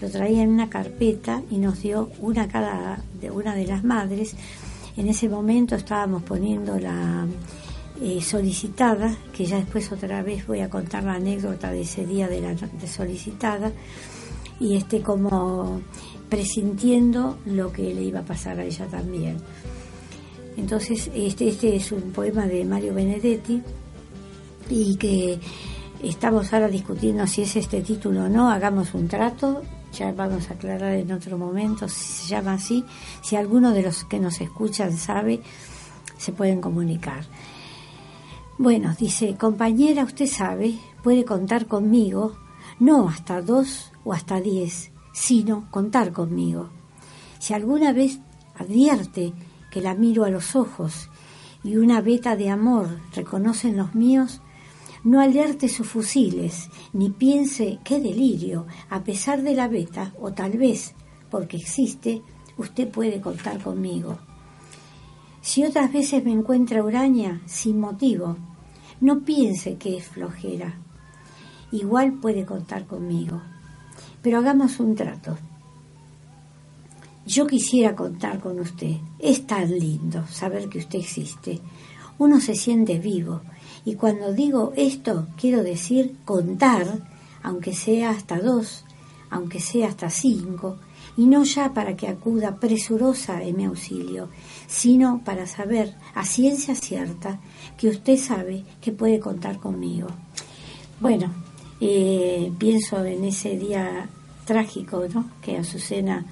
Lo 0.00 0.10
traía 0.10 0.42
en 0.42 0.50
una 0.50 0.68
carpeta 0.68 1.42
y 1.50 1.58
nos 1.58 1.80
dio 1.82 2.10
una 2.20 2.48
cada 2.48 3.02
de 3.20 3.30
una 3.30 3.54
de 3.54 3.66
las 3.66 3.84
madres. 3.84 4.34
En 4.96 5.08
ese 5.08 5.28
momento 5.28 5.74
estábamos 5.74 6.22
poniendo 6.22 6.78
la 6.78 7.26
eh, 8.00 8.20
solicitada, 8.20 9.16
que 9.32 9.46
ya 9.46 9.56
después 9.56 9.90
otra 9.90 10.22
vez 10.22 10.46
voy 10.46 10.60
a 10.60 10.68
contar 10.68 11.04
la 11.04 11.14
anécdota 11.14 11.70
de 11.70 11.82
ese 11.82 12.04
día 12.06 12.28
de 12.28 12.40
la 12.40 12.54
de 12.54 12.86
solicitada, 12.86 13.72
y 14.60 14.76
este 14.76 15.00
como 15.00 15.80
presintiendo 16.28 17.38
lo 17.46 17.72
que 17.72 17.94
le 17.94 18.02
iba 18.02 18.20
a 18.20 18.24
pasar 18.24 18.58
a 18.58 18.64
ella 18.64 18.86
también. 18.86 19.36
Entonces, 20.56 21.10
este, 21.14 21.48
este 21.48 21.76
es 21.76 21.92
un 21.92 22.12
poema 22.12 22.46
de 22.46 22.64
Mario 22.64 22.94
Benedetti 22.94 23.62
y 24.70 24.96
que 24.96 25.38
estamos 26.02 26.52
ahora 26.52 26.68
discutiendo 26.68 27.26
si 27.26 27.42
es 27.42 27.56
este 27.56 27.82
título 27.82 28.24
o 28.24 28.28
no, 28.28 28.50
hagamos 28.50 28.94
un 28.94 29.06
trato, 29.08 29.62
ya 29.98 30.12
vamos 30.12 30.50
a 30.50 30.54
aclarar 30.54 30.94
en 30.94 31.10
otro 31.12 31.38
momento 31.38 31.88
si 31.88 32.04
se 32.04 32.28
llama 32.28 32.54
así, 32.54 32.84
si 33.22 33.36
alguno 33.36 33.72
de 33.72 33.82
los 33.82 34.04
que 34.04 34.18
nos 34.18 34.40
escuchan 34.40 34.96
sabe, 34.96 35.40
se 36.18 36.32
pueden 36.32 36.60
comunicar. 36.60 37.24
Bueno, 38.58 38.94
dice, 38.98 39.36
compañera, 39.36 40.04
usted 40.04 40.26
sabe, 40.26 40.78
puede 41.02 41.24
contar 41.24 41.66
conmigo, 41.66 42.36
no 42.78 43.08
hasta 43.08 43.42
dos 43.42 43.92
o 44.04 44.12
hasta 44.12 44.40
diez, 44.40 44.90
sino 45.12 45.70
contar 45.70 46.12
conmigo. 46.12 46.70
Si 47.38 47.54
alguna 47.54 47.92
vez 47.92 48.20
advierte 48.58 49.32
que 49.70 49.80
la 49.80 49.94
miro 49.94 50.24
a 50.24 50.30
los 50.30 50.56
ojos 50.56 51.10
y 51.64 51.76
una 51.76 52.00
veta 52.00 52.36
de 52.36 52.50
amor 52.50 53.00
reconocen 53.14 53.76
los 53.76 53.94
míos, 53.94 54.40
no 55.06 55.20
alerte 55.20 55.68
sus 55.68 55.86
fusiles, 55.86 56.68
ni 56.92 57.10
piense 57.10 57.78
qué 57.84 58.00
delirio, 58.00 58.66
a 58.90 59.04
pesar 59.04 59.42
de 59.42 59.54
la 59.54 59.68
veta, 59.68 60.12
o 60.20 60.32
tal 60.32 60.58
vez 60.58 60.94
porque 61.30 61.58
existe, 61.58 62.22
usted 62.58 62.88
puede 62.88 63.20
contar 63.20 63.62
conmigo. 63.62 64.18
Si 65.40 65.64
otras 65.64 65.92
veces 65.92 66.24
me 66.24 66.32
encuentra 66.32 66.82
huraña 66.82 67.40
sin 67.46 67.78
motivo, 67.78 68.36
no 69.00 69.20
piense 69.20 69.76
que 69.76 69.96
es 69.96 70.08
flojera. 70.08 70.74
Igual 71.70 72.14
puede 72.14 72.44
contar 72.44 72.86
conmigo. 72.86 73.40
Pero 74.22 74.38
hagamos 74.38 74.80
un 74.80 74.96
trato. 74.96 75.38
Yo 77.24 77.46
quisiera 77.46 77.94
contar 77.94 78.40
con 78.40 78.58
usted. 78.58 78.96
Es 79.20 79.46
tan 79.46 79.70
lindo 79.70 80.26
saber 80.26 80.68
que 80.68 80.78
usted 80.78 80.98
existe. 80.98 81.60
Uno 82.18 82.40
se 82.40 82.56
siente 82.56 82.98
vivo. 82.98 83.42
Y 83.86 83.94
cuando 83.94 84.32
digo 84.32 84.72
esto, 84.76 85.28
quiero 85.40 85.62
decir 85.62 86.16
contar, 86.24 86.98
aunque 87.40 87.72
sea 87.72 88.10
hasta 88.10 88.40
dos, 88.40 88.84
aunque 89.30 89.60
sea 89.60 89.86
hasta 89.86 90.10
cinco, 90.10 90.76
y 91.16 91.26
no 91.26 91.44
ya 91.44 91.72
para 91.72 91.96
que 91.96 92.08
acuda 92.08 92.56
presurosa 92.56 93.44
en 93.44 93.56
mi 93.56 93.64
auxilio, 93.64 94.28
sino 94.66 95.22
para 95.24 95.46
saber 95.46 95.94
a 96.16 96.24
ciencia 96.24 96.74
cierta 96.74 97.38
que 97.78 97.88
usted 97.88 98.18
sabe 98.18 98.64
que 98.80 98.90
puede 98.90 99.20
contar 99.20 99.58
conmigo. 99.58 100.08
Bueno, 100.98 101.32
eh, 101.80 102.52
pienso 102.58 103.04
en 103.04 103.22
ese 103.24 103.56
día 103.56 104.08
trágico, 104.44 105.04
¿no? 105.14 105.30
Que 105.40 105.58
Azucena 105.58 106.26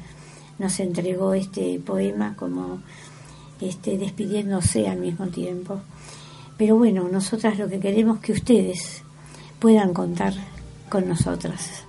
nos 0.59 0.81
entregó 0.81 1.35
este 1.35 1.79
poema 1.79 2.35
como 2.35 2.81
este, 3.61 3.97
despidiéndose 3.97 4.89
al 4.89 4.99
mismo 4.99 5.29
tiempo. 5.29 5.81
Pero 6.57 6.77
bueno, 6.77 7.09
nosotras 7.09 7.59
lo 7.59 7.69
que 7.69 7.81
queremos 7.81 8.19
es 8.19 8.23
que 8.23 8.33
ustedes 8.33 9.03
puedan 9.59 9.93
contar 9.93 10.35
con 10.89 11.09
nosotras. 11.09 11.85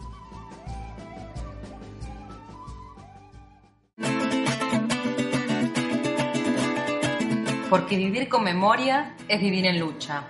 Porque 7.69 7.97
vivir 7.97 8.29
con 8.29 8.43
memoria 8.43 9.15
es 9.27 9.39
vivir 9.39 9.65
en 9.65 9.79
lucha. 9.79 10.23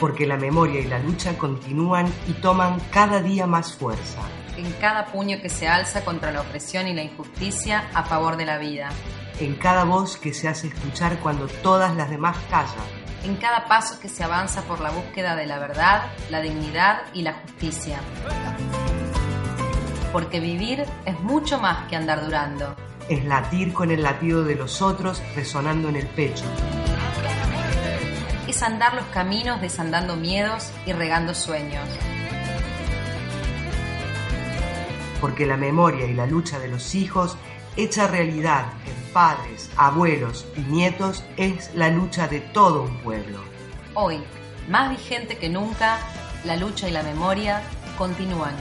Porque 0.00 0.26
la 0.26 0.36
memoria 0.36 0.80
y 0.80 0.86
la 0.86 0.98
lucha 0.98 1.38
continúan 1.38 2.12
y 2.28 2.32
toman 2.32 2.80
cada 2.90 3.22
día 3.22 3.46
más 3.46 3.72
fuerza. 3.72 4.41
En 4.56 4.70
cada 4.80 5.06
puño 5.06 5.40
que 5.40 5.48
se 5.48 5.68
alza 5.68 6.04
contra 6.04 6.32
la 6.32 6.42
opresión 6.42 6.86
y 6.86 6.94
la 6.94 7.02
injusticia 7.02 7.88
a 7.94 8.04
favor 8.04 8.36
de 8.36 8.46
la 8.46 8.58
vida. 8.58 8.90
En 9.40 9.54
cada 9.54 9.84
voz 9.84 10.16
que 10.16 10.34
se 10.34 10.48
hace 10.48 10.68
escuchar 10.68 11.18
cuando 11.20 11.48
todas 11.48 11.96
las 11.96 12.10
demás 12.10 12.36
callan. 12.50 13.02
En 13.24 13.36
cada 13.36 13.66
paso 13.66 13.98
que 14.00 14.08
se 14.08 14.24
avanza 14.24 14.62
por 14.62 14.80
la 14.80 14.90
búsqueda 14.90 15.36
de 15.36 15.46
la 15.46 15.58
verdad, 15.58 16.10
la 16.30 16.40
dignidad 16.40 17.02
y 17.14 17.22
la 17.22 17.34
justicia 17.34 18.00
porque 20.12 20.40
vivir 20.40 20.84
es 21.06 21.18
mucho 21.20 21.58
más 21.58 21.88
que 21.88 21.96
andar 21.96 22.22
durando. 22.24 22.76
Es 23.08 23.24
latir 23.24 23.72
con 23.72 23.90
el 23.90 24.02
latido 24.02 24.44
de 24.44 24.54
los 24.54 24.82
otros 24.82 25.22
resonando 25.34 25.88
en 25.88 25.96
el 25.96 26.06
pecho. 26.06 26.44
Es 28.46 28.62
andar 28.62 28.94
los 28.94 29.06
caminos 29.06 29.60
desandando 29.60 30.16
miedos 30.16 30.70
y 30.86 30.92
regando 30.92 31.34
sueños. 31.34 31.88
Porque 35.22 35.46
la 35.46 35.56
memoria 35.56 36.06
y 36.06 36.14
la 36.14 36.26
lucha 36.26 36.58
de 36.58 36.66
los 36.66 36.96
hijos, 36.96 37.36
hecha 37.76 38.08
realidad 38.08 38.72
en 38.84 39.12
padres, 39.12 39.70
abuelos 39.76 40.46
y 40.56 40.62
nietos, 40.62 41.22
es 41.36 41.72
la 41.76 41.90
lucha 41.90 42.26
de 42.26 42.40
todo 42.40 42.82
un 42.82 42.98
pueblo. 42.98 43.38
Hoy, 43.94 44.20
más 44.68 44.90
vigente 44.90 45.38
que 45.38 45.48
nunca, 45.48 46.00
la 46.44 46.56
lucha 46.56 46.88
y 46.88 46.90
la 46.90 47.04
memoria 47.04 47.62
continúan. 47.96 48.52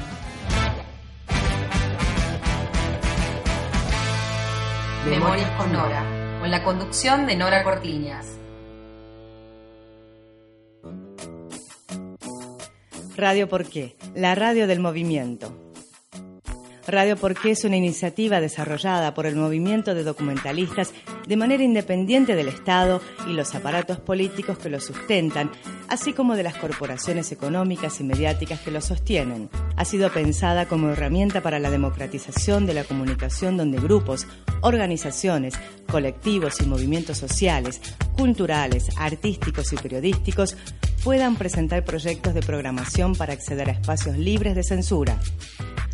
Memorias 5.09 5.49
con 5.57 5.73
Nora, 5.73 6.37
con 6.39 6.51
la 6.51 6.63
conducción 6.63 7.25
de 7.25 7.37
Nora 7.37 7.63
Cortiñas. 7.63 8.37
Radio 13.17 13.49
Por 13.49 13.65
qué, 13.65 13.95
la 14.13 14.35
radio 14.35 14.67
del 14.67 14.79
movimiento. 14.79 15.70
Radio 16.87 17.15
Porqué 17.15 17.51
es 17.51 17.63
una 17.63 17.77
iniciativa 17.77 18.41
desarrollada 18.41 19.13
por 19.13 19.27
el 19.27 19.35
movimiento 19.35 19.93
de 19.93 20.03
documentalistas 20.03 20.93
de 21.27 21.37
manera 21.37 21.63
independiente 21.63 22.35
del 22.35 22.47
Estado 22.47 23.01
y 23.27 23.33
los 23.33 23.53
aparatos 23.53 23.99
políticos 23.99 24.57
que 24.57 24.69
lo 24.69 24.79
sustentan, 24.79 25.51
así 25.89 26.13
como 26.13 26.35
de 26.35 26.43
las 26.43 26.57
corporaciones 26.57 27.31
económicas 27.31 27.99
y 27.99 28.03
mediáticas 28.03 28.61
que 28.61 28.71
lo 28.71 28.81
sostienen. 28.81 29.49
Ha 29.77 29.85
sido 29.85 30.11
pensada 30.11 30.65
como 30.65 30.89
herramienta 30.89 31.41
para 31.41 31.59
la 31.59 31.69
democratización 31.69 32.65
de 32.65 32.73
la 32.73 32.83
comunicación 32.83 33.57
donde 33.57 33.79
grupos, 33.79 34.25
organizaciones, 34.61 35.53
colectivos 35.89 36.61
y 36.61 36.65
movimientos 36.65 37.17
sociales, 37.17 37.79
culturales, 38.17 38.89
artísticos 38.97 39.71
y 39.71 39.75
periodísticos 39.77 40.57
puedan 41.03 41.35
presentar 41.35 41.83
proyectos 41.83 42.33
de 42.33 42.41
programación 42.41 43.15
para 43.15 43.33
acceder 43.33 43.69
a 43.69 43.73
espacios 43.73 44.17
libres 44.17 44.55
de 44.55 44.63
censura. 44.63 45.19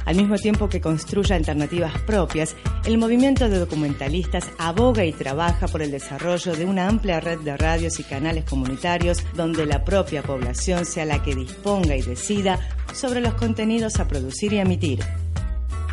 Al 0.07 0.15
mismo 0.15 0.37
tiempo 0.37 0.69
que 0.69 0.79
construye 0.79 1.33
alternativas 1.33 2.01
propias, 2.03 2.55
el 2.85 2.97
movimiento 2.97 3.49
de 3.49 3.59
documentalistas 3.59 4.49
aboga 4.57 5.03
y 5.03 5.11
trabaja 5.11 5.67
por 5.67 5.81
el 5.81 5.91
desarrollo 5.91 6.55
de 6.55 6.63
una 6.63 6.87
amplia 6.87 7.19
red 7.19 7.39
de 7.39 7.57
radios 7.57 7.99
y 7.99 8.05
canales 8.05 8.45
comunitarios 8.45 9.21
donde 9.35 9.65
la 9.65 9.83
propia 9.83 10.23
población 10.23 10.85
sea 10.85 11.03
la 11.03 11.21
que 11.21 11.35
disponga 11.35 11.97
y 11.97 12.03
decida 12.03 12.57
sobre 12.93 13.19
los 13.19 13.33
contenidos 13.33 13.99
a 13.99 14.07
producir 14.07 14.53
y 14.53 14.59
emitir. 14.59 15.03